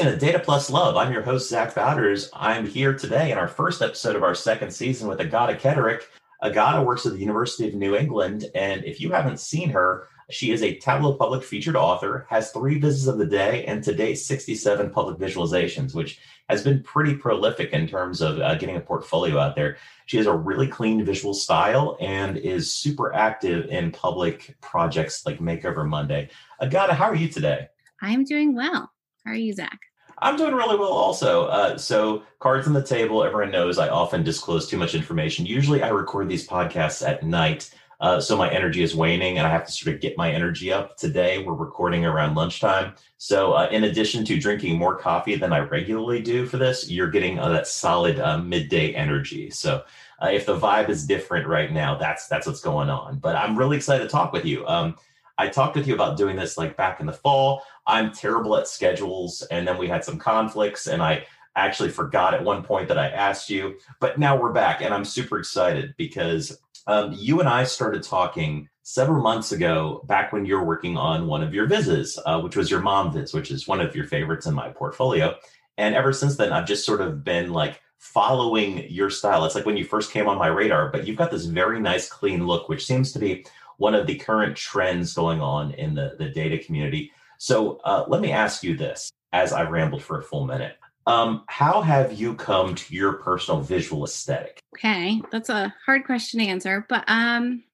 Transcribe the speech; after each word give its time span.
Listening 0.00 0.18
to 0.18 0.26
Data 0.26 0.38
Plus 0.38 0.70
Love. 0.70 0.96
I'm 0.96 1.12
your 1.12 1.20
host, 1.20 1.50
Zach 1.50 1.74
Bowders. 1.74 2.30
I'm 2.32 2.66
here 2.66 2.94
today 2.94 3.32
in 3.32 3.36
our 3.36 3.46
first 3.46 3.82
episode 3.82 4.16
of 4.16 4.22
our 4.22 4.34
second 4.34 4.70
season 4.70 5.08
with 5.08 5.20
Agata 5.20 5.52
Ketterick. 5.52 6.04
Agata 6.42 6.80
works 6.80 7.04
at 7.04 7.12
the 7.12 7.18
University 7.18 7.68
of 7.68 7.74
New 7.74 7.94
England, 7.94 8.46
and 8.54 8.82
if 8.86 8.98
you 8.98 9.10
haven't 9.12 9.40
seen 9.40 9.68
her, 9.68 10.08
she 10.30 10.52
is 10.52 10.62
a 10.62 10.74
Tableau 10.76 11.12
Public 11.12 11.44
featured 11.44 11.76
author, 11.76 12.26
has 12.30 12.50
three 12.50 12.78
visits 12.78 13.08
of 13.08 13.18
the 13.18 13.26
day, 13.26 13.66
and 13.66 13.84
to 13.84 13.94
date 13.94 14.14
67 14.14 14.88
public 14.88 15.18
visualizations, 15.18 15.94
which 15.94 16.18
has 16.48 16.64
been 16.64 16.82
pretty 16.82 17.14
prolific 17.14 17.74
in 17.74 17.86
terms 17.86 18.22
of 18.22 18.38
uh, 18.38 18.54
getting 18.54 18.76
a 18.76 18.80
portfolio 18.80 19.38
out 19.38 19.54
there. 19.54 19.76
She 20.06 20.16
has 20.16 20.24
a 20.24 20.34
really 20.34 20.66
clean 20.66 21.04
visual 21.04 21.34
style 21.34 21.98
and 22.00 22.38
is 22.38 22.72
super 22.72 23.14
active 23.14 23.66
in 23.66 23.92
public 23.92 24.56
projects 24.62 25.26
like 25.26 25.40
Makeover 25.40 25.86
Monday. 25.86 26.30
Agata, 26.58 26.94
how 26.94 27.04
are 27.04 27.14
you 27.14 27.28
today? 27.28 27.68
I'm 28.00 28.24
doing 28.24 28.54
well. 28.56 28.90
How 29.26 29.32
are 29.32 29.36
you, 29.36 29.52
Zach? 29.52 29.89
I'm 30.20 30.36
doing 30.36 30.54
really 30.54 30.76
well 30.76 30.92
also. 30.92 31.46
Uh, 31.46 31.78
so, 31.78 32.22
cards 32.38 32.66
on 32.66 32.72
the 32.72 32.82
table. 32.82 33.24
Everyone 33.24 33.50
knows 33.50 33.78
I 33.78 33.88
often 33.88 34.22
disclose 34.22 34.68
too 34.68 34.76
much 34.76 34.94
information. 34.94 35.46
Usually, 35.46 35.82
I 35.82 35.88
record 35.88 36.28
these 36.28 36.46
podcasts 36.46 37.06
at 37.06 37.22
night. 37.22 37.70
Uh, 38.00 38.18
so 38.18 38.34
my 38.34 38.50
energy 38.50 38.82
is 38.82 38.96
waning 38.96 39.36
and 39.36 39.46
I 39.46 39.50
have 39.50 39.66
to 39.66 39.72
sort 39.72 39.94
of 39.94 40.00
get 40.00 40.16
my 40.16 40.32
energy 40.32 40.72
up. 40.72 40.96
Today, 40.96 41.42
we're 41.42 41.52
recording 41.52 42.06
around 42.06 42.34
lunchtime. 42.34 42.94
So, 43.18 43.52
uh, 43.52 43.68
in 43.70 43.84
addition 43.84 44.24
to 44.24 44.40
drinking 44.40 44.78
more 44.78 44.96
coffee 44.96 45.36
than 45.36 45.52
I 45.52 45.58
regularly 45.58 46.22
do 46.22 46.46
for 46.46 46.56
this, 46.56 46.90
you're 46.90 47.10
getting 47.10 47.38
uh, 47.38 47.50
that 47.50 47.66
solid 47.66 48.18
uh, 48.18 48.38
midday 48.38 48.94
energy. 48.94 49.50
So, 49.50 49.84
uh, 50.22 50.28
if 50.28 50.46
the 50.46 50.58
vibe 50.58 50.88
is 50.88 51.06
different 51.06 51.46
right 51.46 51.72
now, 51.72 51.94
that's 51.94 52.26
that's 52.26 52.46
what's 52.46 52.60
going 52.60 52.88
on. 52.88 53.18
But 53.18 53.36
I'm 53.36 53.58
really 53.58 53.76
excited 53.76 54.04
to 54.04 54.10
talk 54.10 54.32
with 54.32 54.46
you. 54.46 54.66
Um, 54.66 54.96
I 55.40 55.48
talked 55.48 55.74
with 55.74 55.88
you 55.88 55.94
about 55.94 56.18
doing 56.18 56.36
this 56.36 56.58
like 56.58 56.76
back 56.76 57.00
in 57.00 57.06
the 57.06 57.14
fall. 57.14 57.62
I'm 57.86 58.12
terrible 58.12 58.56
at 58.58 58.68
schedules. 58.68 59.40
And 59.50 59.66
then 59.66 59.78
we 59.78 59.88
had 59.88 60.04
some 60.04 60.18
conflicts, 60.18 60.86
and 60.86 61.02
I 61.02 61.24
actually 61.56 61.88
forgot 61.88 62.34
at 62.34 62.44
one 62.44 62.62
point 62.62 62.88
that 62.88 62.98
I 62.98 63.08
asked 63.08 63.48
you. 63.48 63.78
But 64.00 64.18
now 64.18 64.38
we're 64.38 64.52
back, 64.52 64.82
and 64.82 64.92
I'm 64.92 65.04
super 65.06 65.38
excited 65.38 65.94
because 65.96 66.58
um, 66.86 67.14
you 67.16 67.40
and 67.40 67.48
I 67.48 67.64
started 67.64 68.02
talking 68.02 68.68
several 68.82 69.22
months 69.22 69.50
ago, 69.50 70.04
back 70.06 70.30
when 70.30 70.44
you 70.44 70.56
were 70.56 70.64
working 70.64 70.98
on 70.98 71.26
one 71.26 71.42
of 71.42 71.54
your 71.54 71.66
vises, 71.66 72.18
uh, 72.26 72.38
which 72.42 72.56
was 72.56 72.70
your 72.70 72.80
mom 72.80 73.10
viz, 73.10 73.32
which 73.32 73.50
is 73.50 73.66
one 73.66 73.80
of 73.80 73.96
your 73.96 74.04
favorites 74.04 74.46
in 74.46 74.52
my 74.52 74.68
portfolio. 74.68 75.34
And 75.78 75.94
ever 75.94 76.12
since 76.12 76.36
then, 76.36 76.52
I've 76.52 76.66
just 76.66 76.84
sort 76.84 77.00
of 77.00 77.24
been 77.24 77.50
like 77.50 77.80
following 77.96 78.90
your 78.90 79.08
style. 79.08 79.44
It's 79.44 79.54
like 79.54 79.66
when 79.66 79.76
you 79.76 79.84
first 79.84 80.10
came 80.10 80.28
on 80.28 80.38
my 80.38 80.48
radar, 80.48 80.90
but 80.90 81.06
you've 81.06 81.18
got 81.18 81.30
this 81.30 81.44
very 81.46 81.80
nice, 81.80 82.08
clean 82.08 82.46
look, 82.46 82.68
which 82.68 82.86
seems 82.86 83.12
to 83.12 83.18
be 83.18 83.46
one 83.80 83.94
of 83.94 84.06
the 84.06 84.14
current 84.14 84.54
trends 84.54 85.14
going 85.14 85.40
on 85.40 85.72
in 85.72 85.94
the, 85.94 86.14
the 86.18 86.28
data 86.28 86.58
community. 86.58 87.10
So 87.38 87.80
uh, 87.82 88.04
let 88.08 88.20
me 88.20 88.30
ask 88.30 88.62
you 88.62 88.76
this 88.76 89.10
as 89.32 89.54
I 89.54 89.62
rambled 89.62 90.02
for 90.02 90.18
a 90.18 90.22
full 90.22 90.44
minute. 90.44 90.76
Um, 91.06 91.44
how 91.46 91.80
have 91.80 92.12
you 92.12 92.34
come 92.34 92.74
to 92.74 92.94
your 92.94 93.14
personal 93.14 93.62
visual 93.62 94.04
aesthetic? 94.04 94.60
Okay, 94.76 95.22
that's 95.32 95.48
a 95.48 95.74
hard 95.86 96.04
question 96.04 96.40
to 96.40 96.46
answer, 96.46 96.84
but 96.90 97.04
um, 97.08 97.64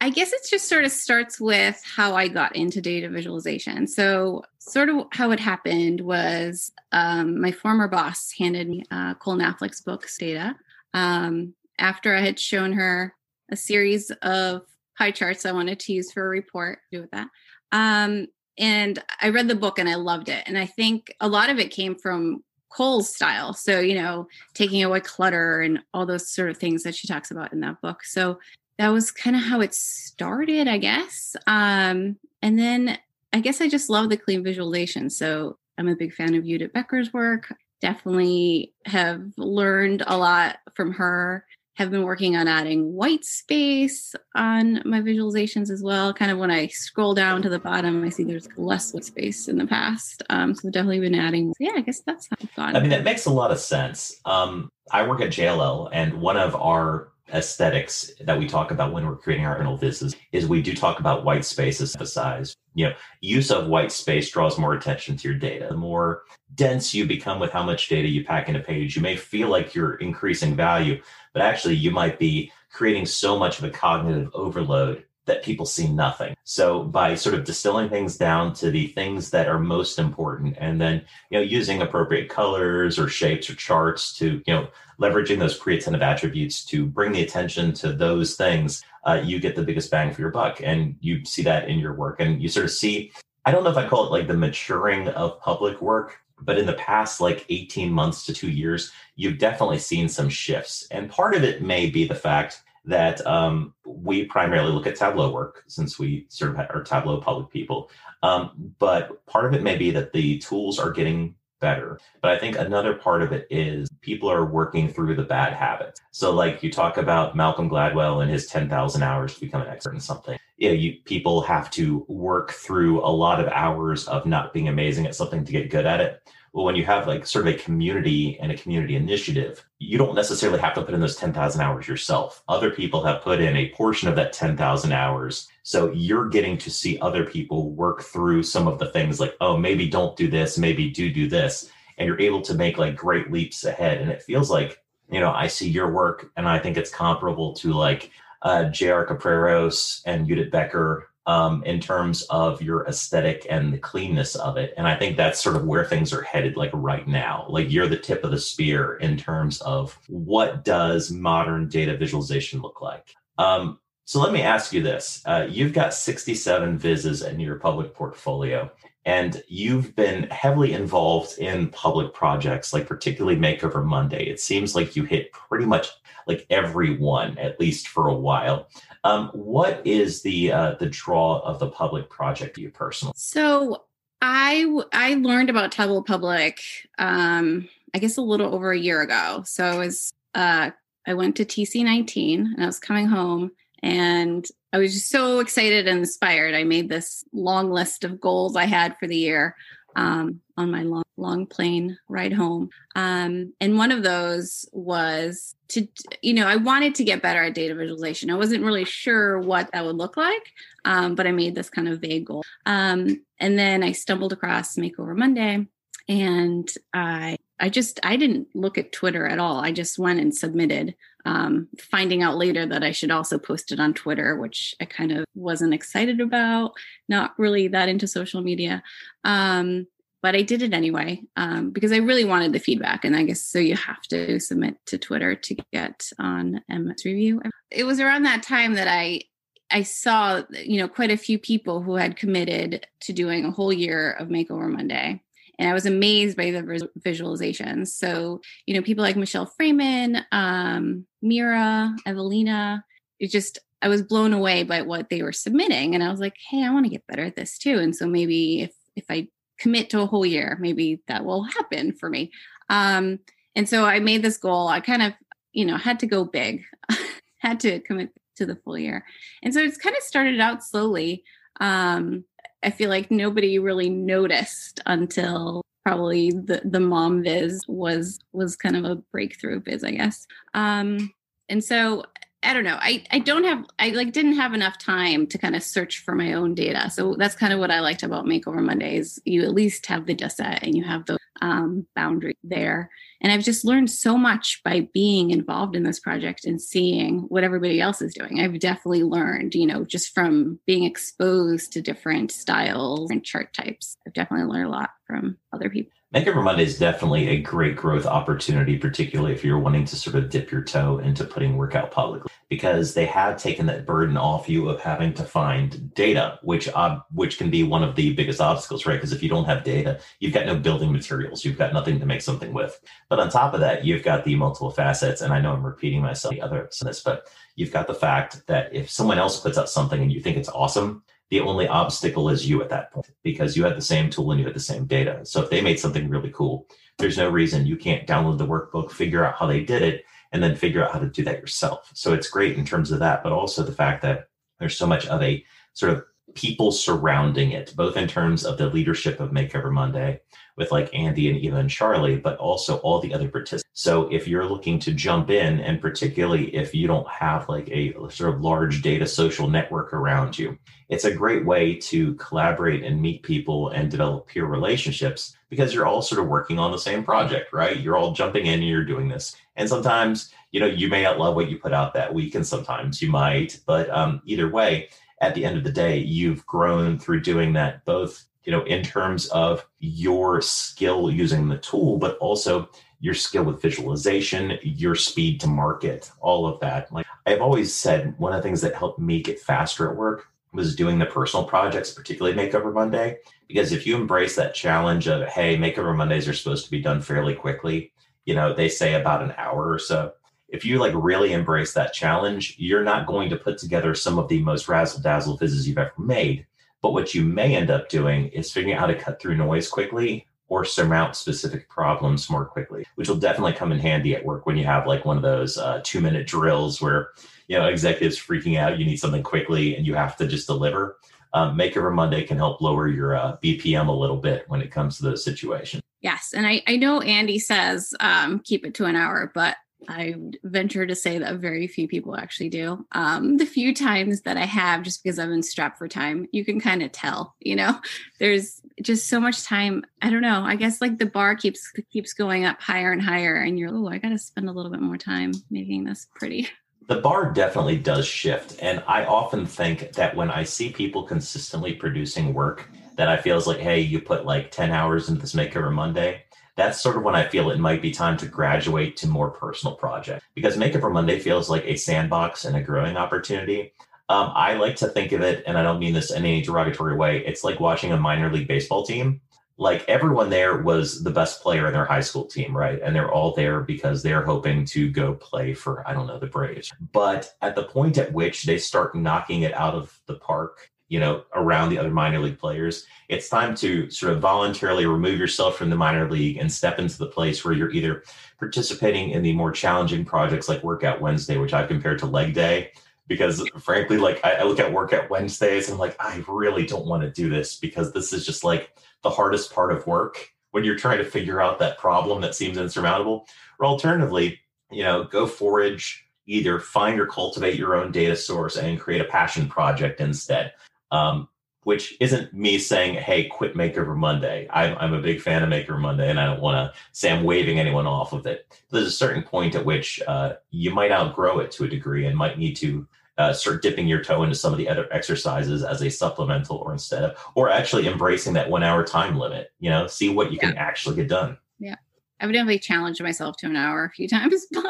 I 0.00 0.10
guess 0.10 0.32
it 0.32 0.40
just 0.50 0.68
sort 0.68 0.84
of 0.84 0.90
starts 0.90 1.40
with 1.40 1.80
how 1.84 2.16
I 2.16 2.26
got 2.26 2.56
into 2.56 2.80
data 2.80 3.08
visualization. 3.08 3.86
So, 3.86 4.42
sort 4.58 4.88
of 4.88 5.06
how 5.12 5.30
it 5.30 5.38
happened 5.38 6.00
was 6.00 6.72
um, 6.90 7.40
my 7.40 7.52
former 7.52 7.86
boss 7.86 8.32
handed 8.36 8.68
me 8.68 8.82
uh, 8.90 9.14
Cole 9.14 9.36
Knaflic's 9.36 9.82
books, 9.82 10.18
Data, 10.18 10.56
um, 10.94 11.54
after 11.78 12.16
I 12.16 12.22
had 12.22 12.40
shown 12.40 12.72
her 12.72 13.14
a 13.50 13.56
series 13.56 14.10
of 14.22 14.62
pie 14.98 15.12
charts 15.12 15.46
I 15.46 15.52
wanted 15.52 15.78
to 15.80 15.92
use 15.92 16.12
for 16.12 16.26
a 16.26 16.28
report. 16.28 16.80
Do 16.90 17.02
with 17.02 17.10
that. 17.12 17.28
Um, 17.72 18.26
and 18.58 19.02
I 19.20 19.28
read 19.28 19.48
the 19.48 19.54
book 19.54 19.78
and 19.78 19.88
I 19.88 19.94
loved 19.94 20.28
it. 20.28 20.42
And 20.46 20.58
I 20.58 20.66
think 20.66 21.14
a 21.20 21.28
lot 21.28 21.48
of 21.48 21.58
it 21.58 21.70
came 21.70 21.94
from 21.94 22.42
Cole's 22.70 23.14
style. 23.14 23.54
So, 23.54 23.80
you 23.80 23.94
know, 23.94 24.26
taking 24.54 24.82
away 24.82 25.00
clutter 25.00 25.60
and 25.60 25.80
all 25.94 26.04
those 26.04 26.28
sort 26.28 26.50
of 26.50 26.58
things 26.58 26.82
that 26.82 26.94
she 26.94 27.06
talks 27.06 27.30
about 27.30 27.52
in 27.52 27.60
that 27.60 27.80
book. 27.80 28.04
So 28.04 28.40
that 28.78 28.88
was 28.88 29.10
kind 29.10 29.36
of 29.36 29.42
how 29.42 29.60
it 29.60 29.74
started, 29.74 30.68
I 30.68 30.78
guess. 30.78 31.34
Um, 31.46 32.16
and 32.42 32.58
then 32.58 32.98
I 33.32 33.40
guess 33.40 33.60
I 33.60 33.68
just 33.68 33.90
love 33.90 34.10
the 34.10 34.16
clean 34.16 34.42
visualization. 34.42 35.08
So 35.08 35.58
I'm 35.78 35.88
a 35.88 35.96
big 35.96 36.12
fan 36.12 36.34
of 36.34 36.44
Judit 36.44 36.74
Bekker's 36.74 37.12
work. 37.12 37.54
Definitely 37.80 38.72
have 38.84 39.22
learned 39.36 40.02
a 40.06 40.16
lot 40.16 40.58
from 40.74 40.92
her 40.92 41.44
have 41.78 41.92
been 41.92 42.02
working 42.02 42.34
on 42.34 42.48
adding 42.48 42.92
white 42.92 43.24
space 43.24 44.12
on 44.34 44.82
my 44.84 45.00
visualizations 45.00 45.70
as 45.70 45.80
well. 45.80 46.12
Kind 46.12 46.32
of 46.32 46.38
when 46.38 46.50
I 46.50 46.66
scroll 46.66 47.14
down 47.14 47.40
to 47.42 47.48
the 47.48 47.60
bottom, 47.60 48.02
I 48.02 48.08
see 48.08 48.24
there's 48.24 48.48
less 48.56 48.92
white 48.92 49.04
space 49.04 49.46
in 49.46 49.58
the 49.58 49.66
past. 49.66 50.24
Um, 50.28 50.56
so 50.56 50.70
definitely 50.70 50.98
been 50.98 51.14
adding. 51.14 51.54
Yeah, 51.60 51.74
I 51.76 51.82
guess 51.82 52.00
that's 52.00 52.26
how 52.28 52.36
I've 52.42 52.54
gone. 52.56 52.74
I 52.74 52.80
mean, 52.80 52.90
that 52.90 53.04
makes 53.04 53.26
a 53.26 53.30
lot 53.30 53.52
of 53.52 53.60
sense. 53.60 54.20
Um, 54.24 54.68
I 54.90 55.06
work 55.06 55.20
at 55.20 55.28
JLL, 55.28 55.90
and 55.92 56.20
one 56.20 56.36
of 56.36 56.56
our 56.56 57.12
aesthetics 57.32 58.12
that 58.20 58.38
we 58.38 58.46
talk 58.46 58.70
about 58.70 58.92
when 58.92 59.06
we're 59.06 59.16
creating 59.16 59.46
our 59.46 59.52
internal 59.52 59.76
vises 59.76 60.16
is 60.32 60.46
we 60.46 60.62
do 60.62 60.74
talk 60.74 61.00
about 61.00 61.24
white 61.24 61.44
space 61.44 61.80
as 61.80 61.94
emphasized. 61.94 62.56
You 62.74 62.88
know, 62.88 62.94
use 63.20 63.50
of 63.50 63.66
white 63.66 63.92
space 63.92 64.30
draws 64.30 64.58
more 64.58 64.74
attention 64.74 65.16
to 65.16 65.28
your 65.28 65.38
data. 65.38 65.66
The 65.70 65.76
more 65.76 66.22
dense 66.54 66.94
you 66.94 67.06
become 67.06 67.38
with 67.38 67.52
how 67.52 67.62
much 67.62 67.88
data 67.88 68.08
you 68.08 68.24
pack 68.24 68.48
in 68.48 68.56
a 68.56 68.60
page, 68.60 68.96
you 68.96 69.02
may 69.02 69.16
feel 69.16 69.48
like 69.48 69.74
you're 69.74 69.96
increasing 69.96 70.54
value, 70.54 71.00
but 71.32 71.42
actually 71.42 71.74
you 71.74 71.90
might 71.90 72.18
be 72.18 72.52
creating 72.72 73.06
so 73.06 73.38
much 73.38 73.58
of 73.58 73.64
a 73.64 73.70
cognitive 73.70 74.30
overload 74.34 75.04
that 75.28 75.44
people 75.44 75.64
see 75.64 75.88
nothing. 75.88 76.34
So 76.42 76.82
by 76.82 77.14
sort 77.14 77.36
of 77.36 77.44
distilling 77.44 77.88
things 77.88 78.16
down 78.16 78.52
to 78.54 78.70
the 78.70 78.88
things 78.88 79.30
that 79.30 79.46
are 79.46 79.58
most 79.58 79.98
important 79.98 80.56
and 80.58 80.80
then, 80.80 81.04
you 81.30 81.38
know, 81.38 81.44
using 81.44 81.80
appropriate 81.80 82.28
colors 82.28 82.98
or 82.98 83.08
shapes 83.08 83.48
or 83.48 83.54
charts 83.54 84.12
to, 84.14 84.42
you 84.46 84.54
know, 84.54 84.68
leveraging 85.00 85.38
those 85.38 85.56
pre-attentive 85.56 86.02
attributes 86.02 86.64
to 86.64 86.84
bring 86.84 87.12
the 87.12 87.22
attention 87.22 87.72
to 87.74 87.92
those 87.92 88.34
things, 88.34 88.82
uh, 89.06 89.22
you 89.24 89.38
get 89.38 89.54
the 89.54 89.62
biggest 89.62 89.90
bang 89.90 90.12
for 90.12 90.20
your 90.20 90.30
buck. 90.30 90.60
And 90.62 90.96
you 91.00 91.24
see 91.24 91.42
that 91.42 91.68
in 91.68 91.78
your 91.78 91.94
work 91.94 92.20
and 92.20 92.42
you 92.42 92.48
sort 92.48 92.64
of 92.64 92.72
see, 92.72 93.12
I 93.44 93.52
don't 93.52 93.62
know 93.64 93.70
if 93.70 93.76
I 93.76 93.88
call 93.88 94.06
it 94.06 94.10
like 94.10 94.26
the 94.26 94.34
maturing 94.34 95.08
of 95.08 95.40
public 95.40 95.80
work, 95.80 96.18
but 96.40 96.58
in 96.58 96.66
the 96.66 96.74
past 96.74 97.20
like 97.20 97.44
18 97.48 97.92
months 97.92 98.24
to 98.26 98.32
two 98.32 98.50
years, 98.50 98.92
you've 99.16 99.38
definitely 99.38 99.78
seen 99.78 100.08
some 100.08 100.28
shifts. 100.28 100.86
And 100.90 101.10
part 101.10 101.34
of 101.34 101.44
it 101.44 101.62
may 101.62 101.90
be 101.90 102.06
the 102.06 102.14
fact 102.14 102.62
that 102.88 103.24
um, 103.26 103.74
we 103.84 104.24
primarily 104.24 104.72
look 104.72 104.86
at 104.86 104.96
Tableau 104.96 105.30
work 105.30 105.62
since 105.68 105.98
we 105.98 106.26
sort 106.30 106.52
of 106.52 106.58
are 106.58 106.82
Tableau 106.82 107.20
public 107.20 107.50
people. 107.50 107.90
Um, 108.22 108.74
but 108.78 109.24
part 109.26 109.44
of 109.44 109.52
it 109.52 109.62
may 109.62 109.76
be 109.76 109.90
that 109.90 110.12
the 110.12 110.38
tools 110.38 110.78
are 110.78 110.90
getting 110.90 111.34
better. 111.60 112.00
But 112.22 112.30
I 112.32 112.38
think 112.38 112.56
another 112.56 112.94
part 112.94 113.22
of 113.22 113.32
it 113.32 113.46
is 113.50 113.88
people 114.00 114.30
are 114.30 114.46
working 114.46 114.88
through 114.88 115.16
the 115.16 115.22
bad 115.22 115.52
habits. 115.52 116.00
So, 116.12 116.32
like 116.32 116.62
you 116.62 116.72
talk 116.72 116.96
about 116.96 117.36
Malcolm 117.36 117.68
Gladwell 117.68 118.22
and 118.22 118.30
his 118.30 118.46
10,000 118.46 119.02
hours 119.02 119.34
to 119.34 119.40
become 119.40 119.60
an 119.60 119.68
expert 119.68 119.94
in 119.94 120.00
something. 120.00 120.38
You 120.56 120.68
know, 120.68 120.74
you, 120.74 120.96
people 121.04 121.42
have 121.42 121.70
to 121.72 122.06
work 122.08 122.52
through 122.52 123.04
a 123.04 123.10
lot 123.10 123.38
of 123.38 123.48
hours 123.48 124.08
of 124.08 124.24
not 124.24 124.52
being 124.54 124.68
amazing 124.68 125.06
at 125.06 125.14
something 125.14 125.44
to 125.44 125.52
get 125.52 125.70
good 125.70 125.84
at 125.86 126.00
it. 126.00 126.22
Well, 126.58 126.64
when 126.64 126.74
you 126.74 126.84
have 126.86 127.06
like 127.06 127.24
sort 127.24 127.46
of 127.46 127.54
a 127.54 127.56
community 127.56 128.36
and 128.40 128.50
a 128.50 128.56
community 128.56 128.96
initiative, 128.96 129.64
you 129.78 129.96
don't 129.96 130.16
necessarily 130.16 130.58
have 130.58 130.74
to 130.74 130.82
put 130.82 130.92
in 130.92 131.00
those 131.00 131.14
10,000 131.14 131.60
hours 131.60 131.86
yourself. 131.86 132.42
Other 132.48 132.72
people 132.72 133.04
have 133.04 133.22
put 133.22 133.40
in 133.40 133.56
a 133.56 133.68
portion 133.68 134.08
of 134.08 134.16
that 134.16 134.32
10,000 134.32 134.90
hours. 134.90 135.46
So 135.62 135.92
you're 135.92 136.28
getting 136.28 136.58
to 136.58 136.68
see 136.68 136.98
other 136.98 137.24
people 137.24 137.70
work 137.70 138.02
through 138.02 138.42
some 138.42 138.66
of 138.66 138.80
the 138.80 138.86
things 138.86 139.20
like, 139.20 139.36
oh, 139.40 139.56
maybe 139.56 139.88
don't 139.88 140.16
do 140.16 140.28
this, 140.28 140.58
maybe 140.58 140.90
do 140.90 141.12
do 141.12 141.28
this. 141.28 141.70
And 141.96 142.08
you're 142.08 142.20
able 142.20 142.42
to 142.42 142.54
make 142.54 142.76
like 142.76 142.96
great 142.96 143.30
leaps 143.30 143.64
ahead. 143.64 144.00
And 144.00 144.10
it 144.10 144.24
feels 144.24 144.50
like, 144.50 144.82
you 145.08 145.20
know, 145.20 145.30
I 145.30 145.46
see 145.46 145.68
your 145.68 145.92
work 145.92 146.32
and 146.36 146.48
I 146.48 146.58
think 146.58 146.76
it's 146.76 146.90
comparable 146.90 147.52
to 147.54 147.72
like 147.72 148.10
uh, 148.42 148.64
J.R. 148.64 149.06
Capreros 149.06 150.00
and 150.06 150.26
Judit 150.26 150.50
Bekker 150.50 151.02
um, 151.28 151.62
in 151.64 151.78
terms 151.78 152.22
of 152.30 152.62
your 152.62 152.86
aesthetic 152.86 153.46
and 153.50 153.70
the 153.70 153.78
cleanness 153.78 154.34
of 154.34 154.56
it. 154.56 154.72
And 154.78 154.88
I 154.88 154.96
think 154.96 155.18
that's 155.18 155.38
sort 155.38 155.56
of 155.56 155.66
where 155.66 155.84
things 155.84 156.10
are 156.10 156.22
headed, 156.22 156.56
like 156.56 156.70
right 156.72 157.06
now. 157.06 157.44
Like 157.50 157.70
you're 157.70 157.86
the 157.86 157.98
tip 157.98 158.24
of 158.24 158.30
the 158.30 158.40
spear 158.40 158.94
in 158.96 159.18
terms 159.18 159.60
of 159.60 159.98
what 160.08 160.64
does 160.64 161.10
modern 161.10 161.68
data 161.68 161.98
visualization 161.98 162.62
look 162.62 162.80
like. 162.80 163.14
Um, 163.36 163.78
so 164.06 164.22
let 164.22 164.32
me 164.32 164.40
ask 164.40 164.72
you 164.72 164.82
this: 164.82 165.20
uh, 165.26 165.46
You've 165.50 165.74
got 165.74 165.92
67 165.92 166.78
vises 166.78 167.20
in 167.20 167.38
your 167.38 167.56
public 167.56 167.92
portfolio, 167.92 168.72
and 169.04 169.42
you've 169.48 169.94
been 169.94 170.22
heavily 170.30 170.72
involved 170.72 171.38
in 171.38 171.68
public 171.68 172.14
projects, 172.14 172.72
like 172.72 172.86
particularly 172.86 173.38
Makeover 173.38 173.84
Monday. 173.84 174.24
It 174.24 174.40
seems 174.40 174.74
like 174.74 174.96
you 174.96 175.04
hit 175.04 175.30
pretty 175.32 175.66
much 175.66 175.90
like 176.26 176.46
every 176.48 176.96
one, 176.96 177.36
at 177.36 177.60
least 177.60 177.88
for 177.88 178.08
a 178.08 178.14
while. 178.14 178.68
Um, 179.04 179.30
what 179.32 179.80
is 179.86 180.22
the 180.22 180.52
uh, 180.52 180.74
the 180.74 180.88
draw 180.88 181.40
of 181.40 181.58
the 181.58 181.70
public 181.70 182.10
project 182.10 182.56
to 182.56 182.60
you 182.60 182.70
personally? 182.70 183.12
So 183.16 183.84
I 184.20 184.66
I 184.92 185.14
learned 185.14 185.50
about 185.50 185.72
Tableau 185.72 186.02
Public, 186.02 186.60
um, 186.98 187.68
I 187.94 187.98
guess 187.98 188.16
a 188.16 188.22
little 188.22 188.54
over 188.54 188.72
a 188.72 188.78
year 188.78 189.00
ago. 189.02 189.42
So 189.46 189.64
I 189.64 189.78
was 189.78 190.12
uh, 190.34 190.70
I 191.06 191.14
went 191.14 191.36
to 191.36 191.44
TC19 191.44 192.54
and 192.54 192.62
I 192.62 192.66
was 192.66 192.78
coming 192.78 193.06
home 193.06 193.52
and 193.82 194.46
I 194.72 194.78
was 194.78 194.92
just 194.92 195.08
so 195.08 195.40
excited 195.40 195.88
and 195.88 196.00
inspired. 196.00 196.54
I 196.54 196.64
made 196.64 196.88
this 196.88 197.24
long 197.32 197.70
list 197.70 198.04
of 198.04 198.20
goals 198.20 198.56
I 198.56 198.66
had 198.66 198.96
for 198.98 199.06
the 199.06 199.16
year. 199.16 199.56
Um, 199.98 200.40
on 200.56 200.70
my 200.70 200.84
long, 200.84 201.02
long 201.16 201.44
plane 201.44 201.98
ride 202.08 202.32
home. 202.32 202.70
Um, 202.94 203.52
and 203.60 203.76
one 203.76 203.90
of 203.90 204.04
those 204.04 204.64
was 204.72 205.56
to, 205.70 205.88
you 206.22 206.34
know, 206.34 206.46
I 206.46 206.54
wanted 206.54 206.94
to 206.94 207.04
get 207.04 207.20
better 207.20 207.42
at 207.42 207.54
data 207.54 207.74
visualization. 207.74 208.30
I 208.30 208.36
wasn't 208.36 208.64
really 208.64 208.84
sure 208.84 209.40
what 209.40 209.72
that 209.72 209.84
would 209.84 209.96
look 209.96 210.16
like, 210.16 210.52
um, 210.84 211.16
but 211.16 211.26
I 211.26 211.32
made 211.32 211.56
this 211.56 211.68
kind 211.68 211.88
of 211.88 212.00
vague 212.00 212.26
goal. 212.26 212.44
Um, 212.64 213.24
and 213.40 213.58
then 213.58 213.82
I 213.82 213.90
stumbled 213.90 214.32
across 214.32 214.76
Makeover 214.76 215.16
Monday 215.16 215.66
and 216.08 216.72
I 216.94 217.36
I 217.60 217.68
just 217.68 218.00
I 218.02 218.16
didn't 218.16 218.48
look 218.54 218.78
at 218.78 218.92
Twitter 218.92 219.26
at 219.26 219.38
all. 219.38 219.58
I 219.58 219.72
just 219.72 219.98
went 219.98 220.20
and 220.20 220.34
submitted, 220.34 220.94
um, 221.24 221.68
finding 221.78 222.22
out 222.22 222.36
later 222.36 222.66
that 222.66 222.84
I 222.84 222.92
should 222.92 223.10
also 223.10 223.38
post 223.38 223.72
it 223.72 223.80
on 223.80 223.94
Twitter, 223.94 224.36
which 224.36 224.74
I 224.80 224.84
kind 224.84 225.12
of 225.12 225.24
wasn't 225.34 225.74
excited 225.74 226.20
about. 226.20 226.72
Not 227.08 227.38
really 227.38 227.68
that 227.68 227.88
into 227.88 228.06
social 228.06 228.42
media, 228.42 228.82
um, 229.24 229.86
but 230.22 230.36
I 230.36 230.42
did 230.42 230.62
it 230.62 230.72
anyway 230.72 231.22
um, 231.36 231.70
because 231.70 231.92
I 231.92 231.98
really 231.98 232.24
wanted 232.24 232.52
the 232.52 232.60
feedback. 232.60 233.04
And 233.04 233.16
I 233.16 233.24
guess 233.24 233.42
so 233.42 233.58
you 233.58 233.76
have 233.76 234.02
to 234.02 234.38
submit 234.40 234.76
to 234.86 234.98
Twitter 234.98 235.34
to 235.34 235.56
get 235.72 236.10
on 236.18 236.62
MS 236.68 237.04
Review. 237.04 237.40
It 237.70 237.84
was 237.84 238.00
around 238.00 238.22
that 238.24 238.42
time 238.42 238.74
that 238.74 238.88
I 238.88 239.22
I 239.70 239.82
saw 239.82 240.42
you 240.52 240.78
know 240.78 240.88
quite 240.88 241.10
a 241.10 241.16
few 241.16 241.38
people 241.38 241.82
who 241.82 241.96
had 241.96 242.16
committed 242.16 242.86
to 243.00 243.12
doing 243.12 243.44
a 243.44 243.50
whole 243.50 243.72
year 243.72 244.12
of 244.12 244.28
Makeover 244.28 244.70
Monday 244.70 245.22
and 245.58 245.68
I 245.68 245.74
was 245.74 245.86
amazed 245.86 246.36
by 246.36 246.50
the 246.50 246.88
visualizations. 247.00 247.88
So, 247.88 248.40
you 248.66 248.74
know, 248.74 248.82
people 248.82 249.02
like 249.02 249.16
Michelle 249.16 249.46
Frayman, 249.46 250.24
um, 250.30 251.06
Mira, 251.20 251.94
Evelina, 252.06 252.84
it 253.18 253.30
just, 253.30 253.58
I 253.82 253.88
was 253.88 254.02
blown 254.02 254.32
away 254.32 254.62
by 254.62 254.82
what 254.82 255.10
they 255.10 255.22
were 255.22 255.32
submitting. 255.32 255.94
And 255.94 256.04
I 256.04 256.10
was 256.10 256.20
like, 256.20 256.36
hey, 256.48 256.64
I 256.64 256.72
want 256.72 256.86
to 256.86 256.90
get 256.90 257.06
better 257.08 257.24
at 257.24 257.36
this 257.36 257.58
too. 257.58 257.78
And 257.78 257.94
so 257.94 258.06
maybe 258.06 258.62
if, 258.62 258.72
if 258.94 259.04
I 259.10 259.28
commit 259.58 259.90
to 259.90 260.00
a 260.00 260.06
whole 260.06 260.24
year, 260.24 260.56
maybe 260.60 261.02
that 261.08 261.24
will 261.24 261.42
happen 261.42 261.92
for 261.92 262.08
me. 262.08 262.30
Um, 262.70 263.18
and 263.56 263.68
so 263.68 263.84
I 263.84 263.98
made 263.98 264.22
this 264.22 264.38
goal. 264.38 264.68
I 264.68 264.80
kind 264.80 265.02
of, 265.02 265.12
you 265.52 265.64
know, 265.64 265.76
had 265.76 266.00
to 266.00 266.06
go 266.06 266.24
big, 266.24 266.62
had 267.38 267.58
to 267.60 267.80
commit 267.80 268.10
to 268.36 268.46
the 268.46 268.56
full 268.56 268.78
year. 268.78 269.04
And 269.42 269.52
so 269.52 269.60
it's 269.60 269.76
kind 269.76 269.96
of 269.96 270.02
started 270.02 270.40
out 270.40 270.62
slowly. 270.62 271.24
Um, 271.60 272.24
I 272.62 272.70
feel 272.70 272.90
like 272.90 273.10
nobody 273.10 273.58
really 273.58 273.88
noticed 273.88 274.80
until 274.86 275.62
probably 275.84 276.30
the 276.30 276.60
the 276.64 276.80
mom 276.80 277.22
viz 277.22 277.64
was 277.66 278.18
was 278.32 278.56
kind 278.56 278.76
of 278.76 278.84
a 278.84 278.96
breakthrough 278.96 279.60
viz, 279.60 279.84
I 279.84 279.92
guess. 279.92 280.26
Um, 280.54 281.12
and 281.48 281.62
so 281.62 282.04
I 282.42 282.52
don't 282.52 282.64
know. 282.64 282.78
I 282.80 283.04
I 283.10 283.18
don't 283.18 283.44
have 283.44 283.64
I 283.78 283.90
like 283.90 284.12
didn't 284.12 284.36
have 284.36 284.54
enough 284.54 284.78
time 284.78 285.26
to 285.26 285.38
kind 285.38 285.56
of 285.56 285.62
search 285.62 286.04
for 286.04 286.14
my 286.14 286.34
own 286.34 286.54
data. 286.54 286.88
So 286.90 287.16
that's 287.18 287.34
kind 287.34 287.52
of 287.52 287.58
what 287.58 287.72
I 287.72 287.80
liked 287.80 288.04
about 288.04 288.26
Makeover 288.26 288.62
Mondays. 288.62 289.18
You 289.24 289.42
at 289.42 289.54
least 289.54 289.86
have 289.86 290.06
the 290.06 290.14
data 290.14 290.58
and 290.62 290.76
you 290.76 290.84
have 290.84 291.06
the 291.06 291.18
um, 291.42 291.86
boundary 291.96 292.36
there. 292.44 292.90
And 293.20 293.32
I've 293.32 293.42
just 293.42 293.64
learned 293.64 293.90
so 293.90 294.16
much 294.16 294.60
by 294.64 294.88
being 294.94 295.30
involved 295.30 295.74
in 295.74 295.82
this 295.82 295.98
project 295.98 296.44
and 296.44 296.60
seeing 296.60 297.20
what 297.28 297.42
everybody 297.42 297.80
else 297.80 298.00
is 298.00 298.14
doing. 298.14 298.40
I've 298.40 298.60
definitely 298.60 299.02
learned, 299.02 299.54
you 299.54 299.66
know, 299.66 299.84
just 299.84 300.14
from 300.14 300.60
being 300.66 300.84
exposed 300.84 301.72
to 301.72 301.82
different 301.82 302.30
styles 302.30 303.10
and 303.10 303.24
chart 303.24 303.52
types. 303.52 303.96
I've 304.06 304.14
definitely 304.14 304.46
learned 304.46 304.68
a 304.68 304.72
lot 304.72 304.90
from 305.06 305.38
other 305.52 305.70
people. 305.70 305.97
Makeover 306.14 306.42
Monday 306.42 306.62
is 306.62 306.78
definitely 306.78 307.28
a 307.28 307.42
great 307.42 307.76
growth 307.76 308.06
opportunity, 308.06 308.78
particularly 308.78 309.34
if 309.34 309.44
you're 309.44 309.58
wanting 309.58 309.84
to 309.84 309.94
sort 309.94 310.16
of 310.16 310.30
dip 310.30 310.50
your 310.50 310.62
toe 310.62 310.96
into 311.00 311.22
putting 311.22 311.58
work 311.58 311.74
out 311.74 311.90
publicly, 311.90 312.30
because 312.48 312.94
they 312.94 313.04
have 313.04 313.36
taken 313.36 313.66
that 313.66 313.84
burden 313.84 314.16
off 314.16 314.48
you 314.48 314.70
of 314.70 314.80
having 314.80 315.12
to 315.12 315.22
find 315.22 315.92
data, 315.92 316.38
which 316.42 316.66
which 317.12 317.36
can 317.36 317.50
be 317.50 317.62
one 317.62 317.84
of 317.84 317.94
the 317.94 318.14
biggest 318.14 318.40
obstacles, 318.40 318.86
right? 318.86 318.94
Because 318.94 319.12
if 319.12 319.22
you 319.22 319.28
don't 319.28 319.44
have 319.44 319.64
data, 319.64 320.00
you've 320.18 320.32
got 320.32 320.46
no 320.46 320.58
building 320.58 320.90
materials, 320.90 321.44
you've 321.44 321.58
got 321.58 321.74
nothing 321.74 322.00
to 322.00 322.06
make 322.06 322.22
something 322.22 322.54
with. 322.54 322.80
But 323.10 323.20
on 323.20 323.28
top 323.28 323.52
of 323.52 323.60
that, 323.60 323.84
you've 323.84 324.02
got 324.02 324.24
the 324.24 324.34
multiple 324.34 324.70
facets, 324.70 325.20
and 325.20 325.34
I 325.34 325.42
know 325.42 325.52
I'm 325.52 325.62
repeating 325.62 326.00
myself 326.00 326.32
the 326.32 326.40
other 326.40 326.70
this, 326.80 327.02
but 327.02 327.28
you've 327.54 327.72
got 327.72 327.86
the 327.86 327.92
fact 327.92 328.46
that 328.46 328.74
if 328.74 328.88
someone 328.88 329.18
else 329.18 329.40
puts 329.40 329.58
out 329.58 329.68
something 329.68 330.00
and 330.00 330.10
you 330.10 330.22
think 330.22 330.38
it's 330.38 330.48
awesome, 330.48 331.02
the 331.30 331.40
only 331.40 331.68
obstacle 331.68 332.28
is 332.28 332.48
you 332.48 332.62
at 332.62 332.70
that 332.70 332.92
point 332.92 333.10
because 333.22 333.56
you 333.56 333.64
had 333.64 333.76
the 333.76 333.82
same 333.82 334.10
tool 334.10 334.30
and 334.30 334.40
you 334.40 334.46
had 334.46 334.54
the 334.54 334.60
same 334.60 334.86
data. 334.86 335.24
So 335.24 335.42
if 335.42 335.50
they 335.50 335.60
made 335.60 335.78
something 335.78 336.08
really 336.08 336.30
cool, 336.30 336.66
there's 336.98 337.18
no 337.18 337.28
reason 337.28 337.66
you 337.66 337.76
can't 337.76 338.06
download 338.06 338.38
the 338.38 338.46
workbook, 338.46 338.90
figure 338.90 339.24
out 339.24 339.36
how 339.36 339.46
they 339.46 339.62
did 339.62 339.82
it, 339.82 340.04
and 340.32 340.42
then 340.42 340.56
figure 340.56 340.84
out 340.84 340.92
how 340.92 340.98
to 340.98 341.08
do 341.08 341.24
that 341.24 341.40
yourself. 341.40 341.90
So 341.94 342.12
it's 342.12 342.28
great 342.28 342.56
in 342.56 342.64
terms 342.64 342.90
of 342.90 342.98
that, 343.00 343.22
but 343.22 343.32
also 343.32 343.62
the 343.62 343.72
fact 343.72 344.02
that 344.02 344.28
there's 344.58 344.76
so 344.76 344.86
much 344.86 345.06
of 345.06 345.22
a 345.22 345.44
sort 345.74 345.92
of 345.92 346.04
people 346.34 346.72
surrounding 346.72 347.52
it, 347.52 347.72
both 347.76 347.96
in 347.96 348.08
terms 348.08 348.44
of 348.44 348.58
the 348.58 348.68
leadership 348.68 349.20
of 349.20 349.30
Makeover 349.30 349.72
Monday 349.72 350.20
with 350.58 350.72
like 350.72 350.92
Andy 350.92 351.30
and 351.30 351.38
Eva 351.38 351.56
and 351.56 351.70
Charlie, 351.70 352.16
but 352.16 352.36
also 352.38 352.78
all 352.78 353.00
the 353.00 353.14
other 353.14 353.28
participants. 353.28 353.64
So 353.72 354.08
if 354.12 354.26
you're 354.26 354.44
looking 354.44 354.80
to 354.80 354.92
jump 354.92 355.30
in, 355.30 355.60
and 355.60 355.80
particularly 355.80 356.54
if 356.54 356.74
you 356.74 356.88
don't 356.88 357.08
have 357.08 357.48
like 357.48 357.70
a 357.70 357.94
sort 358.10 358.34
of 358.34 358.40
large 358.40 358.82
data 358.82 359.06
social 359.06 359.48
network 359.48 359.94
around 359.94 360.36
you, 360.36 360.58
it's 360.88 361.04
a 361.04 361.14
great 361.14 361.46
way 361.46 361.76
to 361.76 362.14
collaborate 362.14 362.82
and 362.82 363.00
meet 363.00 363.22
people 363.22 363.68
and 363.68 363.90
develop 363.90 364.26
peer 364.26 364.46
relationships 364.46 365.36
because 365.48 365.72
you're 365.72 365.86
all 365.86 366.02
sort 366.02 366.20
of 366.20 366.26
working 366.26 366.58
on 366.58 366.72
the 366.72 366.78
same 366.78 367.04
project, 367.04 367.52
right? 367.52 367.78
You're 367.78 367.96
all 367.96 368.12
jumping 368.12 368.46
in 368.46 368.54
and 368.54 368.68
you're 368.68 368.84
doing 368.84 369.08
this. 369.08 369.36
And 369.56 369.68
sometimes, 369.68 370.32
you 370.50 370.60
know, 370.60 370.66
you 370.66 370.88
may 370.88 371.02
not 371.04 371.18
love 371.18 371.36
what 371.36 371.48
you 371.48 371.58
put 371.58 371.72
out 371.72 371.94
that 371.94 372.12
week, 372.12 372.34
and 372.34 372.46
sometimes 372.46 373.00
you 373.00 373.10
might, 373.10 373.60
but 373.64 373.88
um, 373.90 374.22
either 374.24 374.50
way, 374.50 374.88
at 375.20 375.34
the 375.34 375.44
end 375.44 375.56
of 375.56 375.64
the 375.64 375.72
day, 375.72 375.98
you've 375.98 376.46
grown 376.46 376.98
through 376.98 377.20
doing 377.20 377.52
that, 377.54 377.84
both, 377.84 378.24
you 378.48 378.52
know, 378.52 378.64
in 378.64 378.82
terms 378.82 379.26
of 379.26 379.66
your 379.78 380.40
skill 380.40 381.10
using 381.10 381.50
the 381.50 381.58
tool, 381.58 381.98
but 381.98 382.16
also 382.16 382.66
your 382.98 383.12
skill 383.12 383.44
with 383.44 383.60
visualization, 383.60 384.58
your 384.62 384.94
speed 384.94 385.38
to 385.38 385.46
market, 385.46 386.10
all 386.22 386.46
of 386.46 386.58
that. 386.60 386.90
Like 386.90 387.04
I've 387.26 387.42
always 387.42 387.74
said, 387.74 388.18
one 388.18 388.32
of 388.32 388.38
the 388.38 388.42
things 388.42 388.62
that 388.62 388.74
helped 388.74 388.98
me 388.98 389.20
get 389.20 389.38
faster 389.38 389.90
at 389.90 389.98
work 389.98 390.28
was 390.54 390.74
doing 390.74 390.98
the 390.98 391.04
personal 391.04 391.44
projects, 391.44 391.92
particularly 391.92 392.38
Makeover 392.38 392.72
Monday. 392.72 393.18
Because 393.48 393.70
if 393.70 393.86
you 393.86 393.96
embrace 393.96 394.34
that 394.36 394.54
challenge 394.54 395.08
of, 395.08 395.28
hey, 395.28 395.58
Makeover 395.58 395.94
Mondays 395.94 396.26
are 396.26 396.32
supposed 396.32 396.64
to 396.64 396.70
be 396.70 396.80
done 396.80 397.02
fairly 397.02 397.34
quickly, 397.34 397.92
you 398.24 398.34
know, 398.34 398.54
they 398.54 398.70
say 398.70 398.94
about 398.94 399.22
an 399.22 399.34
hour 399.36 399.70
or 399.70 399.78
so 399.78 400.14
if 400.48 400.64
you 400.64 400.78
like 400.78 400.94
really 400.94 401.34
embrace 401.34 401.74
that 401.74 401.92
challenge, 401.92 402.56
you're 402.56 402.82
not 402.82 403.06
going 403.06 403.28
to 403.28 403.36
put 403.36 403.58
together 403.58 403.94
some 403.94 404.18
of 404.18 404.28
the 404.28 404.42
most 404.42 404.68
razzle 404.68 405.02
dazzle 405.02 405.36
fizzes 405.36 405.68
you've 405.68 405.76
ever 405.76 405.92
made. 405.98 406.46
But 406.82 406.92
what 406.92 407.14
you 407.14 407.24
may 407.24 407.56
end 407.56 407.70
up 407.70 407.88
doing 407.88 408.28
is 408.28 408.52
figuring 408.52 408.74
out 408.74 408.80
how 408.80 408.86
to 408.86 408.94
cut 408.94 409.20
through 409.20 409.36
noise 409.36 409.68
quickly 409.68 410.26
or 410.48 410.64
surmount 410.64 411.14
specific 411.14 411.68
problems 411.68 412.30
more 412.30 412.44
quickly, 412.44 412.84
which 412.94 413.08
will 413.08 413.16
definitely 413.16 413.52
come 413.52 413.72
in 413.72 413.78
handy 413.78 414.14
at 414.14 414.24
work 414.24 414.46
when 414.46 414.56
you 414.56 414.64
have 414.64 414.86
like 414.86 415.04
one 415.04 415.16
of 415.16 415.22
those 415.22 415.58
uh, 415.58 415.80
two 415.84 416.00
minute 416.00 416.26
drills 416.26 416.80
where, 416.80 417.10
you 417.48 417.58
know, 417.58 417.66
executives 417.66 418.18
freaking 418.18 418.58
out, 418.58 418.78
you 418.78 418.84
need 418.84 418.96
something 418.96 419.22
quickly 419.22 419.76
and 419.76 419.86
you 419.86 419.94
have 419.94 420.16
to 420.16 420.26
just 420.26 420.46
deliver. 420.46 420.98
Um, 421.34 421.58
Makeover 421.58 421.94
Monday 421.94 422.24
can 422.24 422.38
help 422.38 422.62
lower 422.62 422.88
your 422.88 423.14
uh, 423.14 423.36
BPM 423.42 423.88
a 423.88 423.92
little 423.92 424.16
bit 424.16 424.44
when 424.48 424.62
it 424.62 424.70
comes 424.70 424.96
to 424.96 425.02
those 425.02 425.22
situations. 425.22 425.82
Yes. 426.00 426.32
And 426.34 426.46
I, 426.46 426.62
I 426.66 426.76
know 426.76 427.02
Andy 427.02 427.38
says 427.38 427.92
um, 428.00 428.38
keep 428.40 428.64
it 428.64 428.74
to 428.74 428.86
an 428.86 428.96
hour, 428.96 429.30
but 429.34 429.56
I 429.86 430.14
venture 430.42 430.86
to 430.86 430.94
say 430.94 431.18
that 431.18 431.36
very 431.36 431.66
few 431.66 431.86
people 431.86 432.16
actually 432.16 432.48
do. 432.48 432.84
Um, 432.92 433.36
the 433.36 433.46
few 433.46 433.74
times 433.74 434.22
that 434.22 434.36
I 434.36 434.44
have, 434.44 434.82
just 434.82 435.02
because 435.02 435.18
I've 435.18 435.28
been 435.28 435.42
strapped 435.42 435.78
for 435.78 435.86
time, 435.86 436.26
you 436.32 436.44
can 436.44 436.60
kind 436.60 436.82
of 436.82 436.90
tell. 436.90 437.34
You 437.40 437.56
know, 437.56 437.78
there's 438.18 438.60
just 438.82 439.08
so 439.08 439.20
much 439.20 439.44
time. 439.44 439.84
I 440.02 440.10
don't 440.10 440.22
know. 440.22 440.42
I 440.42 440.56
guess 440.56 440.80
like 440.80 440.98
the 440.98 441.06
bar 441.06 441.36
keeps 441.36 441.70
keeps 441.92 442.12
going 442.12 442.44
up 442.44 442.60
higher 442.60 442.92
and 442.92 443.02
higher, 443.02 443.36
and 443.36 443.58
you're 443.58 443.70
oh, 443.72 443.88
I 443.88 443.98
got 443.98 444.10
to 444.10 444.18
spend 444.18 444.48
a 444.48 444.52
little 444.52 444.70
bit 444.70 444.80
more 444.80 444.98
time 444.98 445.32
making 445.50 445.84
this 445.84 446.06
pretty. 446.14 446.48
The 446.86 447.02
bar 447.02 447.30
definitely 447.34 447.76
does 447.76 448.06
shift, 448.06 448.56
and 448.62 448.82
I 448.88 449.04
often 449.04 449.44
think 449.44 449.92
that 449.92 450.16
when 450.16 450.30
I 450.30 450.42
see 450.44 450.72
people 450.72 451.02
consistently 451.02 451.74
producing 451.74 452.32
work 452.32 452.70
that 452.96 453.08
I 453.08 453.18
feel 453.18 453.36
is 453.36 453.46
like, 453.46 453.58
hey, 453.58 453.80
you 453.80 454.00
put 454.00 454.24
like 454.24 454.50
ten 454.50 454.70
hours 454.70 455.10
into 455.10 455.20
this 455.20 455.34
Makeover 455.34 455.70
Monday 455.70 456.22
that's 456.58 456.80
sort 456.80 456.96
of 456.96 457.04
when 457.04 457.14
I 457.14 457.24
feel 457.28 457.50
it 457.50 457.60
might 457.60 457.80
be 457.80 457.92
time 457.92 458.16
to 458.16 458.26
graduate 458.26 458.96
to 458.96 459.06
more 459.06 459.30
personal 459.30 459.76
project 459.76 460.24
because 460.34 460.56
Makeover 460.56 460.92
Monday 460.92 461.20
feels 461.20 461.48
like 461.48 461.64
a 461.64 461.76
sandbox 461.76 462.44
and 462.44 462.56
a 462.56 462.60
growing 462.60 462.96
opportunity. 462.96 463.72
Um, 464.08 464.32
I 464.34 464.54
like 464.54 464.74
to 464.76 464.88
think 464.88 465.12
of 465.12 465.20
it, 465.20 465.44
and 465.46 465.56
I 465.56 465.62
don't 465.62 465.78
mean 465.78 465.94
this 465.94 466.10
in 466.10 466.24
any 466.24 466.42
derogatory 466.42 466.96
way. 466.96 467.24
It's 467.24 467.44
like 467.44 467.60
watching 467.60 467.92
a 467.92 467.96
minor 467.96 468.32
league 468.32 468.48
baseball 468.48 468.84
team. 468.84 469.20
Like 469.56 469.84
everyone 469.86 470.30
there 470.30 470.58
was 470.58 471.04
the 471.04 471.10
best 471.12 471.42
player 471.42 471.68
in 471.68 471.72
their 471.72 471.84
high 471.84 472.00
school 472.00 472.24
team, 472.24 472.56
right? 472.56 472.80
And 472.82 472.94
they're 472.94 473.12
all 473.12 473.34
there 473.34 473.60
because 473.60 474.02
they're 474.02 474.24
hoping 474.24 474.64
to 474.66 474.90
go 474.90 475.14
play 475.14 475.54
for, 475.54 475.86
I 475.86 475.94
don't 475.94 476.08
know, 476.08 476.18
the 476.18 476.26
Braves. 476.26 476.72
But 476.92 477.34
at 477.40 477.54
the 477.54 477.64
point 477.64 477.98
at 477.98 478.12
which 478.12 478.44
they 478.44 478.58
start 478.58 478.96
knocking 478.96 479.42
it 479.42 479.54
out 479.54 479.74
of 479.74 480.00
the 480.06 480.14
park 480.14 480.70
you 480.88 480.98
know, 480.98 481.24
around 481.34 481.68
the 481.68 481.78
other 481.78 481.90
minor 481.90 482.18
league 482.18 482.38
players. 482.38 482.86
It's 483.08 483.28
time 483.28 483.54
to 483.56 483.90
sort 483.90 484.12
of 484.12 484.20
voluntarily 484.20 484.86
remove 484.86 485.18
yourself 485.18 485.56
from 485.56 485.70
the 485.70 485.76
minor 485.76 486.10
league 486.10 486.38
and 486.38 486.50
step 486.50 486.78
into 486.78 486.98
the 486.98 487.06
place 487.06 487.44
where 487.44 487.54
you're 487.54 487.70
either 487.70 488.04
participating 488.38 489.10
in 489.10 489.22
the 489.22 489.32
more 489.32 489.52
challenging 489.52 490.04
projects 490.04 490.48
like 490.48 490.62
Workout 490.62 491.00
Wednesday, 491.00 491.36
which 491.36 491.52
I've 491.52 491.68
compared 491.68 491.98
to 492.00 492.06
Leg 492.06 492.34
Day. 492.34 492.72
Because 493.06 493.46
frankly, 493.60 493.96
like 493.96 494.22
I, 494.24 494.42
look 494.42 494.60
at 494.60 494.72
Workout 494.72 495.08
Wednesdays 495.08 495.68
and 495.68 495.74
I'm 495.74 495.78
like, 495.78 495.96
I 495.98 496.22
really 496.28 496.66
don't 496.66 496.86
want 496.86 497.02
to 497.02 497.10
do 497.10 497.30
this 497.30 497.56
because 497.56 497.92
this 497.92 498.12
is 498.12 498.26
just 498.26 498.44
like 498.44 498.76
the 499.02 499.10
hardest 499.10 499.52
part 499.52 499.72
of 499.72 499.86
work 499.86 500.30
when 500.50 500.62
you're 500.62 500.76
trying 500.76 500.98
to 500.98 501.04
figure 501.04 501.40
out 501.40 501.58
that 501.58 501.78
problem 501.78 502.20
that 502.20 502.34
seems 502.34 502.58
insurmountable. 502.58 503.26
Or 503.58 503.66
alternatively, 503.66 504.40
you 504.70 504.84
know, 504.84 505.04
go 505.04 505.26
forage, 505.26 506.06
either 506.26 506.60
find 506.60 507.00
or 507.00 507.06
cultivate 507.06 507.56
your 507.56 507.74
own 507.74 507.90
data 507.90 508.14
source 508.14 508.56
and 508.56 508.78
create 508.78 509.00
a 509.00 509.04
passion 509.04 509.48
project 509.48 510.00
instead. 510.00 510.52
Um, 510.90 511.28
which 511.68 511.96
isn't 512.00 512.32
me 512.32 512.58
saying, 512.58 512.94
hey, 512.94 513.24
quit 513.24 513.54
Makeover 513.54 513.94
Monday. 513.94 514.48
I'm, 514.50 514.74
I'm 514.78 514.94
a 514.94 515.02
big 515.02 515.20
fan 515.20 515.42
of 515.42 515.50
Makeover 515.50 515.78
Monday 515.78 516.08
and 516.08 516.18
I 516.18 516.24
don't 516.24 516.40
want 516.40 516.56
to 516.56 516.80
say 516.92 517.12
I'm 517.12 517.24
waving 517.24 517.60
anyone 517.60 517.86
off 517.86 518.14
of 518.14 518.26
it. 518.26 518.58
There's 518.70 518.86
a 518.86 518.90
certain 518.90 519.22
point 519.22 519.54
at 519.54 519.66
which 519.66 520.00
uh, 520.08 520.36
you 520.50 520.70
might 520.70 520.92
outgrow 520.92 521.40
it 521.40 521.50
to 521.52 521.64
a 521.64 521.68
degree 521.68 522.06
and 522.06 522.16
might 522.16 522.38
need 522.38 522.54
to 522.56 522.88
uh, 523.18 523.34
start 523.34 523.60
dipping 523.60 523.86
your 523.86 524.02
toe 524.02 524.22
into 524.22 524.34
some 524.34 524.50
of 524.50 524.58
the 524.58 524.66
other 524.66 524.88
exercises 524.92 525.62
as 525.62 525.82
a 525.82 525.90
supplemental 525.90 526.56
or 526.56 526.72
instead 526.72 527.02
of, 527.02 527.18
or 527.34 527.50
actually 527.50 527.86
embracing 527.86 528.32
that 528.32 528.48
one 528.48 528.62
hour 528.62 528.82
time 528.82 529.18
limit, 529.18 529.52
you 529.60 529.68
know, 529.68 529.86
see 529.86 530.08
what 530.08 530.32
you 530.32 530.38
yeah. 530.40 530.48
can 530.48 530.56
actually 530.56 530.96
get 530.96 531.08
done. 531.08 531.36
Yeah. 531.58 531.76
I've 532.18 532.32
definitely 532.32 532.60
challenged 532.60 533.02
myself 533.02 533.36
to 533.40 533.46
an 533.46 533.56
hour 533.56 533.84
a 533.84 533.90
few 533.90 534.08
times, 534.08 534.46
but 534.52 534.64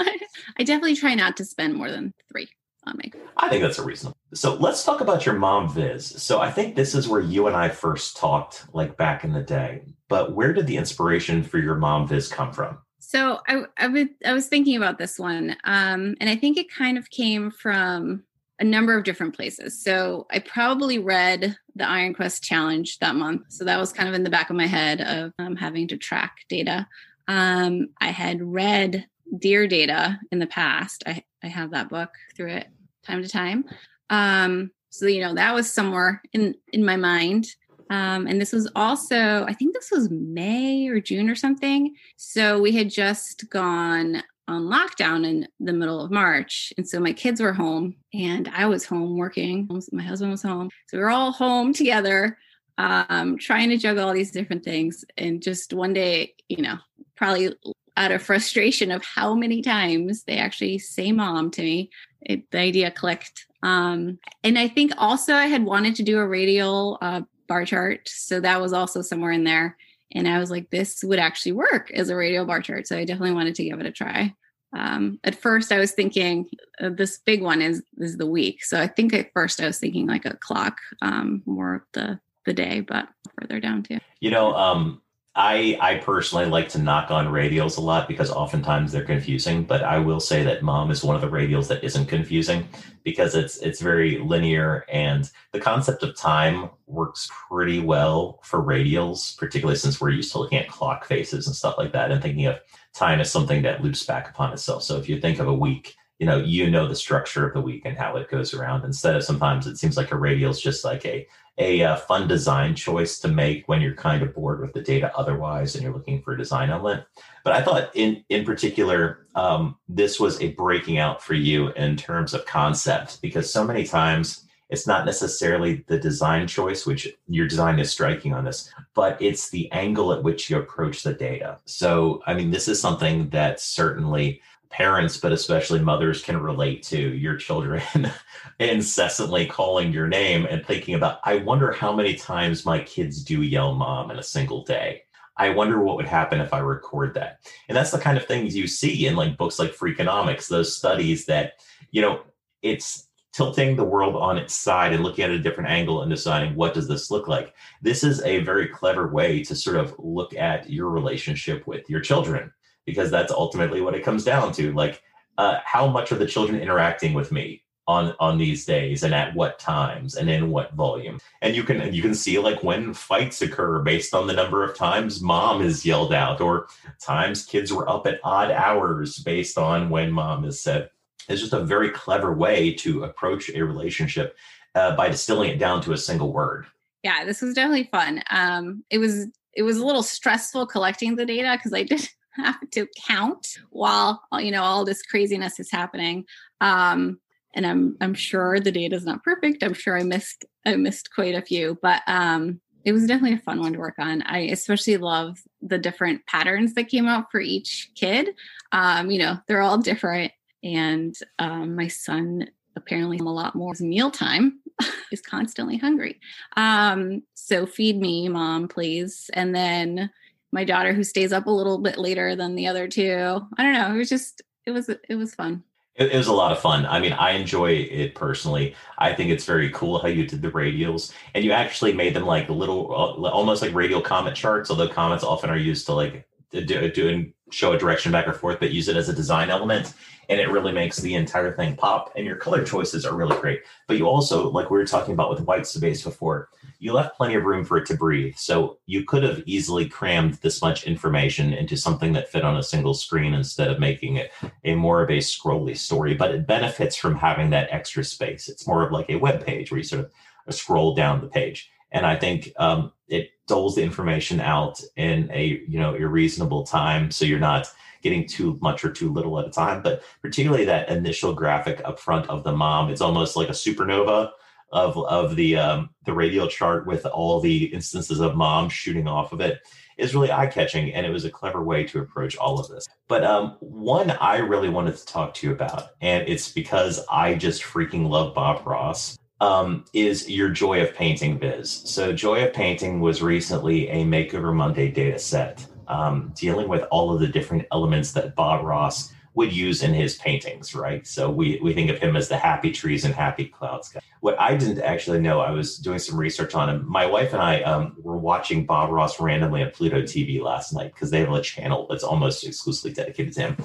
I 0.59 0.65
definitely 0.65 0.97
try 0.97 1.15
not 1.15 1.37
to 1.37 1.45
spend 1.45 1.77
more 1.77 1.93
than 1.93 2.13
three 2.29 2.49
on 2.89 2.99
makeup. 3.03 3.21
I 3.37 3.49
think 3.49 3.63
that's 3.63 3.79
a 3.79 3.85
reasonable. 3.85 4.17
So 4.35 4.55
let's 4.55 4.85
talk 4.85 5.01
about 5.01 5.25
your 5.25 5.37
mom 5.37 5.69
viz. 5.69 6.07
So 6.07 6.41
I 6.41 6.51
think 6.51 6.75
this 6.75 6.95
is 6.95 7.09
where 7.09 7.21
you 7.21 7.47
and 7.47 7.57
I 7.57 7.69
first 7.69 8.17
talked 8.17 8.67
like 8.75 8.97
back 8.97 9.25
in 9.25 9.33
the 9.33 9.43
day. 9.43 9.83
But 10.09 10.33
where 10.33 10.53
did 10.53 10.67
the 10.67 10.77
inspiration 10.77 11.43
for 11.43 11.59
your 11.59 11.77
mom 11.77 12.07
viz 12.09 12.29
come 12.29 12.53
from? 12.53 12.79
So 12.99 13.41
I, 13.49 13.63
I, 13.79 13.87
was, 13.87 14.07
I 14.25 14.33
was 14.33 14.49
thinking 14.49 14.77
about 14.77 14.99
this 14.99 15.19
one, 15.19 15.57
um, 15.65 16.15
and 16.21 16.29
I 16.29 16.37
think 16.37 16.59
it 16.59 16.71
kind 16.71 16.99
of 16.99 17.09
came 17.11 17.51
from 17.51 18.25
a 18.59 18.65
number 18.65 18.97
of 18.97 19.05
different 19.05 19.35
places. 19.35 19.83
So 19.83 20.27
I 20.31 20.41
probably 20.41 20.99
read 20.99 21.57
the 21.77 21.89
Iron 21.89 22.13
Quest 22.13 22.43
challenge 22.43 22.99
that 22.99 23.15
month. 23.15 23.43
So 23.49 23.65
that 23.65 23.79
was 23.79 23.93
kind 23.93 24.09
of 24.09 24.15
in 24.15 24.25
the 24.25 24.31
back 24.31 24.51
of 24.51 24.57
my 24.57 24.67
head 24.67 25.01
of 25.01 25.33
um, 25.39 25.57
having 25.57 25.87
to 25.89 25.97
track 25.97 26.39
data. 26.49 26.87
Um, 27.29 27.89
I 28.01 28.09
had 28.09 28.43
read 28.43 29.07
Dear 29.39 29.69
Data 29.69 30.19
in 30.33 30.39
the 30.39 30.47
past. 30.47 31.05
I, 31.07 31.23
I 31.43 31.47
have 31.47 31.71
that 31.71 31.89
book 31.89 32.11
through 32.35 32.53
it 32.53 32.69
time 33.09 33.23
to 33.23 33.29
time. 33.29 33.65
Um, 34.11 34.71
so 34.91 35.07
you 35.07 35.21
know 35.21 35.35
that 35.35 35.55
was 35.55 35.73
somewhere 35.73 36.23
in 36.33 36.55
in 36.73 36.85
my 36.85 36.97
mind. 36.97 37.47
Um, 37.91 38.27
and 38.27 38.39
this 38.39 38.53
was 38.53 38.71
also, 38.77 39.45
I 39.47 39.55
think 39.55 39.73
this 39.73 39.91
was 39.91 40.11
May 40.11 40.89
or 40.89 41.01
June 41.01 41.31
or 41.31 41.35
something. 41.35 41.95
So 42.17 42.61
we 42.61 42.73
had 42.73 42.91
just 42.91 43.49
gone 43.49 44.23
on 44.47 44.63
lockdown 44.65 45.27
in 45.27 45.49
the 45.61 45.73
middle 45.73 46.01
of 46.01 46.11
March. 46.11 46.73
And 46.77 46.89
so 46.89 47.01
my 47.01 47.13
kids 47.13 47.41
were 47.41 47.53
home 47.53 47.97
and 48.13 48.49
I 48.49 48.67
was 48.67 48.85
home 48.85 49.17
working. 49.17 49.69
My 49.93 50.03
husband 50.03 50.31
was 50.31 50.43
home. 50.43 50.71
So 50.89 50.97
we 50.97 51.03
were 51.03 51.11
all 51.11 51.33
home 51.33 51.73
together, 51.73 52.39
um, 52.79 53.39
trying 53.39 53.71
to 53.71 53.77
juggle 53.77 54.07
all 54.07 54.15
these 54.15 54.33
different 54.33 54.65
things. 54.65 55.05
And 55.17 55.43
just 55.43 55.73
one 55.73 55.93
day, 55.93 56.35
you 56.49 56.63
know, 56.63 56.77
probably 57.17 57.55
out 57.99 58.13
of 58.13 58.23
frustration 58.23 58.93
of 58.93 59.05
how 59.05 59.35
many 59.35 59.61
times 59.61 60.23
they 60.23 60.39
actually 60.39 60.79
say 60.79 61.11
mom 61.11 61.51
to 61.51 61.63
me, 61.63 61.91
it, 62.21 62.49
the 62.53 62.59
idea 62.59 62.91
clicked. 62.93 63.47
Um, 63.63 64.19
and 64.45 64.57
I 64.57 64.69
think 64.69 64.93
also 64.97 65.35
I 65.35 65.47
had 65.47 65.65
wanted 65.65 65.97
to 65.97 66.05
do 66.05 66.19
a 66.19 66.27
radial 66.27 66.99
uh, 67.03 67.23
bar 67.49 67.65
chart. 67.65 68.09
So 68.09 68.41
that 68.41 68.61
was 68.61 68.73
also 68.73 69.03
somewhere 69.03 69.33
in 69.33 69.43
there. 69.43 69.77
And 70.13 70.29
I 70.29 70.39
was 70.39 70.51
like, 70.51 70.71
this 70.71 71.03
would 71.03 71.19
actually 71.19 71.53
work 71.53 71.91
as 71.91 72.09
a 72.09 72.17
radial 72.17 72.47
bar 72.47 72.63
chart. 72.63 72.87
So 72.87 72.97
I 72.97 73.05
definitely 73.05 73.35
wanted 73.35 73.57
to 73.57 73.65
give 73.65 73.81
it 73.81 73.87
a 73.87 73.91
try. 73.91 74.33
Um, 74.73 75.19
at 75.25 75.35
first, 75.35 75.73
I 75.73 75.79
was 75.79 75.93
thinking 75.93 76.47
uh, 76.81 76.91
this 76.91 77.19
big 77.19 77.43
one 77.43 77.63
is 77.63 77.83
is 77.97 78.17
the 78.17 78.27
week. 78.27 78.65
So 78.65 78.81
I 78.81 78.87
think 78.87 79.13
at 79.13 79.33
first 79.33 79.61
I 79.61 79.67
was 79.67 79.79
thinking 79.79 80.07
like 80.07 80.25
a 80.25 80.37
clock, 80.37 80.79
um, 81.03 81.43
more 81.47 81.87
the 81.95 82.21
the 82.45 82.53
day, 82.53 82.81
but 82.81 83.09
further 83.41 83.61
down 83.61 83.83
too. 83.83 83.99
You 84.21 84.31
know, 84.31 84.55
um, 84.55 85.01
I 85.39 85.79
I 85.81 85.95
personally 85.99 86.47
like 86.47 86.69
to 86.71 86.81
knock 86.81 87.13
on 87.13 87.29
radials 87.29 87.79
a 87.79 87.81
lot 87.81 88.09
because 88.09 88.29
oftentimes 88.29 88.91
they're 88.91 89.05
confusing. 89.05 89.63
But 89.63 89.85
I 89.85 89.99
will 90.01 90.19
say 90.19 90.43
that 90.43 90.65
Mom 90.65 90.91
is 90.91 91.05
one 91.05 91.15
of 91.15 91.23
the 91.23 91.31
radials 91.31 91.69
that 91.69 91.85
isn't 91.85 92.07
confusing 92.07 92.69
because 93.05 93.37
it's 93.37 93.57
it's 93.59 93.81
very 93.81 94.19
linear 94.19 94.85
and 94.89 95.31
the 95.53 95.61
concept 95.61 96.03
of 96.03 96.17
time 96.17 96.71
works 96.89 97.31
pretty 97.49 97.79
well 97.79 98.41
for 98.43 98.61
radials, 98.61 99.39
particularly 99.39 99.79
since 99.79 100.01
we're 100.01 100.11
used 100.11 100.33
to 100.33 100.39
looking 100.39 100.59
at 100.59 100.69
clock 100.69 101.05
faces 101.07 101.47
and 101.47 101.55
stuff 101.55 101.77
like 101.79 101.93
that 101.93 102.11
and 102.11 102.21
thinking 102.21 102.47
of 102.47 102.59
time 102.93 103.21
as 103.21 103.31
something 103.31 103.63
that 103.63 103.81
loops 103.81 104.05
back 104.05 104.29
upon 104.29 104.53
itself. 104.53 104.83
So 104.83 104.97
if 104.97 105.09
you 105.09 105.21
think 105.21 105.39
of 105.39 105.47
a 105.47 105.55
week, 105.55 105.95
you 106.19 106.27
know, 106.27 106.39
you 106.39 106.69
know 106.69 106.89
the 106.89 106.97
structure 106.97 107.47
of 107.47 107.55
the 107.55 107.61
week 107.61 107.83
and 107.85 107.97
how 107.97 108.17
it 108.17 108.29
goes 108.29 108.55
around. 108.55 108.85
Instead 108.85 109.15
of 109.15 109.23
sometimes 109.23 109.69
it 109.69 109.77
seems 109.77 109.97
like 109.97 110.11
a 110.11 110.19
radial 110.19 110.51
is 110.51 110.61
just 110.61 110.85
like 110.85 111.07
a 111.07 111.29
a 111.59 111.83
uh, 111.83 111.97
fun 111.97 112.29
design 112.29 112.75
choice 112.75 113.19
to 113.19 113.29
make 113.29 113.67
when 113.69 113.81
you're 113.81 113.95
kind 113.95 114.23
of 114.23 114.35
bored 114.35 114.61
with 114.61 114.73
the 114.73 114.81
data 114.81 115.13
otherwise 115.17 115.75
and 115.75 115.83
you're 115.83 115.93
looking 115.93 116.23
for 116.23 116.35
a 116.35 116.39
design 116.39 116.71
element. 116.71 117.05
But 117.45 117.55
I 117.55 117.63
thought 117.63 117.91
in 117.95 118.25
in 118.29 118.45
particular, 118.45 119.27
um, 119.35 119.77
this 119.89 120.21
was 120.21 120.41
a 120.41 120.53
breaking 120.53 120.99
out 120.99 121.23
for 121.23 121.35
you 121.35 121.71
in 121.73 121.97
terms 121.97 122.35
of 122.35 122.47
concept 122.47 123.21
because 123.21 123.53
so 123.53 123.65
many 123.65 123.85
times 123.85 124.45
it's 124.71 124.87
not 124.87 125.07
necessarily 125.07 125.85
the 125.87 125.99
design 125.99 126.47
choice, 126.47 126.87
which 126.87 127.09
your 127.27 127.49
design 127.49 127.79
is 127.79 127.91
striking 127.91 128.35
on 128.35 128.45
this, 128.45 128.73
but 128.95 129.21
it's 129.21 129.49
the 129.49 129.71
angle 129.73 130.13
at 130.13 130.23
which 130.23 130.51
you 130.51 130.59
approach 130.59 131.03
the 131.03 131.15
data. 131.15 131.59
So, 131.65 132.23
I 132.27 132.35
mean, 132.35 132.51
this 132.51 132.69
is 132.69 132.81
something 132.81 133.31
that 133.31 133.61
certainly 133.61 134.43
parents, 134.71 135.17
but 135.17 135.33
especially 135.33 135.81
mothers, 135.81 136.23
can 136.23 136.41
relate 136.41 136.83
to 136.85 136.99
your 136.99 137.37
children 137.37 137.83
incessantly 138.59 139.47
calling 139.47 139.93
your 139.93 140.07
name 140.07 140.47
and 140.47 140.65
thinking 140.65 140.95
about, 140.95 141.21
I 141.25 141.37
wonder 141.37 141.73
how 141.73 141.93
many 141.93 142.15
times 142.15 142.67
my 142.67 142.81
kids 142.81 143.23
do 143.25 143.43
yell 143.43 143.75
mom 143.75 144.11
in 144.11 144.19
a 144.19 144.23
single 144.23 144.65
day. 144.65 145.03
I 145.37 145.51
wonder 145.51 145.81
what 145.81 145.97
would 145.97 146.07
happen 146.07 146.41
if 146.41 146.53
I 146.53 146.59
record 146.59 147.15
that. 147.15 147.41
And 147.69 147.77
that's 147.77 147.93
the 147.93 147.99
kind 147.99 148.19
of 148.19 148.27
things 148.27 148.57
you 148.57 148.67
see 148.67 149.07
in 149.07 149.15
like 149.15 149.37
books 149.37 149.59
like 149.59 149.71
Freakonomics, 149.71 150.49
those 150.49 150.77
studies 150.77 151.27
that, 151.27 151.53
you 151.93 152.03
know, 152.03 152.23
it's 152.63 153.09
tilting 153.33 153.77
the 153.77 153.85
world 153.85 154.17
on 154.17 154.37
its 154.37 154.55
side 154.55 154.93
and 154.93 155.05
looking 155.05 155.25
at 155.25 155.31
a 155.31 155.39
different 155.39 155.71
angle 155.71 156.03
and 156.03 156.11
deciding 156.11 156.55
what 156.55 156.75
does 156.75 156.89
this 156.89 157.11
look 157.11 157.29
like 157.29 157.55
this 157.83 158.03
is 158.03 158.23
a 158.23 158.41
very 158.41 158.67
clever 158.67 159.09
way 159.09 159.45
to 159.45 159.55
sort 159.55 159.77
of 159.77 159.95
look 159.99 160.35
at 160.35 160.69
your 160.71 160.89
relationship 160.89 161.67
with 161.67 161.89
your 161.91 162.01
children 162.01 162.51
because 162.89 163.11
that's 163.11 163.31
ultimately 163.31 163.81
what 163.81 163.95
it 163.95 164.03
comes 164.03 164.25
down 164.25 164.51
to 164.51 164.73
like 164.73 165.03
uh, 165.37 165.59
how 165.65 165.87
much 165.87 166.11
are 166.11 166.19
the 166.19 166.27
children 166.27 166.61
interacting 166.61 167.13
with 167.13 167.31
me 167.31 167.63
on 167.87 168.15
on 168.19 168.39
these 168.39 168.65
days 168.65 169.03
and 169.03 169.15
at 169.15 169.35
what 169.35 169.59
times 169.59 170.17
and 170.17 170.29
in 170.29 170.51
what 170.51 170.75
volume 170.75 171.19
and 171.43 171.55
you 171.57 171.63
can 171.63 171.93
you 171.93 172.03
can 172.03 172.15
see 172.15 172.39
like 172.39 172.63
when 172.63 172.93
fights 172.95 173.41
occur 173.43 173.81
based 173.83 174.15
on 174.15 174.27
the 174.27 174.33
number 174.33 174.65
of 174.65 174.77
times 174.77 175.21
mom 175.23 175.63
is 175.63 175.85
yelled 175.87 176.13
out 176.13 176.41
or 176.41 176.67
times 177.01 177.45
kids 177.45 177.73
were 177.73 177.89
up 177.89 178.07
at 178.07 178.21
odd 178.25 178.51
hours 178.51 179.19
based 179.19 179.57
on 179.59 179.89
when 179.91 180.11
mom 180.11 180.45
is 180.45 180.61
said 180.61 180.91
It's 181.29 181.41
just 181.41 181.53
a 181.53 181.65
very 181.65 181.91
clever 181.91 182.33
way 182.33 182.73
to 182.75 183.05
approach 183.05 183.51
a 183.51 183.63
relationship 183.63 184.37
uh, 184.75 184.97
by 184.97 185.09
distilling 185.09 185.51
it 185.51 185.59
down 185.59 185.83
to 185.83 185.93
a 185.93 185.97
single 185.99 186.33
word. 186.33 186.67
Yeah, 187.03 187.25
this 187.25 187.43
was 187.43 187.55
definitely 187.55 187.89
fun. 187.91 188.23
Um, 188.31 188.85
it 188.91 188.99
was 188.99 189.27
it 189.55 189.63
was 189.63 189.79
a 189.79 189.87
little 189.87 190.03
stressful 190.03 190.67
collecting 190.67 191.17
the 191.17 191.27
data 191.27 191.57
because 191.57 191.73
I 191.73 191.83
did 191.83 192.09
have 192.39 192.59
to 192.73 192.87
count 193.07 193.59
while 193.71 194.23
you 194.39 194.51
know 194.51 194.63
all 194.63 194.85
this 194.85 195.03
craziness 195.03 195.61
is 195.61 195.71
happening. 195.71 196.25
Um, 196.61 197.21
and 197.55 197.67
I'm 197.67 197.97
I'm 198.01 198.15
sure 198.15 198.61
the 198.61 198.73
data 198.73 198.97
is 198.97 199.05
not 199.05 199.25
perfect. 199.25 199.63
I'm 199.63 199.75
sure 199.75 199.99
I 199.99 200.03
missed 200.03 200.45
I 200.67 200.77
missed 200.77 201.15
quite 201.15 201.35
a 201.35 201.43
few, 201.43 201.79
but 201.83 202.03
um, 202.07 202.61
it 202.85 202.93
was 202.93 203.07
definitely 203.07 203.35
a 203.35 203.43
fun 203.43 203.61
one 203.61 203.73
to 203.73 203.79
work 203.79 203.99
on. 203.99 204.23
I 204.23 204.41
especially 204.51 204.97
love 204.97 205.39
the 205.61 205.79
different 205.79 206.25
patterns 206.27 206.75
that 206.75 206.89
came 206.89 207.07
out 207.07 207.31
for 207.31 207.41
each 207.41 207.91
kid. 207.95 208.35
Um, 208.73 209.11
you 209.11 209.19
know, 209.19 209.39
they're 209.47 209.63
all 209.63 209.79
different 209.79 210.33
and 210.63 211.15
um, 211.39 211.77
my 211.77 211.89
son 211.89 212.49
apparently 212.77 213.19
a 213.19 213.23
lot 213.23 213.55
more 213.55 213.75
mealtime 213.81 214.61
is 215.13 215.21
constantly 215.21 215.77
hungry 215.77 216.21
um, 216.57 217.23
so 217.35 217.67
feed 217.67 217.99
me 217.99 218.29
mom 218.29 218.69
please 218.69 219.31
and 219.35 219.55
then 219.55 220.11
my 220.53 220.65
daughter 220.65 220.93
who 220.93 221.05
stays 221.05 221.33
up 221.33 221.47
a 221.47 221.51
little 221.51 221.79
bit 221.79 221.99
later 221.99 222.35
than 222.37 222.55
the 222.55 222.67
other 222.67 222.89
two 222.89 223.41
i 223.57 223.63
don't 223.63 223.75
know 223.75 223.95
it 223.95 223.99
was 223.99 224.09
just 224.09 224.43
it 224.67 224.71
was 224.71 224.89
it 224.89 225.17
was 225.17 225.35
fun 225.35 225.63
it, 225.99 226.15
was 226.15 226.29
a 226.29 226.33
lot 226.33 226.53
of 226.53 226.61
fun. 226.61 226.87
I 226.87 227.01
mean, 227.01 227.13
I 227.13 227.33
enjoy 227.33 227.73
it 227.73 228.15
personally. 228.15 228.77
I 228.99 229.13
think 229.13 229.31
it's 229.31 229.45
very 229.45 229.71
cool 229.71 229.99
how 229.99 230.07
you 230.07 230.27
did 230.27 230.43
the 230.43 230.51
radials, 230.51 231.13
and 231.35 231.45
you 231.45 231.51
actually 231.51 231.93
made 231.93 232.15
them 232.15 232.25
like 232.25 232.49
little, 232.49 232.93
uh, 232.93 233.29
almost 233.31 233.63
like 233.63 233.75
radial 233.75 234.01
comet 234.01 234.37
charts. 234.37 234.71
Although 234.71 234.89
comets 234.89 235.25
often 235.25 235.51
are 235.51 235.57
used 235.57 235.87
to 235.87 235.95
like 235.95 236.25
do, 236.51 236.91
do 236.91 237.09
and 237.09 237.33
show 237.51 237.73
a 237.73 237.79
direction 237.79 238.13
back 238.13 238.29
or 238.29 238.33
forth, 238.33 238.61
but 238.61 238.71
use 238.71 238.89
it 238.89 238.97
as 238.97 239.09
a 239.09 239.15
design 239.15 239.51
element 239.51 239.95
and 240.29 240.41
it 240.41 240.51
really 240.51 240.73
makes 240.73 240.99
the 240.99 241.15
entire 241.15 241.55
thing 241.55 241.75
pop. 241.75 242.13
And 242.15 242.27
your 242.27 242.37
color 242.37 242.63
choices 242.63 243.07
are 243.07 243.17
really 243.17 243.39
great. 243.41 243.63
But 243.87 243.97
you 243.97 244.07
also, 244.07 244.51
like 244.51 244.71
we 244.71 244.77
were 244.77 244.87
talking 244.87 245.15
about 245.15 245.31
with 245.31 245.47
white 245.47 245.67
space 245.67 246.03
before, 246.03 246.51
you 246.79 246.93
left 246.93 247.17
plenty 247.17 247.35
of 247.35 247.45
room 247.45 247.65
for 247.65 247.79
it 247.79 247.87
to 247.87 247.97
breathe. 247.97 248.35
So 248.37 248.79
you 248.87 249.05
could 249.05 249.23
have 249.23 249.43
easily 249.47 249.89
crammed 249.89 250.35
this 250.35 250.61
much 250.61 250.85
information 250.85 251.55
into 251.55 251.77
something 251.77 252.13
that 252.13 252.29
fit 252.29 252.45
on 252.45 252.59
a 252.59 252.63
single 252.63 252.95
screen 252.95 253.33
instead 253.33 253.71
of 253.71 253.81
making 253.81 254.17
it 254.17 254.31
a 254.65 254.75
more 254.75 255.03
of 255.03 255.11
a 255.11 255.19
scrolly 255.19 255.77
story. 255.77 256.15
But 256.15 256.33
it 256.33 256.47
benefits 256.47 256.97
from 256.97 257.17
having 257.17 257.51
that 257.51 257.69
extra 257.71 258.05
space. 258.05 258.49
It's 258.49 258.67
more 258.67 258.85
of 258.85 258.93
like 258.93 259.09
a 259.09 259.17
web 259.17 259.45
page 259.45 259.71
where 259.71 259.79
you 259.79 259.85
sort 259.85 260.11
of 260.47 260.55
scroll 260.55 260.95
down 260.95 261.21
the 261.21 261.29
page. 261.29 261.71
And 261.93 262.07
I 262.07 262.17
think 262.17 262.53
um, 262.59 262.93
it 263.09 263.31
doles 263.47 263.77
the 263.77 263.83
information 263.83 264.41
out 264.41 264.81
in 264.97 265.31
a 265.33 265.63
you 265.67 265.79
know 265.79 265.95
a 265.95 266.07
reasonable 266.07 266.65
time, 266.65 267.11
so 267.11 267.25
you're 267.25 267.39
not 267.39 267.69
getting 268.03 268.27
too 268.27 268.59
much 268.61 268.85
or 268.85 268.93
too 268.93 269.13
little 269.13 269.39
at 269.39 269.47
a 269.47 269.51
time. 269.51 269.83
But 269.83 270.03
particularly 270.23 270.65
that 270.67 270.89
initial 270.89 271.33
graphic 271.33 271.81
up 271.85 271.99
front 271.99 272.29
of 272.29 272.45
the 272.45 272.53
mom, 272.53 272.91
it's 272.91 273.01
almost 273.01 273.37
like 273.37 273.49
a 273.49 273.53
supernova 273.53 274.31
of 274.73 274.99
of 274.99 275.37
the 275.37 275.57
um, 275.57 275.91
the 276.05 276.13
radial 276.13 276.49
chart 276.49 276.87
with 276.87 277.07
all 277.07 277.41
the 277.41 277.65
instances 277.67 278.21
of 278.21 278.37
mom 278.37 278.69
shooting 278.69 279.09
off 279.09 279.33
of 279.33 279.41
it 279.41 279.61
is 279.97 280.15
really 280.15 280.31
eye 280.31 280.47
catching, 280.47 280.95
and 280.95 281.05
it 281.05 281.11
was 281.11 281.25
a 281.25 281.31
clever 281.31 281.63
way 281.63 281.85
to 281.85 282.01
approach 282.01 282.37
all 282.37 282.61
of 282.61 282.69
this. 282.69 282.87
But 283.09 283.25
um, 283.25 283.57
one 283.61 284.11
I 284.13 284.37
really 284.37 284.69
wanted 284.69 284.97
to 284.97 285.07
talk 285.07 285.35
to 285.35 285.47
you 285.47 285.53
about, 285.53 285.89
and 286.01 286.29
it's 286.29 286.53
because 286.53 287.05
I 287.11 287.35
just 287.35 287.63
freaking 287.63 288.09
love 288.09 288.35
Bob 288.35 288.67
Ross. 288.67 289.19
Um, 289.41 289.85
is 289.93 290.29
your 290.29 290.49
Joy 290.49 290.83
of 290.83 290.95
Painting 290.95 291.39
viz. 291.39 291.71
So, 291.71 292.13
Joy 292.13 292.45
of 292.45 292.53
Painting 292.53 293.01
was 293.01 293.23
recently 293.23 293.89
a 293.89 294.05
Makeover 294.05 294.53
Monday 294.53 294.91
data 294.91 295.19
set 295.19 295.65
um, 295.87 296.33
dealing 296.35 296.69
with 296.69 296.83
all 296.91 297.15
of 297.15 297.21
the 297.21 297.29
different 297.29 297.67
elements 297.71 298.13
that 298.13 298.35
Bob 298.35 298.65
Ross 298.65 299.13
would 299.39 299.53
use 299.53 299.85
in 299.85 299.95
his 299.95 300.17
paintings, 300.17 300.75
right? 300.75 301.07
So 301.07 301.31
we, 301.31 301.61
we 301.63 301.73
think 301.73 301.91
of 301.91 301.99
him 302.01 302.17
as 302.17 302.29
the 302.29 302.37
happy 302.37 302.73
trees 302.73 303.05
and 303.05 303.15
happy 303.15 303.45
clouds 303.45 303.89
guy. 303.89 304.01
What 304.19 304.39
I 304.41 304.57
didn't 304.57 304.83
actually 304.83 305.21
know, 305.21 305.39
I 305.39 305.53
was 305.53 305.79
doing 305.79 306.01
some 306.01 306.19
research 306.19 306.57
on 306.57 306.69
him. 306.69 306.85
My 306.89 307.07
wife 307.07 307.33
and 307.33 307.41
I 307.41 307.63
um, 307.63 307.95
were 308.03 308.19
watching 308.19 308.67
Bob 308.67 308.91
Ross 308.91 309.21
randomly 309.21 309.63
on 309.63 309.71
Pluto 309.71 310.03
TV 310.03 310.41
last 310.43 310.73
night 310.73 310.93
because 310.93 311.13
they 311.13 311.21
have 311.21 311.31
a 311.31 311.41
channel 311.41 311.87
that's 311.89 312.03
almost 312.03 312.45
exclusively 312.45 312.93
dedicated 312.93 313.33
to 313.35 313.41
him. 313.43 313.57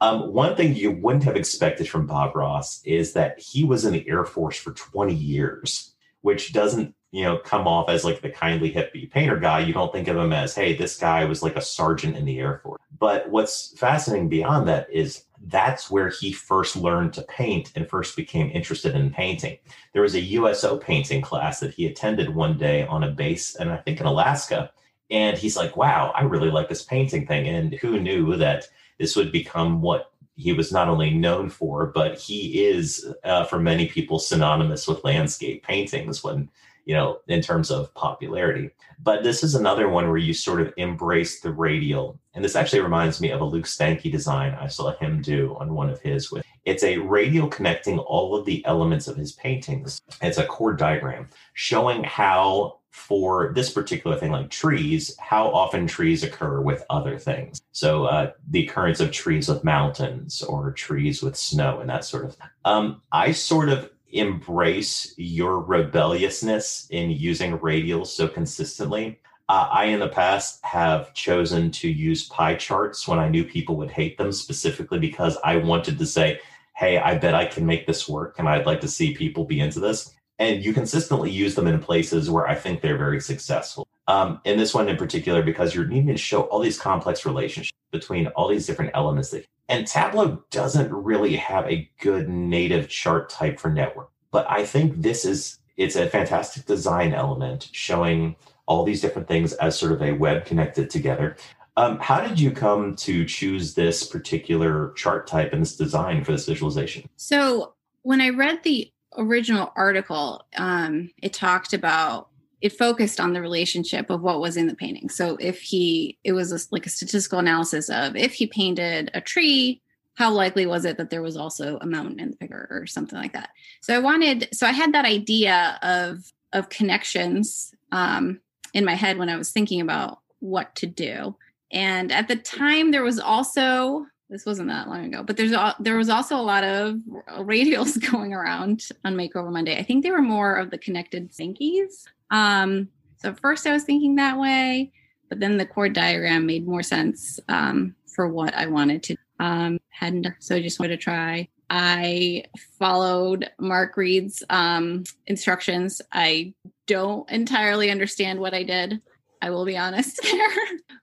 Um, 0.00 0.32
one 0.32 0.56
thing 0.56 0.74
you 0.74 0.92
wouldn't 0.92 1.24
have 1.24 1.36
expected 1.36 1.88
from 1.88 2.06
Bob 2.06 2.34
Ross 2.34 2.82
is 2.84 3.12
that 3.12 3.38
he 3.38 3.64
was 3.64 3.84
in 3.84 3.92
the 3.92 4.08
Air 4.08 4.24
Force 4.24 4.56
for 4.56 4.72
20 4.72 5.14
years, 5.14 5.94
which 6.22 6.52
doesn't 6.52 6.94
you 7.12 7.24
know 7.24 7.38
come 7.38 7.66
off 7.66 7.88
as 7.88 8.04
like 8.04 8.22
the 8.22 8.30
kindly 8.30 8.72
hippie 8.72 9.10
painter 9.10 9.36
guy. 9.36 9.60
You 9.60 9.72
don't 9.72 9.92
think 9.92 10.08
of 10.08 10.16
him 10.16 10.32
as 10.32 10.54
hey 10.54 10.74
this 10.76 10.96
guy 10.96 11.24
was 11.24 11.42
like 11.42 11.56
a 11.56 11.60
sergeant 11.60 12.16
in 12.16 12.24
the 12.24 12.38
air 12.38 12.60
force. 12.62 12.80
But 12.98 13.30
what's 13.30 13.76
fascinating 13.78 14.28
beyond 14.28 14.68
that 14.68 14.88
is 14.90 15.24
that's 15.46 15.90
where 15.90 16.08
he 16.08 16.32
first 16.32 16.76
learned 16.76 17.14
to 17.14 17.22
paint 17.22 17.72
and 17.74 17.88
first 17.88 18.14
became 18.14 18.50
interested 18.50 18.94
in 18.94 19.10
painting. 19.10 19.58
There 19.92 20.02
was 20.02 20.14
a 20.14 20.20
uso 20.20 20.76
painting 20.76 21.22
class 21.22 21.60
that 21.60 21.74
he 21.74 21.86
attended 21.86 22.34
one 22.34 22.58
day 22.58 22.86
on 22.86 23.04
a 23.04 23.10
base 23.10 23.56
and 23.56 23.70
i 23.70 23.76
think 23.78 24.00
in 24.00 24.06
alaska 24.06 24.70
and 25.10 25.36
he's 25.36 25.56
like 25.56 25.76
wow 25.76 26.12
i 26.14 26.22
really 26.22 26.50
like 26.50 26.68
this 26.68 26.84
painting 26.84 27.26
thing. 27.26 27.48
And 27.48 27.74
who 27.74 28.00
knew 28.00 28.36
that 28.36 28.68
this 29.00 29.16
would 29.16 29.32
become 29.32 29.82
what 29.82 30.12
he 30.36 30.52
was 30.52 30.70
not 30.70 30.88
only 30.88 31.10
known 31.10 31.50
for, 31.50 31.86
but 31.86 32.18
he 32.18 32.64
is, 32.64 33.12
uh, 33.24 33.44
for 33.44 33.58
many 33.58 33.88
people, 33.88 34.18
synonymous 34.18 34.86
with 34.86 35.04
landscape 35.04 35.64
paintings 35.64 36.22
when 36.22 36.48
you 36.86 36.94
know, 36.94 37.20
in 37.28 37.40
terms 37.40 37.70
of 37.70 37.94
popularity. 37.94 38.70
But 39.02 39.22
this 39.22 39.44
is 39.44 39.54
another 39.54 39.88
one 39.88 40.08
where 40.08 40.16
you 40.16 40.34
sort 40.34 40.60
of 40.60 40.72
embrace 40.76 41.40
the 41.40 41.52
radial. 41.52 42.18
And 42.34 42.44
this 42.44 42.56
actually 42.56 42.80
reminds 42.80 43.20
me 43.20 43.30
of 43.30 43.40
a 43.40 43.44
Luke 43.44 43.66
Stanke 43.66 44.10
design 44.10 44.56
I 44.58 44.66
saw 44.66 44.96
him 44.96 45.22
do 45.22 45.56
on 45.60 45.74
one 45.74 45.88
of 45.90 46.00
his 46.00 46.32
with 46.32 46.44
it's 46.64 46.82
a 46.82 46.98
radial 46.98 47.48
connecting 47.48 47.98
all 47.98 48.36
of 48.36 48.44
the 48.44 48.64
elements 48.66 49.08
of 49.08 49.16
his 49.16 49.32
paintings. 49.32 50.00
It's 50.20 50.38
a 50.38 50.46
chord 50.46 50.78
diagram 50.78 51.28
showing 51.54 52.04
how 52.04 52.79
for 52.90 53.52
this 53.54 53.70
particular 53.70 54.16
thing 54.16 54.32
like 54.32 54.50
trees 54.50 55.16
how 55.18 55.46
often 55.46 55.86
trees 55.86 56.22
occur 56.22 56.60
with 56.60 56.84
other 56.90 57.18
things 57.18 57.62
so 57.72 58.04
uh, 58.04 58.32
the 58.50 58.66
occurrence 58.66 59.00
of 59.00 59.10
trees 59.10 59.48
with 59.48 59.62
mountains 59.64 60.42
or 60.42 60.72
trees 60.72 61.22
with 61.22 61.36
snow 61.36 61.80
and 61.80 61.88
that 61.88 62.04
sort 62.04 62.24
of 62.24 62.34
thing 62.34 62.48
um, 62.64 63.00
i 63.12 63.30
sort 63.30 63.68
of 63.68 63.90
embrace 64.12 65.14
your 65.16 65.60
rebelliousness 65.60 66.86
in 66.90 67.10
using 67.10 67.58
radials 67.58 68.08
so 68.08 68.26
consistently. 68.26 69.20
Uh, 69.48 69.68
I, 69.70 69.84
in 69.86 70.00
the 70.00 70.08
past, 70.08 70.64
have 70.64 71.12
chosen 71.12 71.70
to 71.72 71.88
use 71.88 72.28
pie 72.28 72.54
charts 72.54 73.08
when 73.08 73.18
I 73.18 73.28
knew 73.28 73.44
people 73.44 73.76
would 73.76 73.90
hate 73.90 74.16
them, 74.16 74.32
specifically 74.32 74.98
because 74.98 75.36
I 75.44 75.56
wanted 75.56 75.98
to 75.98 76.06
say, 76.06 76.40
hey, 76.76 76.98
I 76.98 77.18
bet 77.18 77.34
I 77.34 77.46
can 77.46 77.66
make 77.66 77.86
this 77.86 78.08
work 78.08 78.38
and 78.38 78.48
I'd 78.48 78.66
like 78.66 78.80
to 78.82 78.88
see 78.88 79.14
people 79.14 79.44
be 79.44 79.60
into 79.60 79.80
this. 79.80 80.14
And 80.40 80.64
you 80.64 80.72
consistently 80.72 81.30
use 81.30 81.54
them 81.54 81.68
in 81.68 81.78
places 81.78 82.28
where 82.28 82.48
I 82.48 82.56
think 82.56 82.80
they're 82.80 82.98
very 82.98 83.20
successful. 83.20 83.86
Um, 84.08 84.40
in 84.44 84.58
this 84.58 84.74
one 84.74 84.88
in 84.88 84.96
particular, 84.96 85.42
because 85.42 85.72
you're 85.74 85.86
needing 85.86 86.08
to 86.08 86.16
show 86.16 86.42
all 86.42 86.58
these 86.58 86.80
complex 86.80 87.24
relationships 87.24 87.78
between 87.92 88.26
all 88.28 88.48
these 88.48 88.66
different 88.66 88.90
elements 88.94 89.30
that 89.30 89.46
and 89.70 89.86
Tableau 89.86 90.42
doesn't 90.50 90.92
really 90.92 91.36
have 91.36 91.64
a 91.66 91.88
good 92.00 92.28
native 92.28 92.88
chart 92.88 93.30
type 93.30 93.60
for 93.60 93.70
network. 93.70 94.10
But 94.32 94.50
I 94.50 94.66
think 94.66 95.00
this 95.00 95.24
is 95.24 95.60
it's 95.76 95.96
a 95.96 96.08
fantastic 96.08 96.66
design 96.66 97.14
element 97.14 97.70
showing 97.72 98.34
all 98.66 98.84
these 98.84 99.00
different 99.00 99.28
things 99.28 99.52
as 99.54 99.78
sort 99.78 99.92
of 99.92 100.02
a 100.02 100.12
web 100.12 100.44
connected 100.44 100.90
together. 100.90 101.36
Um, 101.76 101.98
how 102.00 102.20
did 102.20 102.38
you 102.38 102.50
come 102.50 102.96
to 102.96 103.24
choose 103.24 103.74
this 103.74 104.06
particular 104.06 104.92
chart 104.96 105.26
type 105.26 105.52
and 105.52 105.62
this 105.62 105.76
design 105.76 106.24
for 106.24 106.32
this 106.32 106.46
visualization? 106.46 107.08
So 107.16 107.74
when 108.02 108.20
I 108.20 108.30
read 108.30 108.62
the 108.64 108.90
original 109.16 109.72
article, 109.76 110.44
um, 110.56 111.10
it 111.22 111.32
talked 111.32 111.72
about 111.72 112.28
it 112.60 112.76
focused 112.76 113.20
on 113.20 113.32
the 113.32 113.40
relationship 113.40 114.10
of 114.10 114.20
what 114.20 114.40
was 114.40 114.56
in 114.56 114.66
the 114.66 114.74
painting. 114.74 115.08
So 115.08 115.36
if 115.40 115.60
he, 115.60 116.18
it 116.24 116.32
was 116.32 116.52
a, 116.52 116.58
like 116.70 116.84
a 116.84 116.90
statistical 116.90 117.38
analysis 117.38 117.88
of 117.88 118.16
if 118.16 118.34
he 118.34 118.46
painted 118.46 119.10
a 119.14 119.20
tree, 119.20 119.80
how 120.14 120.30
likely 120.30 120.66
was 120.66 120.84
it 120.84 120.98
that 120.98 121.08
there 121.08 121.22
was 121.22 121.38
also 121.38 121.78
a 121.80 121.86
mountain 121.86 122.20
in 122.20 122.30
the 122.32 122.36
picture 122.36 122.68
or 122.70 122.86
something 122.86 123.18
like 123.18 123.32
that? 123.32 123.48
So 123.80 123.94
I 123.94 123.98
wanted, 123.98 124.48
so 124.52 124.66
I 124.66 124.72
had 124.72 124.92
that 124.92 125.06
idea 125.06 125.78
of 125.82 126.30
of 126.52 126.68
connections 126.68 127.72
um, 127.92 128.40
in 128.74 128.84
my 128.84 128.94
head 128.94 129.18
when 129.18 129.28
I 129.28 129.36
was 129.36 129.50
thinking 129.50 129.80
about 129.80 130.18
what 130.40 130.74
to 130.76 130.86
do. 130.86 131.36
And 131.72 132.10
at 132.10 132.28
the 132.28 132.36
time, 132.36 132.90
there 132.90 133.04
was 133.04 133.20
also 133.20 134.06
this 134.30 134.46
wasn't 134.46 134.68
that 134.68 134.88
long 134.88 135.06
ago, 135.06 135.24
but 135.24 135.36
there's 135.36 135.52
a, 135.52 135.74
there 135.80 135.96
was 135.96 136.08
also 136.08 136.36
a 136.36 136.40
lot 136.40 136.62
of 136.62 136.94
radials 137.40 138.00
going 138.10 138.32
around 138.32 138.86
on 139.04 139.16
Makeover 139.16 139.50
Monday. 139.50 139.76
I 139.76 139.82
think 139.82 140.04
they 140.04 140.12
were 140.12 140.22
more 140.22 140.54
of 140.54 140.70
the 140.70 140.78
connected 140.78 141.32
Sankeys. 141.32 142.04
Um, 142.30 142.88
so 143.16 143.34
first 143.34 143.66
I 143.66 143.72
was 143.72 143.82
thinking 143.82 144.14
that 144.14 144.38
way, 144.38 144.92
but 145.28 145.40
then 145.40 145.56
the 145.56 145.66
chord 145.66 145.92
diagram 145.92 146.46
made 146.46 146.66
more 146.66 146.82
sense 146.82 147.40
um, 147.48 147.96
for 148.06 148.28
what 148.28 148.54
I 148.54 148.66
wanted 148.66 149.02
to. 149.04 149.16
Um, 149.40 149.78
hadn't 149.88 150.26
so 150.38 150.54
I 150.56 150.62
just 150.62 150.78
wanted 150.78 150.96
to 150.96 151.02
try. 151.02 151.48
I 151.68 152.44
followed 152.78 153.50
Marc 153.58 153.96
Reid's 153.96 154.42
um, 154.50 155.04
instructions. 155.26 156.02
I 156.12 156.54
don't 156.86 157.28
entirely 157.30 157.90
understand 157.90 158.40
what 158.40 158.54
I 158.54 158.62
did. 158.62 159.00
I 159.42 159.50
will 159.50 159.64
be 159.64 159.76
honest 159.76 160.20
there, 160.22 160.48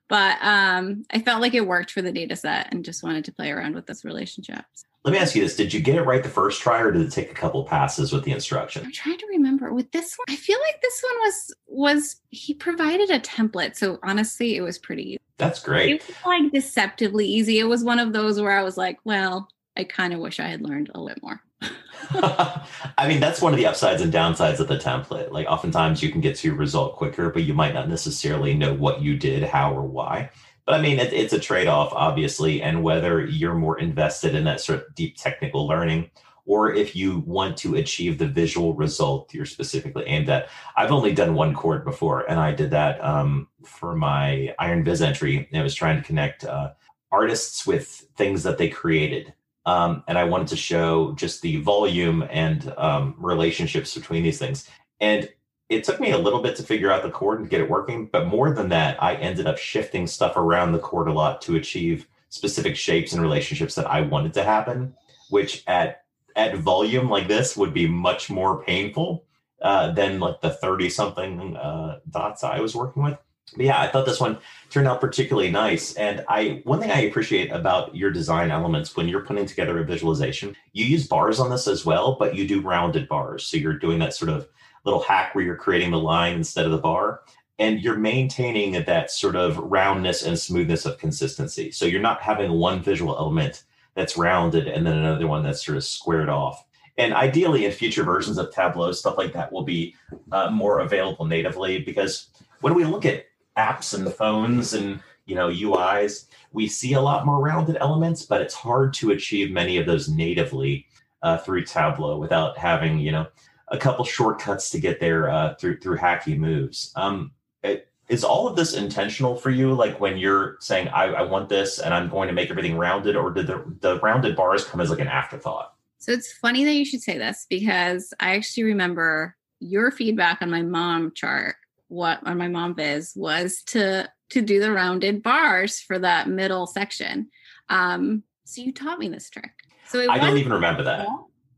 but 0.07 0.37
um, 0.41 1.05
I 1.11 1.19
felt 1.19 1.41
like 1.41 1.53
it 1.53 1.67
worked 1.67 1.91
for 1.91 2.01
the 2.01 2.11
data 2.11 2.35
set 2.35 2.73
and 2.73 2.85
just 2.85 3.03
wanted 3.03 3.25
to 3.25 3.31
play 3.31 3.51
around 3.51 3.75
with 3.75 3.87
this 3.87 4.05
relationships. 4.05 4.85
Let 5.03 5.11
me 5.11 5.19
ask 5.19 5.35
you 5.35 5.41
this: 5.41 5.55
Did 5.55 5.73
you 5.73 5.79
get 5.79 5.95
it 5.95 6.03
right 6.03 6.21
the 6.21 6.29
first 6.29 6.61
try, 6.61 6.81
or 6.81 6.91
did 6.91 7.01
it 7.01 7.11
take 7.11 7.31
a 7.31 7.35
couple 7.35 7.63
passes 7.63 8.11
with 8.11 8.23
the 8.23 8.31
instruction? 8.31 8.83
I'm 8.85 8.91
trying 8.91 9.17
to 9.17 9.27
remember. 9.27 9.73
With 9.73 9.91
this 9.91 10.15
one, 10.17 10.25
I 10.29 10.35
feel 10.35 10.59
like 10.59 10.81
this 10.81 11.01
one 11.01 11.15
was 11.19 11.55
was 11.67 12.15
he 12.29 12.53
provided 12.53 13.09
a 13.09 13.19
template, 13.19 13.75
so 13.75 13.99
honestly, 14.03 14.55
it 14.55 14.61
was 14.61 14.77
pretty. 14.77 15.03
Easy. 15.03 15.19
That's 15.37 15.61
great. 15.61 16.01
It 16.01 16.07
was 16.07 16.17
like 16.25 16.51
deceptively 16.51 17.25
easy. 17.25 17.59
It 17.59 17.65
was 17.65 17.83
one 17.83 17.99
of 17.99 18.11
those 18.11 18.41
where 18.41 18.57
I 18.57 18.63
was 18.63 18.75
like, 18.75 18.99
well, 19.05 19.47
I 19.77 19.83
kind 19.83 20.13
of 20.13 20.19
wish 20.19 20.39
I 20.39 20.47
had 20.47 20.61
learned 20.61 20.89
a 20.89 20.99
little 20.99 21.07
bit 21.07 21.23
more. 21.23 21.41
I 21.61 23.07
mean, 23.07 23.19
that's 23.19 23.41
one 23.41 23.53
of 23.53 23.57
the 23.57 23.65
upsides 23.65 24.01
and 24.01 24.13
downsides 24.13 24.59
of 24.59 24.67
the 24.67 24.77
template. 24.77 25.31
Like, 25.31 25.47
oftentimes 25.47 26.01
you 26.01 26.11
can 26.11 26.21
get 26.21 26.35
to 26.37 26.47
your 26.47 26.57
result 26.57 26.95
quicker, 26.95 27.29
but 27.29 27.43
you 27.43 27.53
might 27.53 27.73
not 27.73 27.89
necessarily 27.89 28.53
know 28.53 28.73
what 28.73 29.01
you 29.01 29.17
did, 29.17 29.43
how, 29.43 29.73
or 29.73 29.83
why. 29.83 30.29
But 30.65 30.75
I 30.75 30.81
mean, 30.81 30.99
it, 30.99 31.13
it's 31.13 31.33
a 31.33 31.39
trade 31.39 31.67
off, 31.67 31.91
obviously, 31.93 32.61
and 32.61 32.83
whether 32.83 33.25
you're 33.25 33.55
more 33.55 33.79
invested 33.79 34.35
in 34.35 34.43
that 34.45 34.61
sort 34.61 34.79
of 34.79 34.95
deep 34.95 35.17
technical 35.17 35.67
learning 35.67 36.11
or 36.47 36.73
if 36.73 36.95
you 36.95 37.19
want 37.19 37.57
to 37.57 37.75
achieve 37.75 38.17
the 38.17 38.25
visual 38.25 38.73
result 38.73 39.33
you're 39.33 39.45
specifically 39.45 40.05
aimed 40.05 40.29
at. 40.29 40.47
I've 40.75 40.91
only 40.91 41.13
done 41.13 41.35
one 41.35 41.53
chord 41.53 41.83
before, 41.83 42.21
and 42.29 42.39
I 42.39 42.53
did 42.53 42.71
that 42.71 43.03
um, 43.03 43.49
for 43.63 43.95
my 43.95 44.55
Iron 44.57 44.83
Viz 44.83 45.01
entry. 45.01 45.47
And 45.51 45.59
I 45.59 45.63
was 45.63 45.75
trying 45.75 45.97
to 45.97 46.03
connect 46.03 46.45
uh, 46.45 46.71
artists 47.11 47.67
with 47.67 47.87
things 48.15 48.43
that 48.43 48.57
they 48.57 48.69
created. 48.69 49.33
Um, 49.67 50.03
and 50.07 50.17
I 50.17 50.23
wanted 50.23 50.47
to 50.47 50.55
show 50.55 51.11
just 51.11 51.41
the 51.41 51.57
volume 51.57 52.25
and 52.31 52.73
um, 52.77 53.15
relationships 53.19 53.93
between 53.93 54.23
these 54.23 54.39
things. 54.39 54.69
And 55.01 55.29
it 55.67 55.83
took 55.83 55.99
me 55.99 56.11
a 56.11 56.17
little 56.17 56.41
bit 56.41 56.55
to 56.55 56.63
figure 56.63 56.89
out 56.89 57.03
the 57.03 57.11
chord 57.11 57.41
and 57.41 57.49
get 57.49 57.59
it 57.59 57.69
working, 57.69 58.05
but 58.05 58.27
more 58.27 58.53
than 58.53 58.69
that, 58.69 59.01
I 59.03 59.15
ended 59.15 59.45
up 59.45 59.57
shifting 59.57 60.07
stuff 60.07 60.37
around 60.37 60.71
the 60.71 60.79
chord 60.79 61.09
a 61.09 61.13
lot 61.13 61.41
to 61.41 61.57
achieve 61.57 62.07
specific 62.29 62.77
shapes 62.77 63.11
and 63.11 63.21
relationships 63.21 63.75
that 63.75 63.87
I 63.87 64.01
wanted 64.01 64.33
to 64.35 64.43
happen, 64.43 64.95
which 65.29 65.63
at 65.67 66.03
at 66.37 66.55
volume 66.55 67.09
like 67.09 67.27
this 67.27 67.57
would 67.57 67.73
be 67.73 67.87
much 67.87 68.29
more 68.29 68.63
painful 68.63 69.25
uh, 69.61 69.91
than 69.91 70.19
like 70.19 70.39
the 70.39 70.51
30 70.51 70.89
something 70.89 71.57
uh, 71.57 71.99
dots 72.09 72.43
I 72.43 72.61
was 72.61 72.75
working 72.75 73.03
with. 73.03 73.17
But 73.55 73.65
yeah, 73.65 73.81
I 73.81 73.87
thought 73.87 74.05
this 74.05 74.19
one 74.19 74.37
turned 74.69 74.87
out 74.87 75.01
particularly 75.01 75.49
nice. 75.49 75.93
And 75.95 76.23
I 76.27 76.61
one 76.65 76.79
thing 76.79 76.91
I 76.91 77.01
appreciate 77.01 77.51
about 77.51 77.95
your 77.95 78.11
design 78.11 78.51
elements 78.51 78.95
when 78.95 79.07
you're 79.07 79.25
putting 79.25 79.45
together 79.45 79.79
a 79.79 79.85
visualization, 79.85 80.55
you 80.73 80.85
use 80.85 81.07
bars 81.07 81.39
on 81.39 81.49
this 81.49 81.67
as 81.67 81.85
well, 81.85 82.15
but 82.19 82.35
you 82.35 82.47
do 82.47 82.61
rounded 82.61 83.07
bars. 83.07 83.45
So 83.45 83.57
you're 83.57 83.79
doing 83.79 83.99
that 83.99 84.13
sort 84.13 84.29
of 84.29 84.47
little 84.83 85.01
hack 85.01 85.33
where 85.33 85.43
you're 85.43 85.55
creating 85.55 85.91
the 85.91 85.99
line 85.99 86.35
instead 86.35 86.65
of 86.65 86.71
the 86.71 86.77
bar 86.77 87.21
and 87.59 87.81
you're 87.81 87.97
maintaining 87.97 88.83
that 88.83 89.11
sort 89.11 89.35
of 89.35 89.57
roundness 89.57 90.23
and 90.23 90.37
smoothness 90.37 90.85
of 90.85 90.97
consistency. 90.97 91.71
So 91.71 91.85
you're 91.85 92.01
not 92.01 92.21
having 92.21 92.51
one 92.51 92.81
visual 92.81 93.17
element 93.17 93.63
that's 93.95 94.17
rounded 94.17 94.67
and 94.67 94.85
then 94.85 94.97
another 94.97 95.27
one 95.27 95.43
that's 95.43 95.65
sort 95.65 95.77
of 95.77 95.83
squared 95.83 96.29
off. 96.29 96.63
And 96.99 97.13
ideally, 97.13 97.65
in 97.65 97.71
future 97.71 98.03
versions 98.03 98.37
of 98.37 98.51
Tableau, 98.51 98.91
stuff 98.91 99.17
like 99.17 99.33
that 99.33 99.51
will 99.51 99.63
be 99.63 99.95
uh, 100.31 100.49
more 100.49 100.79
available 100.79 101.25
natively 101.25 101.79
because 101.79 102.27
when 102.61 102.73
we 102.73 102.85
look 102.85 103.05
at 103.05 103.25
apps 103.57 103.93
and 103.93 104.11
phones 104.13 104.73
and 104.73 105.01
you 105.25 105.35
know 105.35 105.49
UIs, 105.49 106.25
we 106.53 106.67
see 106.67 106.93
a 106.93 107.01
lot 107.01 107.25
more 107.25 107.41
rounded 107.41 107.77
elements, 107.79 108.25
but 108.25 108.41
it's 108.41 108.53
hard 108.53 108.93
to 108.95 109.11
achieve 109.11 109.51
many 109.51 109.77
of 109.77 109.85
those 109.85 110.07
natively 110.09 110.85
uh, 111.21 111.37
through 111.37 111.65
Tableau 111.65 112.17
without 112.17 112.57
having 112.57 112.99
you 112.99 113.11
know 113.11 113.27
a 113.69 113.77
couple 113.77 114.05
shortcuts 114.05 114.69
to 114.69 114.79
get 114.79 114.99
there 114.99 115.29
uh, 115.29 115.55
through 115.55 115.79
through 115.79 115.97
hacky 115.97 116.37
moves. 116.37 116.93
Um, 116.95 117.31
it, 117.63 117.89
is 118.09 118.23
all 118.23 118.47
of 118.47 118.55
this 118.55 118.73
intentional 118.73 119.35
for 119.35 119.49
you? 119.49 119.73
Like 119.73 119.99
when 119.99 120.17
you're 120.17 120.57
saying, 120.61 120.87
I, 120.89 121.05
I 121.05 121.21
want 121.23 121.49
this 121.49 121.79
and 121.79 121.93
I'm 121.93 122.09
going 122.09 122.27
to 122.27 122.33
make 122.33 122.49
everything 122.49 122.77
rounded, 122.77 123.17
or 123.17 123.31
did 123.31 123.47
the, 123.47 123.65
the 123.81 123.99
rounded 123.99 124.35
bars 124.35 124.63
come 124.63 124.79
as 124.79 124.89
like 124.89 124.99
an 124.99 125.07
afterthought? 125.07 125.73
So 125.97 126.11
it's 126.11 126.31
funny 126.31 126.63
that 126.63 126.73
you 126.73 126.85
should 126.85 127.01
say 127.01 127.17
this 127.17 127.45
because 127.49 128.13
I 128.19 128.35
actually 128.35 128.63
remember 128.63 129.35
your 129.59 129.91
feedback 129.91 130.41
on 130.41 130.49
my 130.49 130.61
mom 130.61 131.11
chart, 131.15 131.55
what 131.87 132.19
on 132.25 132.37
my 132.37 132.47
mom 132.47 132.75
viz 132.75 133.13
was 133.15 133.63
to 133.63 134.09
to 134.29 134.41
do 134.41 134.59
the 134.59 134.71
rounded 134.71 135.23
bars 135.23 135.79
for 135.79 135.99
that 135.99 136.27
middle 136.27 136.67
section. 136.67 137.29
Um, 137.69 138.23
so 138.43 138.61
you 138.61 138.73
taught 138.73 138.99
me 138.99 139.07
this 139.07 139.29
trick. 139.29 139.51
So 139.87 140.09
I 140.09 140.19
don't 140.19 140.37
even 140.37 140.53
remember 140.53 140.83
that. 140.83 141.07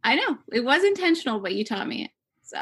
I 0.04 0.16
know 0.16 0.38
it 0.54 0.64
was 0.64 0.84
intentional, 0.84 1.40
but 1.40 1.56
you 1.56 1.66
taught 1.66 1.88
me 1.88 2.06
it. 2.06 2.12
So 2.44 2.60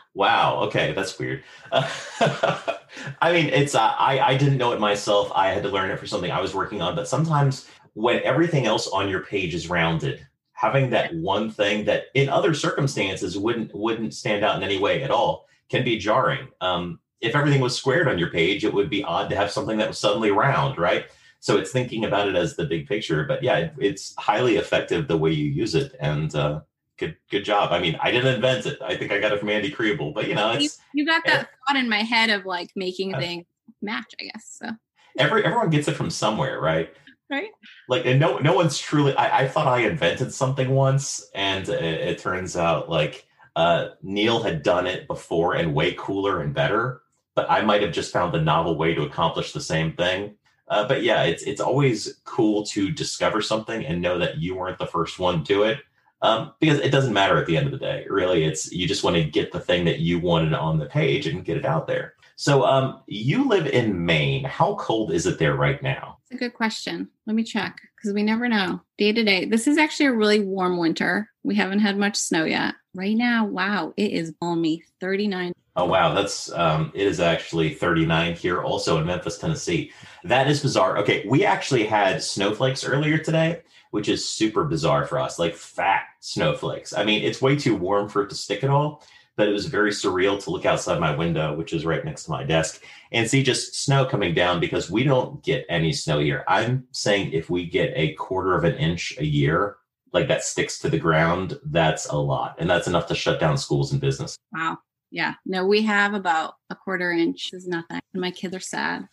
wow, 0.14 0.60
okay, 0.64 0.92
that's 0.92 1.18
weird. 1.18 1.42
Uh, 1.72 1.88
I 3.20 3.32
mean, 3.32 3.46
it's 3.46 3.74
uh, 3.74 3.94
I 3.98 4.20
I 4.20 4.36
didn't 4.36 4.58
know 4.58 4.72
it 4.72 4.80
myself. 4.80 5.30
I 5.34 5.48
had 5.48 5.62
to 5.64 5.68
learn 5.68 5.90
it 5.90 5.98
for 5.98 6.06
something 6.06 6.30
I 6.30 6.40
was 6.40 6.54
working 6.54 6.80
on. 6.80 6.94
But 6.94 7.08
sometimes 7.08 7.68
when 7.94 8.22
everything 8.22 8.66
else 8.66 8.86
on 8.88 9.08
your 9.08 9.20
page 9.24 9.54
is 9.54 9.68
rounded, 9.68 10.26
having 10.52 10.90
that 10.90 11.14
one 11.14 11.50
thing 11.50 11.84
that 11.86 12.04
in 12.14 12.28
other 12.28 12.54
circumstances 12.54 13.36
wouldn't 13.36 13.74
wouldn't 13.74 14.14
stand 14.14 14.44
out 14.44 14.56
in 14.56 14.62
any 14.62 14.78
way 14.78 15.02
at 15.02 15.10
all 15.10 15.46
can 15.70 15.84
be 15.84 15.96
jarring. 15.96 16.48
Um, 16.60 16.98
if 17.20 17.34
everything 17.34 17.60
was 17.60 17.76
squared 17.76 18.08
on 18.08 18.18
your 18.18 18.30
page, 18.30 18.64
it 18.64 18.74
would 18.74 18.90
be 18.90 19.04
odd 19.04 19.30
to 19.30 19.36
have 19.36 19.50
something 19.50 19.78
that 19.78 19.88
was 19.88 19.98
suddenly 19.98 20.30
round, 20.30 20.78
right? 20.78 21.06
So 21.38 21.56
it's 21.56 21.70
thinking 21.70 22.04
about 22.04 22.28
it 22.28 22.36
as 22.36 22.56
the 22.56 22.66
big 22.66 22.86
picture. 22.86 23.24
But 23.24 23.42
yeah, 23.42 23.58
it, 23.58 23.74
it's 23.78 24.14
highly 24.16 24.56
effective 24.56 25.08
the 25.08 25.16
way 25.16 25.30
you 25.30 25.46
use 25.46 25.74
it, 25.74 25.94
and 26.00 26.34
uh, 26.34 26.60
good 26.98 27.16
good 27.30 27.44
job. 27.44 27.72
I 27.72 27.80
mean, 27.80 27.96
I 28.00 28.10
didn't 28.10 28.34
invent 28.34 28.66
it. 28.66 28.78
I 28.82 28.96
think 28.96 29.12
I 29.12 29.20
got 29.20 29.32
it 29.32 29.40
from 29.40 29.48
Andy 29.48 29.70
Kriebel, 29.70 30.14
but 30.14 30.28
you 30.28 30.34
know, 30.34 30.52
you, 30.52 30.68
you, 30.92 31.06
got 31.06 31.22
that 31.26 31.48
thought 31.66 31.76
in 31.76 31.88
my 31.88 32.02
head 32.02 32.30
of 32.30 32.44
like 32.44 32.70
making 32.76 33.14
things 33.14 33.46
match, 33.80 34.14
I 34.20 34.24
guess. 34.24 34.58
So 34.60 34.70
every 35.18 35.44
everyone 35.44 35.70
gets 35.70 35.88
it 35.88 35.94
from 35.94 36.10
somewhere, 36.10 36.60
right? 36.60 36.92
Right. 37.30 37.50
Like, 37.88 38.06
and 38.06 38.18
no 38.18 38.38
no 38.38 38.54
one's 38.54 38.78
truly. 38.78 39.14
I, 39.14 39.42
I 39.42 39.48
thought 39.48 39.68
I 39.68 39.80
invented 39.80 40.34
something 40.34 40.70
once, 40.70 41.30
and 41.34 41.68
it, 41.68 41.82
it 41.82 42.18
turns 42.18 42.56
out 42.56 42.90
like 42.90 43.26
uh, 43.56 43.88
Neil 44.02 44.42
had 44.42 44.62
done 44.62 44.86
it 44.86 45.06
before 45.06 45.54
and 45.54 45.74
way 45.74 45.94
cooler 45.98 46.40
and 46.40 46.54
better. 46.54 47.02
But 47.34 47.50
I 47.50 47.62
might 47.62 47.82
have 47.82 47.92
just 47.92 48.12
found 48.12 48.34
the 48.34 48.40
novel 48.40 48.76
way 48.76 48.94
to 48.94 49.02
accomplish 49.02 49.52
the 49.52 49.60
same 49.60 49.92
thing. 49.92 50.34
Uh, 50.68 50.86
but 50.86 51.02
yeah, 51.02 51.24
it's 51.24 51.42
it's 51.42 51.60
always 51.60 52.20
cool 52.24 52.64
to 52.66 52.90
discover 52.90 53.42
something 53.42 53.84
and 53.84 54.00
know 54.00 54.18
that 54.18 54.38
you 54.38 54.54
weren't 54.54 54.78
the 54.78 54.86
first 54.86 55.18
one 55.18 55.42
to 55.44 55.64
it 55.64 55.80
um, 56.22 56.52
because 56.60 56.78
it 56.78 56.90
doesn't 56.90 57.12
matter 57.12 57.38
at 57.38 57.46
the 57.46 57.56
end 57.56 57.66
of 57.66 57.72
the 57.72 57.78
day. 57.78 58.06
Really, 58.08 58.44
it's 58.44 58.70
you 58.72 58.86
just 58.86 59.04
want 59.04 59.16
to 59.16 59.24
get 59.24 59.52
the 59.52 59.60
thing 59.60 59.84
that 59.86 60.00
you 60.00 60.18
wanted 60.18 60.52
on 60.52 60.78
the 60.78 60.86
page 60.86 61.26
and 61.26 61.44
get 61.44 61.56
it 61.56 61.64
out 61.64 61.86
there. 61.86 62.14
So, 62.36 62.64
um, 62.64 63.02
you 63.06 63.48
live 63.48 63.66
in 63.66 64.04
Maine. 64.04 64.44
How 64.44 64.74
cold 64.76 65.12
is 65.12 65.26
it 65.26 65.38
there 65.38 65.56
right 65.56 65.82
now? 65.82 66.18
It's 66.24 66.32
a 66.32 66.38
good 66.38 66.54
question. 66.54 67.08
Let 67.26 67.36
me 67.36 67.42
check 67.42 67.80
because 67.96 68.14
we 68.14 68.22
never 68.22 68.48
know 68.48 68.80
day 68.98 69.12
to 69.12 69.24
day. 69.24 69.44
This 69.44 69.66
is 69.66 69.78
actually 69.78 70.06
a 70.06 70.12
really 70.12 70.40
warm 70.40 70.78
winter. 70.78 71.29
We 71.42 71.54
haven't 71.54 71.78
had 71.80 71.96
much 71.96 72.16
snow 72.16 72.44
yet. 72.44 72.74
Right 72.94 73.16
now, 73.16 73.46
wow, 73.46 73.94
it 73.96 74.12
is 74.12 74.32
balmy, 74.32 74.82
39. 75.00 75.52
Oh 75.76 75.86
wow, 75.86 76.12
that's 76.12 76.52
um, 76.52 76.90
it 76.94 77.06
is 77.06 77.20
actually 77.20 77.72
39 77.72 78.34
here, 78.34 78.62
also 78.62 78.98
in 78.98 79.06
Memphis, 79.06 79.38
Tennessee. 79.38 79.92
That 80.24 80.50
is 80.50 80.60
bizarre. 80.60 80.98
Okay, 80.98 81.24
we 81.26 81.44
actually 81.44 81.86
had 81.86 82.22
snowflakes 82.22 82.84
earlier 82.84 83.18
today, 83.18 83.62
which 83.90 84.08
is 84.08 84.28
super 84.28 84.64
bizarre 84.64 85.06
for 85.06 85.18
us, 85.18 85.38
like 85.38 85.54
fat 85.54 86.02
snowflakes. 86.18 86.92
I 86.92 87.04
mean, 87.04 87.22
it's 87.22 87.40
way 87.40 87.56
too 87.56 87.76
warm 87.76 88.08
for 88.08 88.22
it 88.22 88.28
to 88.30 88.34
stick 88.34 88.64
at 88.64 88.70
all, 88.70 89.02
but 89.36 89.48
it 89.48 89.52
was 89.52 89.66
very 89.66 89.90
surreal 89.90 90.42
to 90.42 90.50
look 90.50 90.66
outside 90.66 91.00
my 91.00 91.16
window, 91.16 91.56
which 91.56 91.72
is 91.72 91.86
right 91.86 92.04
next 92.04 92.24
to 92.24 92.30
my 92.30 92.44
desk, 92.44 92.82
and 93.12 93.30
see 93.30 93.42
just 93.42 93.74
snow 93.74 94.04
coming 94.04 94.34
down 94.34 94.60
because 94.60 94.90
we 94.90 95.04
don't 95.04 95.42
get 95.42 95.64
any 95.70 95.92
snow 95.92 96.18
here. 96.18 96.44
I'm 96.48 96.88
saying 96.90 97.32
if 97.32 97.48
we 97.48 97.64
get 97.64 97.92
a 97.94 98.12
quarter 98.14 98.54
of 98.54 98.64
an 98.64 98.74
inch 98.74 99.16
a 99.18 99.24
year, 99.24 99.76
like 100.12 100.28
that 100.28 100.44
sticks 100.44 100.78
to 100.80 100.88
the 100.88 100.98
ground, 100.98 101.58
that's 101.64 102.06
a 102.06 102.16
lot. 102.16 102.56
And 102.58 102.68
that's 102.68 102.86
enough 102.86 103.06
to 103.08 103.14
shut 103.14 103.40
down 103.40 103.56
schools 103.56 103.92
and 103.92 104.00
business. 104.00 104.36
Wow. 104.52 104.78
Yeah. 105.10 105.34
No, 105.44 105.66
we 105.66 105.82
have 105.82 106.14
about 106.14 106.54
a 106.70 106.74
quarter 106.74 107.12
inch 107.12 107.50
is 107.52 107.66
nothing. 107.66 108.00
And 108.12 108.20
my 108.20 108.30
kids 108.30 108.54
are 108.54 108.60
sad. 108.60 109.08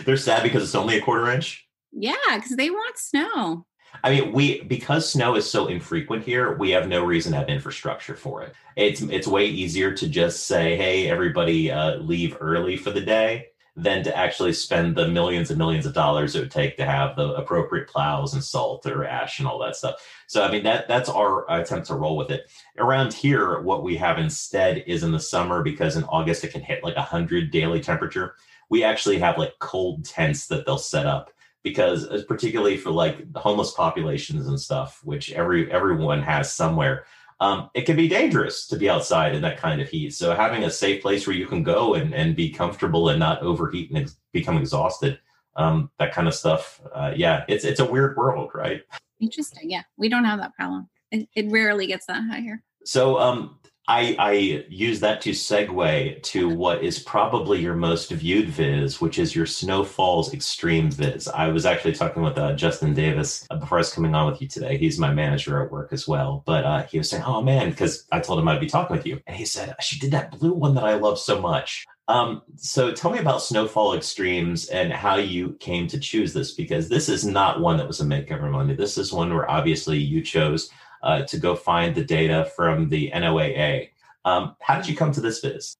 They're 0.04 0.16
sad 0.16 0.42
because 0.42 0.62
it's 0.62 0.74
only 0.74 0.98
a 0.98 1.02
quarter 1.02 1.30
inch? 1.30 1.66
Yeah, 1.92 2.14
because 2.34 2.56
they 2.56 2.70
want 2.70 2.98
snow. 2.98 3.66
I 4.04 4.10
mean, 4.10 4.32
we 4.32 4.62
because 4.62 5.10
snow 5.10 5.36
is 5.36 5.50
so 5.50 5.68
infrequent 5.68 6.24
here, 6.24 6.56
we 6.56 6.70
have 6.70 6.88
no 6.88 7.04
reason 7.04 7.32
to 7.32 7.38
have 7.38 7.48
infrastructure 7.48 8.14
for 8.14 8.42
it. 8.42 8.54
It's 8.76 9.00
it's 9.00 9.26
way 9.26 9.46
easier 9.46 9.92
to 9.92 10.08
just 10.08 10.46
say, 10.46 10.76
"Hey, 10.76 11.08
everybody, 11.08 11.70
uh, 11.70 11.96
leave 11.96 12.36
early 12.40 12.76
for 12.76 12.90
the 12.90 13.00
day," 13.00 13.48
than 13.76 14.02
to 14.02 14.16
actually 14.16 14.54
spend 14.54 14.96
the 14.96 15.06
millions 15.06 15.50
and 15.50 15.58
millions 15.58 15.84
of 15.84 15.92
dollars 15.92 16.34
it 16.34 16.40
would 16.40 16.50
take 16.50 16.78
to 16.78 16.84
have 16.86 17.14
the 17.14 17.34
appropriate 17.34 17.86
plows 17.86 18.32
and 18.32 18.42
salt 18.42 18.86
or 18.86 19.04
ash 19.04 19.38
and 19.38 19.46
all 19.46 19.58
that 19.58 19.76
stuff. 19.76 19.96
So, 20.26 20.42
I 20.42 20.50
mean, 20.50 20.62
that 20.64 20.88
that's 20.88 21.10
our 21.10 21.48
attempt 21.50 21.88
to 21.88 21.94
roll 21.94 22.16
with 22.16 22.30
it. 22.30 22.50
Around 22.78 23.12
here, 23.12 23.60
what 23.60 23.84
we 23.84 23.96
have 23.96 24.18
instead 24.18 24.82
is 24.86 25.02
in 25.02 25.12
the 25.12 25.20
summer 25.20 25.62
because 25.62 25.96
in 25.96 26.04
August 26.04 26.42
it 26.42 26.52
can 26.52 26.62
hit 26.62 26.82
like 26.82 26.96
hundred 26.96 27.50
daily 27.50 27.80
temperature. 27.80 28.34
We 28.70 28.82
actually 28.82 29.18
have 29.18 29.36
like 29.36 29.52
cold 29.58 30.06
tents 30.06 30.46
that 30.46 30.64
they'll 30.64 30.78
set 30.78 31.06
up 31.06 31.30
because 31.62 32.06
uh, 32.06 32.22
particularly 32.26 32.76
for 32.76 32.90
like 32.90 33.36
homeless 33.36 33.72
populations 33.72 34.46
and 34.46 34.58
stuff, 34.58 35.00
which 35.04 35.32
every 35.32 35.70
everyone 35.70 36.22
has 36.22 36.52
somewhere, 36.52 37.04
um, 37.40 37.70
it 37.74 37.82
can 37.82 37.96
be 37.96 38.08
dangerous 38.08 38.66
to 38.68 38.76
be 38.76 38.88
outside 38.88 39.34
in 39.34 39.42
that 39.42 39.58
kind 39.58 39.80
of 39.80 39.88
heat. 39.88 40.14
So 40.14 40.34
having 40.34 40.64
a 40.64 40.70
safe 40.70 41.02
place 41.02 41.26
where 41.26 41.36
you 41.36 41.46
can 41.46 41.62
go 41.62 41.94
and, 41.94 42.14
and 42.14 42.34
be 42.34 42.50
comfortable 42.50 43.10
and 43.10 43.18
not 43.18 43.42
overheat 43.42 43.90
and 43.90 43.98
ex- 43.98 44.16
become 44.32 44.56
exhausted, 44.56 45.18
um, 45.56 45.90
that 45.98 46.12
kind 46.12 46.28
of 46.28 46.34
stuff. 46.34 46.80
Uh, 46.94 47.12
yeah, 47.14 47.44
it's 47.48 47.64
it's 47.64 47.80
a 47.80 47.84
weird 47.84 48.16
world, 48.16 48.50
right? 48.54 48.82
Interesting. 49.20 49.70
Yeah, 49.70 49.82
we 49.96 50.08
don't 50.08 50.24
have 50.24 50.38
that 50.38 50.54
problem. 50.54 50.88
It, 51.10 51.28
it 51.34 51.50
rarely 51.50 51.86
gets 51.86 52.06
that 52.06 52.22
high 52.30 52.40
here. 52.40 52.62
So 52.84 53.18
um, 53.18 53.58
I, 53.88 54.16
I 54.18 54.32
use 54.68 54.98
that 55.00 55.20
to 55.22 55.30
segue 55.30 56.22
to 56.22 56.48
what 56.48 56.82
is 56.82 56.98
probably 56.98 57.60
your 57.60 57.76
most 57.76 58.10
viewed 58.10 58.48
viz, 58.48 59.00
which 59.00 59.16
is 59.16 59.36
your 59.36 59.46
Snowfalls 59.46 60.34
Extreme 60.34 60.90
viz. 60.90 61.28
I 61.28 61.48
was 61.48 61.64
actually 61.64 61.94
talking 61.94 62.24
with 62.24 62.36
uh, 62.36 62.54
Justin 62.54 62.94
Davis 62.94 63.46
uh, 63.48 63.56
before 63.56 63.78
I 63.78 63.82
was 63.82 63.92
coming 63.92 64.12
on 64.12 64.30
with 64.30 64.42
you 64.42 64.48
today. 64.48 64.76
He's 64.76 64.98
my 64.98 65.14
manager 65.14 65.62
at 65.62 65.70
work 65.70 65.92
as 65.92 66.08
well. 66.08 66.42
But 66.46 66.64
uh, 66.64 66.82
he 66.84 66.98
was 66.98 67.08
saying, 67.08 67.22
Oh 67.24 67.42
man, 67.42 67.70
because 67.70 68.06
I 68.10 68.18
told 68.18 68.40
him 68.40 68.48
I'd 68.48 68.58
be 68.58 68.66
talking 68.66 68.96
with 68.96 69.06
you. 69.06 69.20
And 69.24 69.36
he 69.36 69.44
said, 69.44 69.76
She 69.80 70.00
did 70.00 70.10
that 70.10 70.32
blue 70.32 70.52
one 70.52 70.74
that 70.74 70.84
I 70.84 70.94
love 70.94 71.20
so 71.20 71.40
much. 71.40 71.84
Um, 72.08 72.42
so 72.56 72.92
tell 72.92 73.12
me 73.12 73.18
about 73.18 73.42
Snowfall 73.42 73.94
Extremes 73.94 74.66
and 74.68 74.92
how 74.92 75.16
you 75.16 75.54
came 75.60 75.86
to 75.88 75.98
choose 75.98 76.32
this, 76.32 76.52
because 76.52 76.88
this 76.88 77.08
is 77.08 77.24
not 77.24 77.60
one 77.60 77.76
that 77.76 77.86
was 77.86 78.00
a 78.00 78.04
makeover 78.04 78.50
Monday. 78.50 78.74
This 78.74 78.98
is 78.98 79.12
one 79.12 79.32
where 79.32 79.48
obviously 79.50 79.98
you 79.98 80.22
chose 80.22 80.70
uh, 81.06 81.22
to 81.22 81.38
go 81.38 81.54
find 81.54 81.94
the 81.94 82.04
data 82.04 82.50
from 82.56 82.88
the 82.88 83.10
NOAA. 83.14 83.90
Um, 84.24 84.56
how 84.60 84.76
did 84.76 84.88
you 84.88 84.96
come 84.96 85.12
to 85.12 85.20
this 85.20 85.40
viz? 85.40 85.76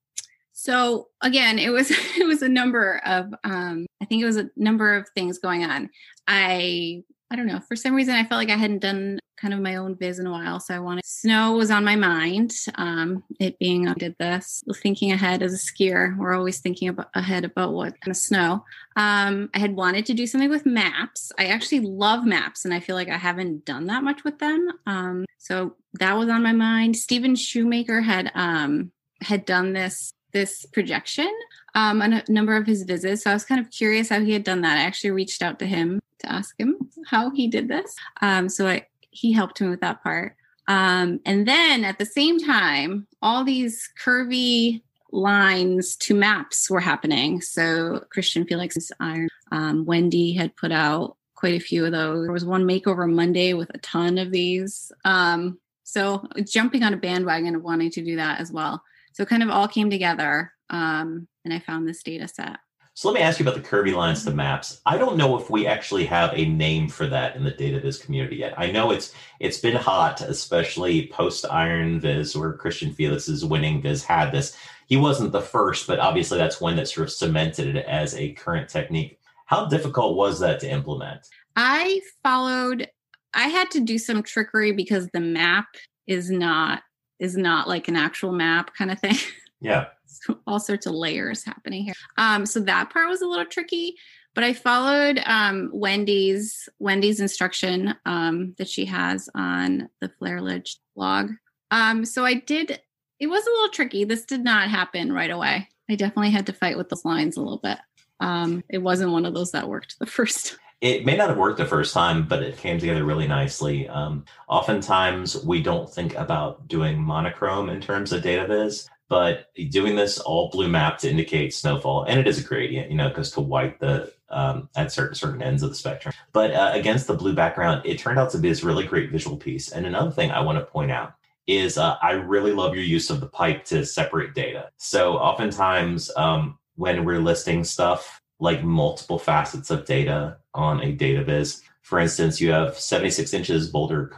So 0.52 1.08
again, 1.20 1.58
it 1.58 1.70
was 1.70 1.90
it 2.16 2.26
was 2.26 2.42
a 2.42 2.48
number 2.48 3.02
of 3.04 3.34
um, 3.44 3.86
I 4.00 4.04
think 4.04 4.22
it 4.22 4.26
was 4.26 4.36
a 4.36 4.48
number 4.56 4.94
of 4.94 5.08
things 5.10 5.38
going 5.38 5.64
on. 5.64 5.90
I 6.28 7.02
I 7.30 7.36
don't 7.36 7.46
know. 7.46 7.60
For 7.60 7.76
some 7.76 7.94
reason, 7.94 8.14
I 8.14 8.24
felt 8.24 8.38
like 8.38 8.50
I 8.50 8.56
hadn't 8.56 8.80
done 8.80 9.18
kind 9.36 9.52
of 9.52 9.60
my 9.60 9.76
own 9.76 9.96
viz 9.96 10.18
in 10.18 10.26
a 10.26 10.30
while. 10.30 10.60
So 10.60 10.74
I 10.74 10.78
wanted 10.78 11.04
snow 11.04 11.52
was 11.52 11.70
on 11.70 11.84
my 11.84 11.96
mind. 11.96 12.52
Um, 12.76 13.24
it 13.38 13.58
being 13.58 13.88
I 13.88 13.94
did 13.94 14.16
this, 14.18 14.62
thinking 14.82 15.12
ahead 15.12 15.42
as 15.42 15.52
a 15.52 15.56
skier, 15.56 16.16
we're 16.16 16.34
always 16.34 16.60
thinking 16.60 16.88
about 16.88 17.10
ahead 17.14 17.44
about 17.44 17.72
what 17.72 18.00
kind 18.00 18.10
of 18.10 18.16
snow. 18.16 18.64
Um, 18.96 19.50
I 19.54 19.58
had 19.58 19.76
wanted 19.76 20.06
to 20.06 20.14
do 20.14 20.26
something 20.26 20.50
with 20.50 20.66
maps. 20.66 21.32
I 21.38 21.46
actually 21.46 21.80
love 21.80 22.24
maps, 22.24 22.64
and 22.64 22.72
I 22.72 22.80
feel 22.80 22.96
like 22.96 23.08
I 23.08 23.18
haven't 23.18 23.64
done 23.64 23.86
that 23.86 24.04
much 24.04 24.24
with 24.24 24.38
them. 24.38 24.68
Um, 24.86 25.24
so 25.38 25.76
that 25.94 26.16
was 26.16 26.28
on 26.28 26.42
my 26.42 26.52
mind. 26.52 26.96
Stephen 26.96 27.34
Shoemaker 27.34 28.00
had 28.00 28.30
um, 28.34 28.92
had 29.20 29.44
done 29.44 29.72
this 29.72 30.12
this 30.32 30.66
projection 30.66 31.32
um, 31.76 32.00
on 32.00 32.14
a 32.14 32.24
number 32.28 32.56
of 32.56 32.66
his 32.66 32.82
visits. 32.82 33.22
So 33.22 33.30
I 33.30 33.34
was 33.34 33.44
kind 33.44 33.60
of 33.60 33.70
curious 33.70 34.08
how 34.08 34.20
he 34.20 34.32
had 34.32 34.44
done 34.44 34.62
that. 34.62 34.78
I 34.78 34.82
actually 34.82 35.10
reached 35.10 35.42
out 35.42 35.58
to 35.58 35.66
him 35.66 36.00
to 36.20 36.32
ask 36.32 36.58
him 36.58 36.90
how 37.06 37.30
he 37.30 37.46
did 37.46 37.68
this. 37.68 37.94
Um, 38.22 38.48
so 38.48 38.66
I, 38.66 38.86
he 39.10 39.30
helped 39.30 39.60
me 39.60 39.68
with 39.68 39.82
that 39.82 40.02
part. 40.02 40.36
Um, 40.68 41.20
and 41.26 41.46
then 41.46 41.84
at 41.84 41.98
the 41.98 42.06
same 42.06 42.40
time, 42.40 43.06
all 43.20 43.44
these 43.44 43.88
curvy 44.02 44.82
lines 45.12 45.96
to 45.96 46.14
maps 46.14 46.70
were 46.70 46.80
happening. 46.80 47.42
So 47.42 48.04
Christian 48.10 48.46
Felix's 48.46 48.90
Iron, 48.98 49.28
um, 49.52 49.84
Wendy 49.84 50.32
had 50.32 50.56
put 50.56 50.72
out 50.72 51.16
quite 51.34 51.54
a 51.54 51.64
few 51.64 51.84
of 51.84 51.92
those. 51.92 52.24
There 52.24 52.32
was 52.32 52.46
one 52.46 52.64
makeover 52.64 53.08
Monday 53.08 53.52
with 53.52 53.70
a 53.74 53.78
ton 53.78 54.16
of 54.16 54.32
these. 54.32 54.90
Um, 55.04 55.58
so 55.84 56.26
jumping 56.42 56.82
on 56.82 56.94
a 56.94 56.96
bandwagon 56.96 57.54
of 57.54 57.62
wanting 57.62 57.90
to 57.92 58.02
do 58.02 58.16
that 58.16 58.40
as 58.40 58.50
well. 58.50 58.82
So 59.12 59.22
it 59.22 59.28
kind 59.28 59.42
of 59.42 59.50
all 59.50 59.68
came 59.68 59.90
together, 59.90 60.52
um, 60.70 61.28
and 61.44 61.52
I 61.54 61.60
found 61.60 61.88
this 61.88 62.02
data 62.02 62.28
set. 62.28 62.58
So 62.94 63.08
let 63.08 63.14
me 63.14 63.20
ask 63.20 63.38
you 63.38 63.44
about 63.46 63.62
the 63.62 63.68
curvy 63.68 63.94
lines 63.94 64.24
to 64.24 64.30
maps. 64.30 64.80
I 64.86 64.96
don't 64.96 65.18
know 65.18 65.38
if 65.38 65.50
we 65.50 65.66
actually 65.66 66.06
have 66.06 66.30
a 66.32 66.46
name 66.46 66.88
for 66.88 67.06
that 67.08 67.36
in 67.36 67.44
the 67.44 67.50
data 67.50 67.78
viz 67.78 67.98
community 67.98 68.36
yet. 68.36 68.54
I 68.56 68.70
know 68.70 68.90
it's 68.90 69.12
it's 69.38 69.58
been 69.58 69.76
hot, 69.76 70.22
especially 70.22 71.08
post 71.08 71.44
Iron 71.50 72.00
Viz, 72.00 72.34
where 72.34 72.54
Christian 72.54 72.94
Felix 72.94 73.28
is 73.28 73.44
winning 73.44 73.82
Viz 73.82 74.02
had 74.02 74.32
this. 74.32 74.56
He 74.86 74.96
wasn't 74.96 75.32
the 75.32 75.42
first, 75.42 75.86
but 75.86 75.98
obviously 75.98 76.38
that's 76.38 76.58
one 76.58 76.76
that 76.76 76.88
sort 76.88 77.08
of 77.08 77.12
cemented 77.12 77.76
it 77.76 77.84
as 77.84 78.14
a 78.14 78.32
current 78.32 78.70
technique. 78.70 79.18
How 79.44 79.66
difficult 79.66 80.16
was 80.16 80.40
that 80.40 80.60
to 80.60 80.70
implement? 80.70 81.20
I 81.54 82.00
followed 82.22 82.88
I 83.34 83.48
had 83.48 83.70
to 83.72 83.80
do 83.80 83.98
some 83.98 84.22
trickery 84.22 84.72
because 84.72 85.06
the 85.12 85.20
map 85.20 85.66
is 86.06 86.30
not 86.30 86.82
is 87.18 87.36
not 87.36 87.68
like 87.68 87.88
an 87.88 87.96
actual 87.96 88.32
map 88.32 88.74
kind 88.74 88.90
of 88.90 88.98
thing. 88.98 89.16
Yeah. 89.58 89.86
So 90.06 90.38
all 90.46 90.60
sorts 90.60 90.86
of 90.86 90.94
layers 90.94 91.44
happening 91.44 91.84
here. 91.84 91.94
Um 92.16 92.46
so 92.46 92.60
that 92.60 92.90
part 92.90 93.08
was 93.08 93.22
a 93.22 93.26
little 93.26 93.46
tricky, 93.46 93.96
but 94.34 94.44
I 94.44 94.52
followed 94.52 95.20
um 95.24 95.70
Wendy's 95.72 96.68
Wendy's 96.78 97.20
instruction 97.20 97.94
um 98.04 98.54
that 98.58 98.68
she 98.68 98.84
has 98.86 99.28
on 99.34 99.88
the 100.00 100.10
Flerlage 100.20 100.76
blog. 100.94 101.30
Um 101.70 102.04
so 102.04 102.24
I 102.24 102.34
did 102.34 102.80
it 103.18 103.28
was 103.28 103.46
a 103.46 103.50
little 103.50 103.70
tricky. 103.70 104.04
This 104.04 104.24
did 104.26 104.44
not 104.44 104.68
happen 104.68 105.12
right 105.12 105.30
away. 105.30 105.68
I 105.88 105.94
definitely 105.94 106.32
had 106.32 106.46
to 106.46 106.52
fight 106.52 106.76
with 106.76 106.90
those 106.90 107.04
lines 107.04 107.36
a 107.36 107.40
little 107.40 107.60
bit 107.62 107.78
um, 108.20 108.64
it 108.68 108.78
wasn't 108.78 109.12
one 109.12 109.26
of 109.26 109.34
those 109.34 109.52
that 109.52 109.68
worked 109.68 109.98
the 109.98 110.06
first. 110.06 110.50
Time 110.50 110.58
It 110.80 111.04
may 111.04 111.16
not 111.16 111.28
have 111.28 111.38
worked 111.38 111.58
the 111.58 111.66
first 111.66 111.94
time, 111.94 112.26
but 112.26 112.42
it 112.42 112.58
came 112.58 112.78
together 112.78 113.04
really 113.04 113.26
nicely. 113.26 113.88
Um, 113.88 114.24
oftentimes, 114.48 115.44
we 115.44 115.62
don't 115.62 115.88
think 115.88 116.14
about 116.14 116.68
doing 116.68 116.98
monochrome 116.98 117.70
in 117.70 117.80
terms 117.80 118.12
of 118.12 118.22
data 118.22 118.46
viz, 118.46 118.88
but 119.08 119.46
doing 119.70 119.96
this 119.96 120.18
all 120.18 120.50
blue 120.50 120.68
map 120.68 120.98
to 120.98 121.10
indicate 121.10 121.54
snowfall, 121.54 122.04
and 122.04 122.18
it 122.18 122.26
is 122.26 122.38
a 122.38 122.44
gradient, 122.44 122.90
you 122.90 122.96
know, 122.96 123.08
because 123.08 123.30
to 123.32 123.40
white 123.40 123.78
the 123.80 124.12
um, 124.28 124.68
at 124.76 124.90
certain 124.92 125.14
certain 125.14 125.42
ends 125.42 125.62
of 125.62 125.70
the 125.70 125.76
spectrum. 125.76 126.12
But 126.32 126.52
uh, 126.52 126.70
against 126.74 127.06
the 127.06 127.14
blue 127.14 127.34
background, 127.34 127.82
it 127.84 127.98
turned 127.98 128.18
out 128.18 128.30
to 128.30 128.38
be 128.38 128.48
this 128.48 128.64
really 128.64 128.84
great 128.84 129.10
visual 129.10 129.36
piece. 129.36 129.70
And 129.70 129.86
another 129.86 130.10
thing 130.10 130.30
I 130.30 130.40
want 130.40 130.58
to 130.58 130.64
point 130.64 130.90
out 130.90 131.14
is 131.46 131.78
uh, 131.78 131.96
I 132.02 132.12
really 132.12 132.52
love 132.52 132.74
your 132.74 132.84
use 132.84 133.08
of 133.10 133.20
the 133.20 133.28
pipe 133.28 133.64
to 133.66 133.86
separate 133.86 134.34
data. 134.34 134.70
So 134.78 135.16
oftentimes 135.16 136.10
um, 136.16 136.58
when 136.74 137.04
we're 137.04 137.20
listing 137.20 137.62
stuff 137.62 138.20
like 138.38 138.62
multiple 138.62 139.18
facets 139.18 139.70
of 139.70 139.84
data 139.84 140.38
on 140.54 140.82
a 140.82 140.92
data 140.92 141.24
viz. 141.24 141.62
For 141.82 142.00
instance, 142.00 142.40
you 142.40 142.50
have 142.50 142.78
76 142.78 143.32
inches 143.32 143.70
Boulder, 143.70 144.12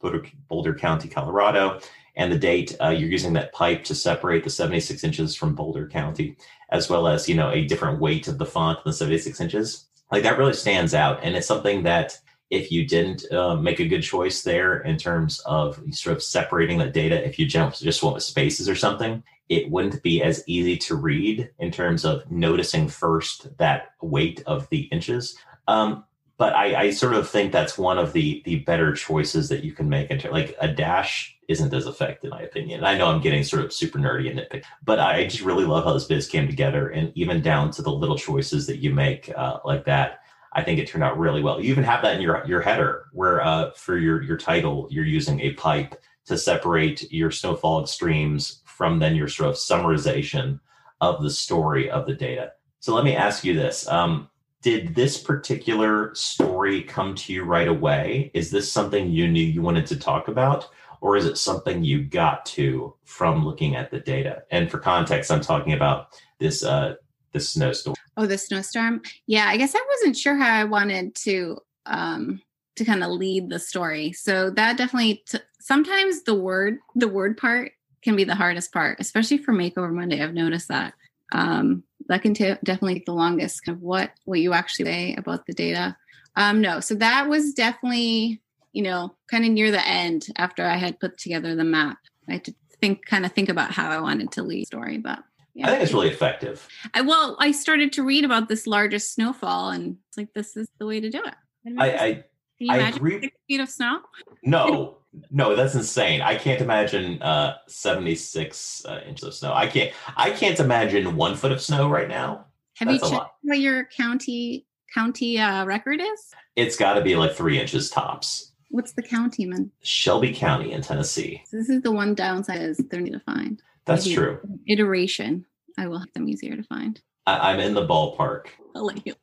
Boulder, 0.00 0.24
Boulder 0.48 0.74
County, 0.74 1.08
Colorado, 1.08 1.80
and 2.18 2.30
the 2.30 2.38
date. 2.38 2.76
Uh, 2.82 2.90
you're 2.90 3.08
using 3.08 3.32
that 3.32 3.52
pipe 3.54 3.84
to 3.84 3.94
separate 3.94 4.44
the 4.44 4.50
76 4.50 5.02
inches 5.02 5.34
from 5.34 5.54
Boulder 5.54 5.88
County, 5.88 6.36
as 6.70 6.90
well 6.90 7.08
as 7.08 7.28
you 7.28 7.34
know 7.34 7.50
a 7.50 7.64
different 7.64 8.00
weight 8.00 8.28
of 8.28 8.36
the 8.36 8.44
font 8.44 8.84
than 8.84 8.90
the 8.90 8.96
76 8.96 9.40
inches. 9.40 9.86
Like 10.12 10.24
that 10.24 10.36
really 10.36 10.52
stands 10.52 10.92
out, 10.92 11.20
and 11.22 11.34
it's 11.36 11.46
something 11.46 11.84
that 11.84 12.18
if 12.50 12.72
you 12.72 12.86
didn't 12.86 13.30
uh, 13.30 13.56
make 13.56 13.78
a 13.78 13.88
good 13.88 14.02
choice 14.02 14.42
there 14.42 14.80
in 14.80 14.96
terms 14.96 15.38
of 15.40 15.80
sort 15.90 16.16
of 16.16 16.22
separating 16.22 16.78
the 16.78 16.86
data, 16.86 17.26
if 17.26 17.38
you 17.38 17.46
jump 17.46 17.74
just 17.74 18.02
went 18.02 18.14
with 18.14 18.24
spaces 18.24 18.68
or 18.68 18.74
something, 18.74 19.22
it 19.48 19.70
wouldn't 19.70 20.02
be 20.02 20.22
as 20.22 20.42
easy 20.46 20.76
to 20.76 20.94
read 20.94 21.50
in 21.58 21.70
terms 21.70 22.04
of 22.04 22.30
noticing 22.30 22.88
first 22.88 23.56
that 23.58 23.90
weight 24.02 24.42
of 24.46 24.68
the 24.70 24.82
inches. 24.92 25.36
Um, 25.68 26.04
but 26.38 26.54
I, 26.54 26.82
I, 26.82 26.90
sort 26.90 27.14
of 27.14 27.28
think 27.28 27.52
that's 27.52 27.76
one 27.76 27.98
of 27.98 28.12
the 28.12 28.42
the 28.44 28.60
better 28.60 28.94
choices 28.94 29.48
that 29.48 29.64
you 29.64 29.72
can 29.72 29.88
make. 29.88 30.10
Into 30.10 30.30
like 30.30 30.56
a 30.60 30.68
dash 30.68 31.37
isn't 31.48 31.72
as 31.72 31.86
effective, 31.86 32.24
in 32.24 32.30
my 32.30 32.42
opinion. 32.42 32.84
I 32.84 32.96
know 32.96 33.08
I'm 33.08 33.20
getting 33.20 33.42
sort 33.42 33.64
of 33.64 33.72
super 33.72 33.98
nerdy 33.98 34.30
and 34.30 34.38
nitpick, 34.38 34.64
but 34.84 35.00
I 35.00 35.24
just 35.26 35.42
really 35.42 35.64
love 35.64 35.84
how 35.84 35.94
this 35.94 36.06
viz 36.06 36.28
came 36.28 36.46
together, 36.46 36.88
and 36.88 37.10
even 37.14 37.42
down 37.42 37.70
to 37.72 37.82
the 37.82 37.90
little 37.90 38.18
choices 38.18 38.66
that 38.66 38.78
you 38.78 38.92
make 38.92 39.32
uh, 39.36 39.58
like 39.64 39.84
that. 39.86 40.20
I 40.52 40.62
think 40.62 40.78
it 40.78 40.88
turned 40.88 41.04
out 41.04 41.18
really 41.18 41.42
well. 41.42 41.60
You 41.60 41.70
even 41.70 41.84
have 41.84 42.02
that 42.02 42.16
in 42.16 42.22
your 42.22 42.44
your 42.46 42.60
header, 42.60 43.06
where 43.12 43.44
uh, 43.44 43.72
for 43.72 43.96
your 43.96 44.22
your 44.22 44.36
title 44.36 44.88
you're 44.90 45.04
using 45.04 45.40
a 45.40 45.52
pipe 45.54 46.00
to 46.26 46.36
separate 46.36 47.10
your 47.10 47.30
snowfall 47.30 47.82
extremes 47.82 48.62
from 48.64 48.98
then 48.98 49.16
your 49.16 49.28
sort 49.28 49.50
of 49.50 49.56
summarization 49.56 50.60
of 51.00 51.22
the 51.22 51.30
story 51.30 51.90
of 51.90 52.06
the 52.06 52.14
data. 52.14 52.52
So 52.80 52.94
let 52.94 53.04
me 53.04 53.16
ask 53.16 53.44
you 53.44 53.54
this. 53.54 53.88
Um, 53.88 54.28
did 54.60 54.94
this 54.94 55.20
particular 55.22 56.14
story 56.14 56.82
come 56.82 57.14
to 57.14 57.32
you 57.32 57.44
right 57.44 57.68
away? 57.68 58.30
Is 58.34 58.50
this 58.50 58.70
something 58.70 59.10
you 59.10 59.28
knew 59.28 59.42
you 59.42 59.62
wanted 59.62 59.86
to 59.86 59.96
talk 59.96 60.28
about? 60.28 60.68
Or 61.00 61.16
is 61.16 61.26
it 61.26 61.38
something 61.38 61.84
you 61.84 62.02
got 62.04 62.44
to 62.46 62.94
from 63.04 63.44
looking 63.44 63.76
at 63.76 63.90
the 63.90 64.00
data? 64.00 64.42
And 64.50 64.70
for 64.70 64.78
context, 64.78 65.30
I'm 65.30 65.40
talking 65.40 65.72
about 65.72 66.08
this 66.38 66.64
uh, 66.64 66.94
this 67.32 67.50
snowstorm. 67.50 67.96
Oh, 68.16 68.26
the 68.26 68.38
snowstorm. 68.38 69.02
Yeah, 69.26 69.46
I 69.46 69.56
guess 69.56 69.74
I 69.74 69.84
wasn't 69.88 70.16
sure 70.16 70.36
how 70.36 70.52
I 70.52 70.64
wanted 70.64 71.14
to 71.16 71.58
um, 71.86 72.40
to 72.76 72.84
kind 72.84 73.04
of 73.04 73.10
lead 73.10 73.48
the 73.48 73.58
story. 73.58 74.12
So 74.12 74.50
that 74.50 74.76
definitely 74.76 75.22
t- 75.28 75.38
sometimes 75.60 76.22
the 76.22 76.34
word 76.34 76.78
the 76.94 77.08
word 77.08 77.36
part 77.36 77.72
can 78.02 78.16
be 78.16 78.24
the 78.24 78.34
hardest 78.34 78.72
part, 78.72 78.98
especially 79.00 79.38
for 79.38 79.52
Makeover 79.52 79.92
Monday. 79.92 80.22
I've 80.22 80.34
noticed 80.34 80.68
that. 80.68 80.94
Um, 81.32 81.82
that 82.08 82.22
can 82.22 82.32
t- 82.32 82.54
definitely 82.64 82.94
take 82.94 83.06
the 83.06 83.12
longest. 83.12 83.64
Kind 83.64 83.76
of 83.76 83.82
what 83.82 84.10
what 84.24 84.40
you 84.40 84.52
actually 84.52 84.86
say 84.86 85.14
about 85.16 85.46
the 85.46 85.52
data. 85.52 85.96
Um, 86.36 86.60
no, 86.60 86.80
so 86.80 86.94
that 86.94 87.28
was 87.28 87.52
definitely 87.52 88.40
you 88.72 88.82
know 88.82 89.14
kind 89.30 89.44
of 89.44 89.50
near 89.50 89.70
the 89.70 89.86
end 89.86 90.26
after 90.36 90.64
I 90.64 90.76
had 90.76 91.00
put 91.00 91.18
together 91.18 91.54
the 91.54 91.64
map. 91.64 91.98
I 92.28 92.34
had 92.34 92.44
to 92.44 92.54
think 92.80 93.06
kind 93.06 93.24
of 93.24 93.32
think 93.32 93.48
about 93.48 93.72
how 93.72 93.90
I 93.90 94.00
wanted 94.00 94.32
to 94.32 94.42
lead 94.42 94.62
the 94.62 94.66
story, 94.66 94.98
but. 94.98 95.20
Yeah. 95.54 95.66
I 95.66 95.70
think 95.70 95.82
it's 95.82 95.92
really 95.92 96.08
effective. 96.08 96.68
I, 96.94 97.00
well, 97.00 97.36
I 97.40 97.50
started 97.50 97.92
to 97.94 98.04
read 98.04 98.24
about 98.24 98.48
this 98.48 98.64
largest 98.64 99.12
snowfall, 99.12 99.70
and 99.70 99.96
it's 100.06 100.16
like 100.16 100.32
this 100.32 100.56
is 100.56 100.68
the 100.78 100.86
way 100.86 101.00
to 101.00 101.10
do 101.10 101.20
it. 101.24 101.34
I, 101.76 101.90
I, 101.90 102.12
Can 102.12 102.24
you 102.60 102.72
I 102.72 102.76
agree. 102.90 103.20
Six 103.20 103.36
feet 103.48 103.60
of 103.60 103.68
snow? 103.68 104.02
No, 104.44 104.98
no, 105.30 105.56
that's 105.56 105.74
insane. 105.74 106.20
I 106.22 106.36
can't 106.36 106.60
imagine 106.60 107.20
uh, 107.22 107.56
76 107.66 108.84
uh, 108.84 109.00
inches 109.06 109.24
of 109.24 109.34
snow. 109.34 109.52
I 109.52 109.66
can't. 109.66 109.92
I 110.16 110.30
can't 110.30 110.58
imagine 110.60 111.16
one 111.16 111.34
foot 111.34 111.52
of 111.52 111.60
snow 111.60 111.88
right 111.88 112.08
now. 112.08 112.46
Have 112.76 112.88
that's 112.88 113.02
you 113.02 113.10
checked 113.10 113.30
what 113.42 113.58
your 113.58 113.84
county 113.86 114.66
county 114.94 115.38
uh, 115.38 115.64
record 115.64 116.00
is? 116.00 116.30
It's 116.56 116.76
got 116.76 116.94
to 116.94 117.00
be 117.00 117.16
like 117.16 117.32
three 117.32 117.58
inches 117.60 117.90
tops. 117.90 118.52
What's 118.70 118.92
the 118.92 119.02
county, 119.02 119.46
man? 119.46 119.70
Shelby 119.82 120.32
County 120.32 120.72
in 120.72 120.82
Tennessee. 120.82 121.42
So 121.46 121.56
this 121.56 121.68
is 121.68 121.82
the 121.82 121.92
one 121.92 122.14
downside 122.14 122.60
is 122.60 122.76
they're 122.76 123.00
need 123.00 123.12
to 123.12 123.20
find. 123.20 123.62
That's 123.86 124.04
Maybe 124.04 124.16
true. 124.16 124.40
Iteration. 124.66 125.46
I 125.78 125.86
will 125.86 125.98
have 125.98 126.12
them 126.12 126.28
easier 126.28 126.56
to 126.56 126.62
find. 126.62 127.00
I, 127.26 127.52
am 127.52 127.60
in 127.60 127.74
the 127.74 127.86
ballpark. 127.86 128.48
I'll 128.74 128.84
let 128.84 129.06
you 129.06 129.14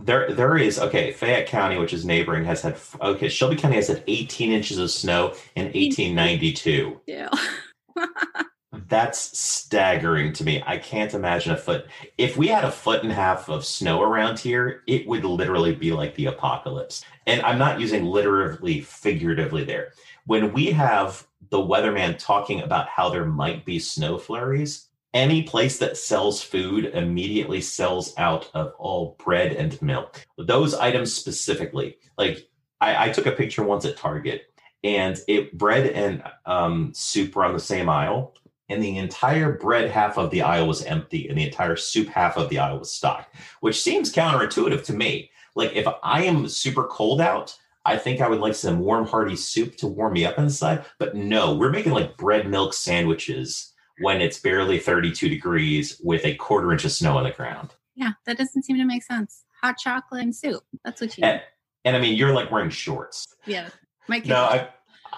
there, 0.00 0.32
there 0.32 0.56
is 0.56 0.78
okay. 0.78 1.12
Fayette 1.12 1.48
County, 1.48 1.76
which 1.76 1.92
is 1.92 2.04
neighboring, 2.04 2.44
has 2.44 2.62
had 2.62 2.78
okay. 3.00 3.28
Shelby 3.28 3.56
County 3.56 3.76
has 3.76 3.88
had 3.88 4.04
18 4.06 4.52
inches 4.52 4.78
of 4.78 4.90
snow 4.90 5.34
in 5.56 5.64
1892. 5.64 7.00
Yeah. 7.06 7.28
That's 8.88 9.38
staggering 9.38 10.32
to 10.34 10.44
me. 10.44 10.62
I 10.66 10.78
can't 10.78 11.12
imagine 11.12 11.52
a 11.52 11.56
foot. 11.56 11.86
If 12.16 12.36
we 12.36 12.48
had 12.48 12.64
a 12.64 12.70
foot 12.70 13.02
and 13.02 13.12
a 13.12 13.14
half 13.14 13.48
of 13.50 13.64
snow 13.64 14.02
around 14.02 14.38
here, 14.38 14.82
it 14.86 15.06
would 15.06 15.24
literally 15.24 15.74
be 15.74 15.92
like 15.92 16.14
the 16.14 16.26
apocalypse. 16.26 17.04
And 17.26 17.42
I'm 17.42 17.58
not 17.58 17.80
using 17.80 18.04
literally, 18.04 18.80
figuratively 18.80 19.64
there. 19.64 19.92
When 20.24 20.52
we 20.52 20.66
have 20.72 21.26
the 21.50 21.58
weatherman 21.58 22.18
talking 22.18 22.62
about 22.62 22.88
how 22.88 23.10
there 23.10 23.26
might 23.26 23.64
be 23.64 23.78
snow 23.78 24.16
flurries, 24.16 24.88
any 25.14 25.42
place 25.42 25.78
that 25.78 25.96
sells 25.96 26.42
food 26.42 26.86
immediately 26.86 27.60
sells 27.60 28.14
out 28.18 28.50
of 28.54 28.72
all 28.78 29.16
bread 29.24 29.52
and 29.52 29.80
milk. 29.80 30.26
Those 30.36 30.74
items 30.74 31.14
specifically, 31.14 31.96
like 32.16 32.48
I, 32.80 33.06
I 33.06 33.08
took 33.10 33.26
a 33.26 33.32
picture 33.32 33.62
once 33.62 33.84
at 33.84 33.96
Target, 33.96 34.42
and 34.84 35.18
it 35.26 35.56
bread 35.56 35.90
and 35.90 36.22
um, 36.46 36.92
soup 36.94 37.34
were 37.34 37.44
on 37.44 37.54
the 37.54 37.60
same 37.60 37.88
aisle, 37.88 38.34
and 38.68 38.82
the 38.82 38.98
entire 38.98 39.52
bread 39.52 39.90
half 39.90 40.18
of 40.18 40.30
the 40.30 40.42
aisle 40.42 40.66
was 40.66 40.84
empty, 40.84 41.28
and 41.28 41.38
the 41.38 41.46
entire 41.46 41.76
soup 41.76 42.08
half 42.08 42.36
of 42.36 42.48
the 42.48 42.58
aisle 42.58 42.78
was 42.78 42.92
stocked, 42.92 43.34
which 43.60 43.80
seems 43.80 44.12
counterintuitive 44.12 44.84
to 44.84 44.92
me. 44.92 45.30
Like 45.54 45.74
if 45.74 45.86
I 46.02 46.24
am 46.24 46.48
super 46.48 46.84
cold 46.84 47.20
out, 47.20 47.56
I 47.84 47.96
think 47.96 48.20
I 48.20 48.28
would 48.28 48.40
like 48.40 48.54
some 48.54 48.80
warm, 48.80 49.06
hearty 49.06 49.36
soup 49.36 49.76
to 49.76 49.86
warm 49.86 50.12
me 50.12 50.26
up 50.26 50.38
inside. 50.38 50.84
But 50.98 51.14
no, 51.14 51.54
we're 51.54 51.70
making 51.70 51.92
like 51.92 52.16
bread 52.16 52.46
milk 52.48 52.74
sandwiches 52.74 53.72
when 54.00 54.20
it's 54.20 54.38
barely 54.38 54.78
32 54.78 55.28
degrees 55.28 56.00
with 56.04 56.24
a 56.24 56.34
quarter 56.34 56.72
inch 56.72 56.84
of 56.84 56.92
snow 56.92 57.16
on 57.16 57.24
the 57.24 57.30
ground. 57.30 57.70
Yeah, 57.94 58.12
that 58.26 58.38
doesn't 58.38 58.64
seem 58.64 58.76
to 58.76 58.84
make 58.84 59.02
sense. 59.02 59.44
Hot 59.62 59.76
chocolate 59.78 60.22
and 60.22 60.36
soup. 60.36 60.62
That's 60.84 61.00
what 61.00 61.16
you 61.16 61.24
and, 61.24 61.42
and 61.84 61.96
I 61.96 62.00
mean, 62.00 62.16
you're 62.16 62.32
like 62.32 62.50
wearing 62.50 62.70
shorts. 62.70 63.26
Yeah. 63.46 63.70
My 64.06 64.22
no, 64.24 64.36
I, 64.36 64.68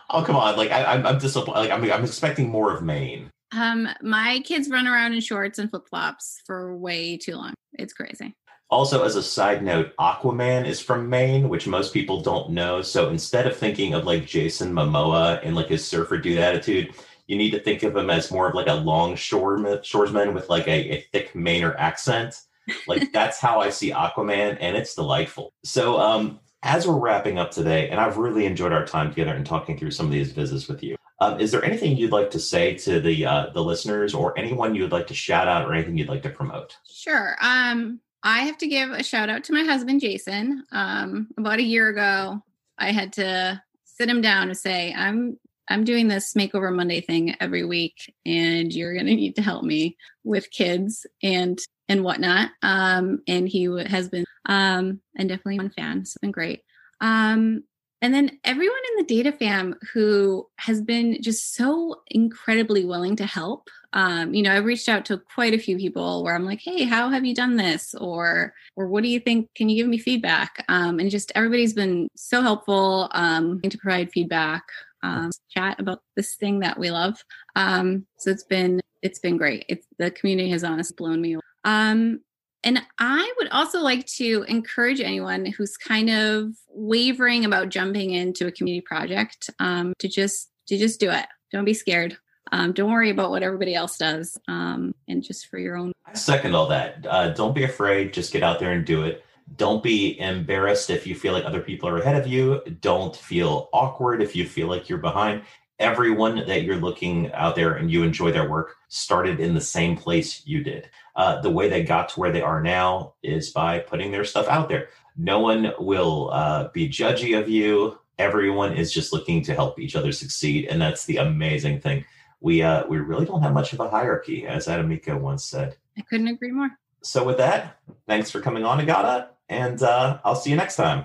Oh 0.09 0.23
come 0.25 0.37
on! 0.37 0.57
Like 0.57 0.71
I, 0.71 0.95
am 0.95 1.07
I'm 1.07 1.19
disappointed. 1.19 1.61
Like 1.61 1.71
I'm, 1.71 1.85
I'm 1.93 2.05
expecting 2.05 2.49
more 2.49 2.75
of 2.75 2.83
Maine. 2.83 3.31
Um, 3.53 3.89
my 4.03 4.41
kids 4.45 4.69
run 4.69 4.87
around 4.87 5.13
in 5.13 5.21
shorts 5.21 5.59
and 5.59 5.71
flip 5.71 5.89
flops 5.89 6.41
for 6.47 6.77
way 6.77 7.17
too 7.17 7.35
long. 7.35 7.55
It's 7.75 7.93
crazy. 7.93 8.35
Also, 8.71 9.03
as 9.03 9.17
a 9.17 9.23
side 9.23 9.65
note, 9.65 9.93
Aquaman 9.99 10.65
is 10.65 10.81
from 10.81 11.09
Maine, 11.09 11.49
which 11.49 11.67
most 11.67 11.93
people 11.93 12.23
don't 12.23 12.51
know. 12.51 12.83
So 12.83 13.09
instead 13.09 13.49
of 13.49 13.57
thinking 13.57 13.95
of 13.95 14.05
like 14.05 14.27
Jason 14.27 14.73
Momoa 14.73 15.41
and 15.43 15.57
like 15.57 15.67
his 15.67 15.85
surfer 15.85 16.19
dude 16.19 16.39
attitude, 16.39 16.95
you 17.27 17.37
need 17.37 17.51
to 17.51 17.61
think 17.61 17.83
of 17.83 17.97
him 17.97 18.11
as 18.11 18.31
more 18.31 18.49
of 18.49 18.55
like 18.55 18.69
a 18.69 18.75
longshoreman 18.75 20.35
with 20.35 20.49
like 20.49 20.69
a, 20.69 20.99
a 20.99 21.07
thick 21.13 21.33
Mainer 21.33 21.75
accent. 21.79 22.41
Like 22.87 23.13
that's 23.13 23.41
how 23.41 23.61
I 23.61 23.71
see 23.71 23.91
Aquaman, 23.91 24.57
and 24.61 24.77
it's 24.77 24.95
delightful. 24.95 25.53
So, 25.65 25.99
um, 25.99 26.39
as 26.63 26.87
we're 26.87 26.99
wrapping 26.99 27.39
up 27.39 27.51
today, 27.51 27.89
and 27.89 27.99
I've 27.99 28.19
really 28.19 28.47
enjoyed 28.47 28.73
our 28.73 28.85
time 28.85 29.09
together 29.09 29.33
and 29.33 29.47
talking 29.47 29.79
through 29.79 29.93
some 29.93 30.07
of 30.07 30.13
these 30.13 30.31
visits 30.31 30.69
with 30.69 30.83
you. 30.83 30.97
Um, 31.21 31.39
is 31.39 31.51
there 31.51 31.65
anything 31.65 31.97
you'd 31.97 32.13
like 32.13 32.31
to 32.31 32.41
say 32.41 32.75
to 32.79 33.01
the 33.01 33.27
uh, 33.27 33.51
the 33.51 33.63
listeners, 33.63 34.15
or 34.15 34.39
anyone 34.39 34.75
you'd 34.75 34.93
like 34.93 35.07
to 35.09 35.15
shout 35.15 35.49
out, 35.49 35.69
or 35.69 35.75
anything 35.75 35.97
you'd 35.97 36.09
like 36.09 36.23
to 36.23 36.31
promote? 36.31 36.77
Sure. 36.91 37.37
Um, 37.41 38.01
I 38.23 38.41
have 38.41 38.59
to 38.59 38.67
give 38.67 38.91
a 38.91 39.03
shout 39.03 39.29
out 39.29 39.45
to 39.45 39.53
my 39.53 39.65
husband 39.65 40.01
Jason. 40.01 40.65
Um, 40.73 41.29
about 41.37 41.59
a 41.59 41.63
year 41.63 41.89
ago, 41.89 42.43
I 42.79 42.93
had 42.93 43.13
to 43.15 43.63
sit 43.85 44.09
him 44.09 44.21
down 44.23 44.49
and 44.49 44.57
say, 44.57 44.95
"I'm 44.95 45.39
I'm 45.69 45.85
doing 45.85 46.09
this 46.09 46.35
makeover 46.35 46.75
Monday 46.75 47.01
thing 47.01 47.37
every 47.41 47.65
week, 47.65 48.13
and 48.27 48.73
you're 48.73 48.95
going 48.95 49.07
to 49.07 49.15
need 49.15 49.37
to 49.37 49.43
help 49.43 49.63
me 49.63 49.97
with 50.25 50.51
kids 50.51 51.07
and 51.23 51.59
and 51.89 52.03
whatnot. 52.05 52.51
Um, 52.63 53.23
and 53.27 53.49
he 53.49 53.65
has 53.87 54.09
been 54.09 54.25
um, 54.47 55.01
and 55.17 55.29
definitely 55.29 55.59
one 55.59 55.71
fan. 55.71 55.99
It's 56.01 56.17
been 56.19 56.31
great. 56.31 56.63
Um, 57.01 57.65
and 58.03 58.15
then 58.15 58.39
everyone 58.45 58.81
in 58.91 58.97
the 58.97 59.15
data 59.15 59.33
fam 59.33 59.75
who 59.93 60.47
has 60.57 60.81
been 60.81 61.19
just 61.21 61.55
so 61.55 62.03
incredibly 62.09 62.85
willing 62.85 63.17
to 63.17 63.27
help. 63.27 63.69
Um, 63.93 64.33
you 64.33 64.43
know, 64.43 64.57
I've 64.57 64.65
reached 64.65 64.89
out 64.89 65.05
to 65.07 65.19
quite 65.19 65.53
a 65.53 65.59
few 65.59 65.77
people 65.77 66.23
where 66.23 66.35
I'm 66.35 66.45
like, 66.45 66.61
"Hey, 66.61 66.85
how 66.85 67.11
have 67.11 67.25
you 67.25 67.35
done 67.35 67.57
this?" 67.57 67.95
or 67.95 68.55
"Or 68.77 68.89
what 68.89 69.03
do 69.03 69.09
you 69.09 69.21
think? 69.21 69.49
Can 69.55 69.69
you 69.69 69.77
give 69.83 69.89
me 69.89 69.99
feedback?" 69.99 70.65
Um, 70.69 70.99
and 71.01 71.11
just 71.11 71.33
everybody's 71.35 71.75
been 71.75 72.09
so 72.17 72.43
helpful 72.43 73.09
um, 73.13 73.61
to 73.63 73.79
provide 73.79 74.13
feedback 74.13 74.63
um, 75.03 75.31
chat 75.51 75.79
about 75.81 76.03
this 76.17 76.37
thing 76.37 76.61
that 76.61 76.79
we 76.79 76.91
love. 76.91 77.23
Um, 77.57 78.07
so 78.19 78.31
it's 78.31 78.45
been 78.45 78.81
it's 79.03 79.19
been 79.19 79.37
great. 79.37 79.65
It's 79.69 79.87
the 79.99 80.11
community 80.11 80.51
has 80.51 80.65
honestly 80.65 80.95
blown 80.97 81.21
me. 81.21 81.35
Away. 81.35 81.43
Um, 81.65 82.21
and 82.63 82.83
I 82.99 83.33
would 83.39 83.49
also 83.51 83.81
like 83.81 84.07
to 84.17 84.45
encourage 84.49 85.01
anyone 85.01 85.47
who's 85.47 85.77
kind 85.77 86.11
of 86.11 86.53
wavering 86.69 87.45
about 87.45 87.71
jumping 87.71 88.11
into 88.11 88.47
a 88.47 88.53
community 88.53 88.83
project 88.83 89.51
um, 89.59 89.95
to 89.99 90.09
just 90.09 90.51
to 90.69 90.77
just 90.77 91.01
do 91.01 91.11
it. 91.11 91.27
Don't 91.53 91.65
be 91.65 91.75
scared. 91.75 92.17
Um, 92.53 92.73
don't 92.73 92.91
worry 92.91 93.11
about 93.11 93.31
what 93.31 93.43
everybody 93.43 93.75
else 93.75 93.97
does, 93.97 94.37
um, 94.49 94.95
and 95.09 95.23
just 95.23 95.47
for 95.47 95.59
your 95.59 95.77
own. 95.77 95.93
I 96.07 96.15
second 96.15 96.55
all 96.55 96.69
that. 96.69 97.07
Uh, 97.09 97.29
don't 97.31 97.55
be 97.55 97.65
afraid. 97.65 98.13
Just 98.13 98.33
get 98.33 98.43
out 98.43 98.59
there 98.59 98.73
and 98.73 98.85
do 98.85 99.05
it. 99.05 99.25
Don't 99.57 99.83
be 99.83 100.19
embarrassed 100.21 100.91
if 100.91 101.07
you 101.07 101.15
feel 101.15 101.33
like 101.33 101.45
other 101.45 101.61
people 101.61 101.89
are 101.89 101.99
ahead 101.99 102.17
of 102.17 102.27
you. 102.27 102.61
Don't 102.81 103.17
feel 103.17 103.69
awkward 103.73 104.23
if 104.23 104.37
you 104.37 104.47
feel 104.47 104.69
like 104.69 104.89
you're 104.89 104.99
behind. 104.99 105.43
Everyone 105.81 106.47
that 106.47 106.63
you're 106.63 106.77
looking 106.77 107.33
out 107.33 107.57
there 107.57 107.75
and 107.75 107.91
you 107.91 108.05
enjoy 108.05 108.31
their 108.31 108.49
work 108.49 108.77
started 108.89 109.41
in 109.41 109.55
the 109.55 109.61
same 109.61 109.97
place 109.97 110.47
you 110.47 110.63
did. 110.63 110.89
Uh, 111.17 111.41
the 111.41 111.51
way 111.51 111.69
they 111.69 111.83
got 111.83 112.11
to 112.11 112.21
where 112.21 112.31
they 112.31 112.43
are 112.43 112.63
now 112.63 113.15
is 113.23 113.51
by 113.51 113.81
putting 113.81 114.13
their 114.13 114.25
stuff 114.25 114.47
out 114.47 114.69
there. 114.69 114.89
No 115.17 115.41
one 115.41 115.73
will 115.79 116.31
uh, 116.33 116.69
be 116.69 116.89
judgy 116.89 117.39
of 117.39 117.49
you. 117.49 117.99
Everyone 118.19 118.75
is 118.75 118.93
just 118.93 119.13
looking 119.13 119.43
to 119.43 119.55
help 119.55 119.81
each 119.81 119.97
other 119.97 120.13
succeed, 120.13 120.67
and 120.67 120.81
that's 120.81 121.07
the 121.07 121.17
amazing 121.17 121.81
thing. 121.81 122.05
We 122.41 122.63
uh, 122.63 122.87
we 122.87 122.99
really 122.99 123.27
don't 123.27 123.43
have 123.43 123.53
much 123.53 123.73
of 123.73 123.81
a 123.81 123.89
hierarchy, 123.89 124.47
as 124.47 124.69
Adam 124.69 124.89
Mico 124.89 125.19
once 125.19 125.45
said. 125.45 125.77
I 125.99 126.03
couldn't 126.03 126.29
agree 126.29 126.53
more. 126.53 126.71
So 127.03 127.25
with 127.25 127.39
that, 127.39 127.79
thanks 128.07 128.31
for 128.31 128.41
coming 128.41 128.65
on, 128.65 128.81
Agata 128.81 129.31
and 129.51 129.83
uh, 129.83 130.19
I'll 130.25 130.37
see 130.37 130.51
you 130.51 130.57
next 130.57 130.77
time. 130.77 131.05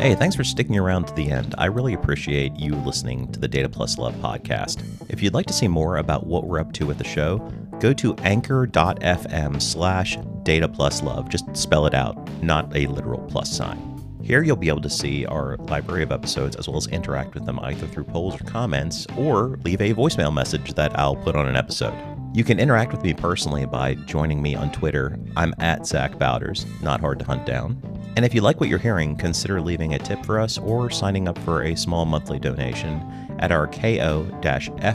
Hey, 0.00 0.14
thanks 0.14 0.34
for 0.34 0.44
sticking 0.44 0.78
around 0.78 1.08
to 1.08 1.14
the 1.14 1.30
end. 1.30 1.54
I 1.58 1.66
really 1.66 1.92
appreciate 1.92 2.56
you 2.56 2.74
listening 2.74 3.30
to 3.32 3.38
the 3.38 3.46
Data 3.46 3.68
Plus 3.68 3.98
Love 3.98 4.14
podcast. 4.14 4.82
If 5.10 5.22
you'd 5.22 5.34
like 5.34 5.44
to 5.44 5.52
see 5.52 5.68
more 5.68 5.98
about 5.98 6.26
what 6.26 6.46
we're 6.46 6.58
up 6.58 6.72
to 6.72 6.86
with 6.86 6.96
the 6.96 7.04
show, 7.04 7.36
go 7.80 7.92
to 7.92 8.14
anchor.fm 8.20 9.60
slash 9.60 10.16
data 10.42 10.66
plus 10.66 11.02
love. 11.02 11.28
Just 11.28 11.54
spell 11.54 11.84
it 11.84 11.92
out, 11.92 12.16
not 12.42 12.74
a 12.74 12.86
literal 12.86 13.20
plus 13.28 13.54
sign. 13.54 13.78
Here 14.22 14.42
you'll 14.42 14.56
be 14.56 14.70
able 14.70 14.80
to 14.80 14.88
see 14.88 15.26
our 15.26 15.58
library 15.68 16.02
of 16.02 16.12
episodes 16.12 16.56
as 16.56 16.66
well 16.66 16.78
as 16.78 16.86
interact 16.86 17.34
with 17.34 17.44
them 17.44 17.60
either 17.60 17.86
through 17.86 18.04
polls 18.04 18.40
or 18.40 18.44
comments 18.44 19.06
or 19.18 19.58
leave 19.66 19.82
a 19.82 19.92
voicemail 19.92 20.32
message 20.32 20.72
that 20.74 20.98
I'll 20.98 21.16
put 21.16 21.36
on 21.36 21.46
an 21.46 21.56
episode. 21.56 22.19
You 22.32 22.44
can 22.44 22.60
interact 22.60 22.92
with 22.92 23.02
me 23.02 23.12
personally 23.12 23.66
by 23.66 23.94
joining 23.94 24.40
me 24.40 24.54
on 24.54 24.70
Twitter. 24.70 25.18
I'm 25.36 25.52
at 25.58 25.84
Zach 25.84 26.16
Bowders, 26.16 26.64
not 26.80 27.00
hard 27.00 27.18
to 27.18 27.24
hunt 27.24 27.44
down. 27.44 27.82
And 28.14 28.24
if 28.24 28.34
you 28.34 28.40
like 28.40 28.60
what 28.60 28.68
you're 28.68 28.78
hearing, 28.78 29.16
consider 29.16 29.60
leaving 29.60 29.94
a 29.94 29.98
tip 29.98 30.24
for 30.24 30.38
us 30.38 30.56
or 30.56 30.90
signing 30.90 31.26
up 31.26 31.36
for 31.38 31.64
a 31.64 31.76
small 31.76 32.04
monthly 32.04 32.38
donation 32.38 33.02
at 33.40 33.50
our 33.50 33.66
ko-fi.com 33.66 34.94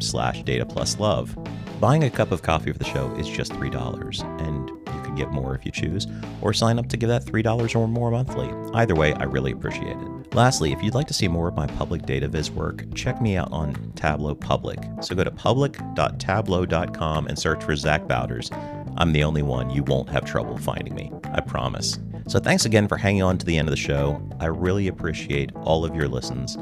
slash 0.00 0.42
data 0.42 0.66
plus 0.66 0.98
love. 0.98 1.38
Buying 1.80 2.02
a 2.02 2.10
cup 2.10 2.32
of 2.32 2.42
coffee 2.42 2.72
for 2.72 2.78
the 2.78 2.84
show 2.84 3.14
is 3.14 3.28
just 3.28 3.52
$3, 3.52 4.44
and 4.44 4.85
get 5.16 5.30
more 5.30 5.54
if 5.54 5.64
you 5.64 5.72
choose, 5.72 6.06
or 6.40 6.52
sign 6.52 6.78
up 6.78 6.88
to 6.90 6.96
give 6.96 7.08
that 7.08 7.24
$3 7.24 7.76
or 7.76 7.88
more 7.88 8.10
monthly. 8.10 8.48
Either 8.74 8.94
way, 8.94 9.14
I 9.14 9.24
really 9.24 9.52
appreciate 9.52 9.96
it. 9.96 10.34
Lastly, 10.34 10.72
if 10.72 10.82
you'd 10.82 10.94
like 10.94 11.06
to 11.06 11.14
see 11.14 11.28
more 11.28 11.48
of 11.48 11.56
my 11.56 11.66
public 11.66 12.02
data 12.02 12.28
viz 12.28 12.50
work, 12.50 12.84
check 12.94 13.20
me 13.22 13.36
out 13.36 13.50
on 13.52 13.92
Tableau 13.94 14.34
Public. 14.34 14.78
So 15.00 15.14
go 15.14 15.24
to 15.24 15.30
public.tableau.com 15.30 17.26
and 17.26 17.38
search 17.38 17.64
for 17.64 17.74
Zach 17.74 18.06
Bowders. 18.06 18.50
I'm 18.98 19.12
the 19.12 19.24
only 19.24 19.42
one. 19.42 19.70
You 19.70 19.82
won't 19.82 20.08
have 20.10 20.24
trouble 20.24 20.58
finding 20.58 20.94
me. 20.94 21.12
I 21.32 21.40
promise. 21.40 21.98
So 22.28 22.38
thanks 22.38 22.64
again 22.64 22.88
for 22.88 22.96
hanging 22.96 23.22
on 23.22 23.38
to 23.38 23.46
the 23.46 23.56
end 23.56 23.68
of 23.68 23.70
the 23.70 23.76
show. 23.76 24.20
I 24.40 24.46
really 24.46 24.88
appreciate 24.88 25.52
all 25.56 25.84
of 25.84 25.94
your 25.94 26.08
listens. 26.08 26.56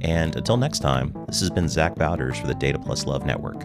And 0.00 0.34
until 0.36 0.56
next 0.56 0.80
time, 0.80 1.14
this 1.28 1.40
has 1.40 1.50
been 1.50 1.68
Zach 1.68 1.94
Bowders 1.94 2.38
for 2.38 2.46
the 2.46 2.54
Data 2.54 2.78
Plus 2.78 3.06
Love 3.06 3.24
Network. 3.24 3.64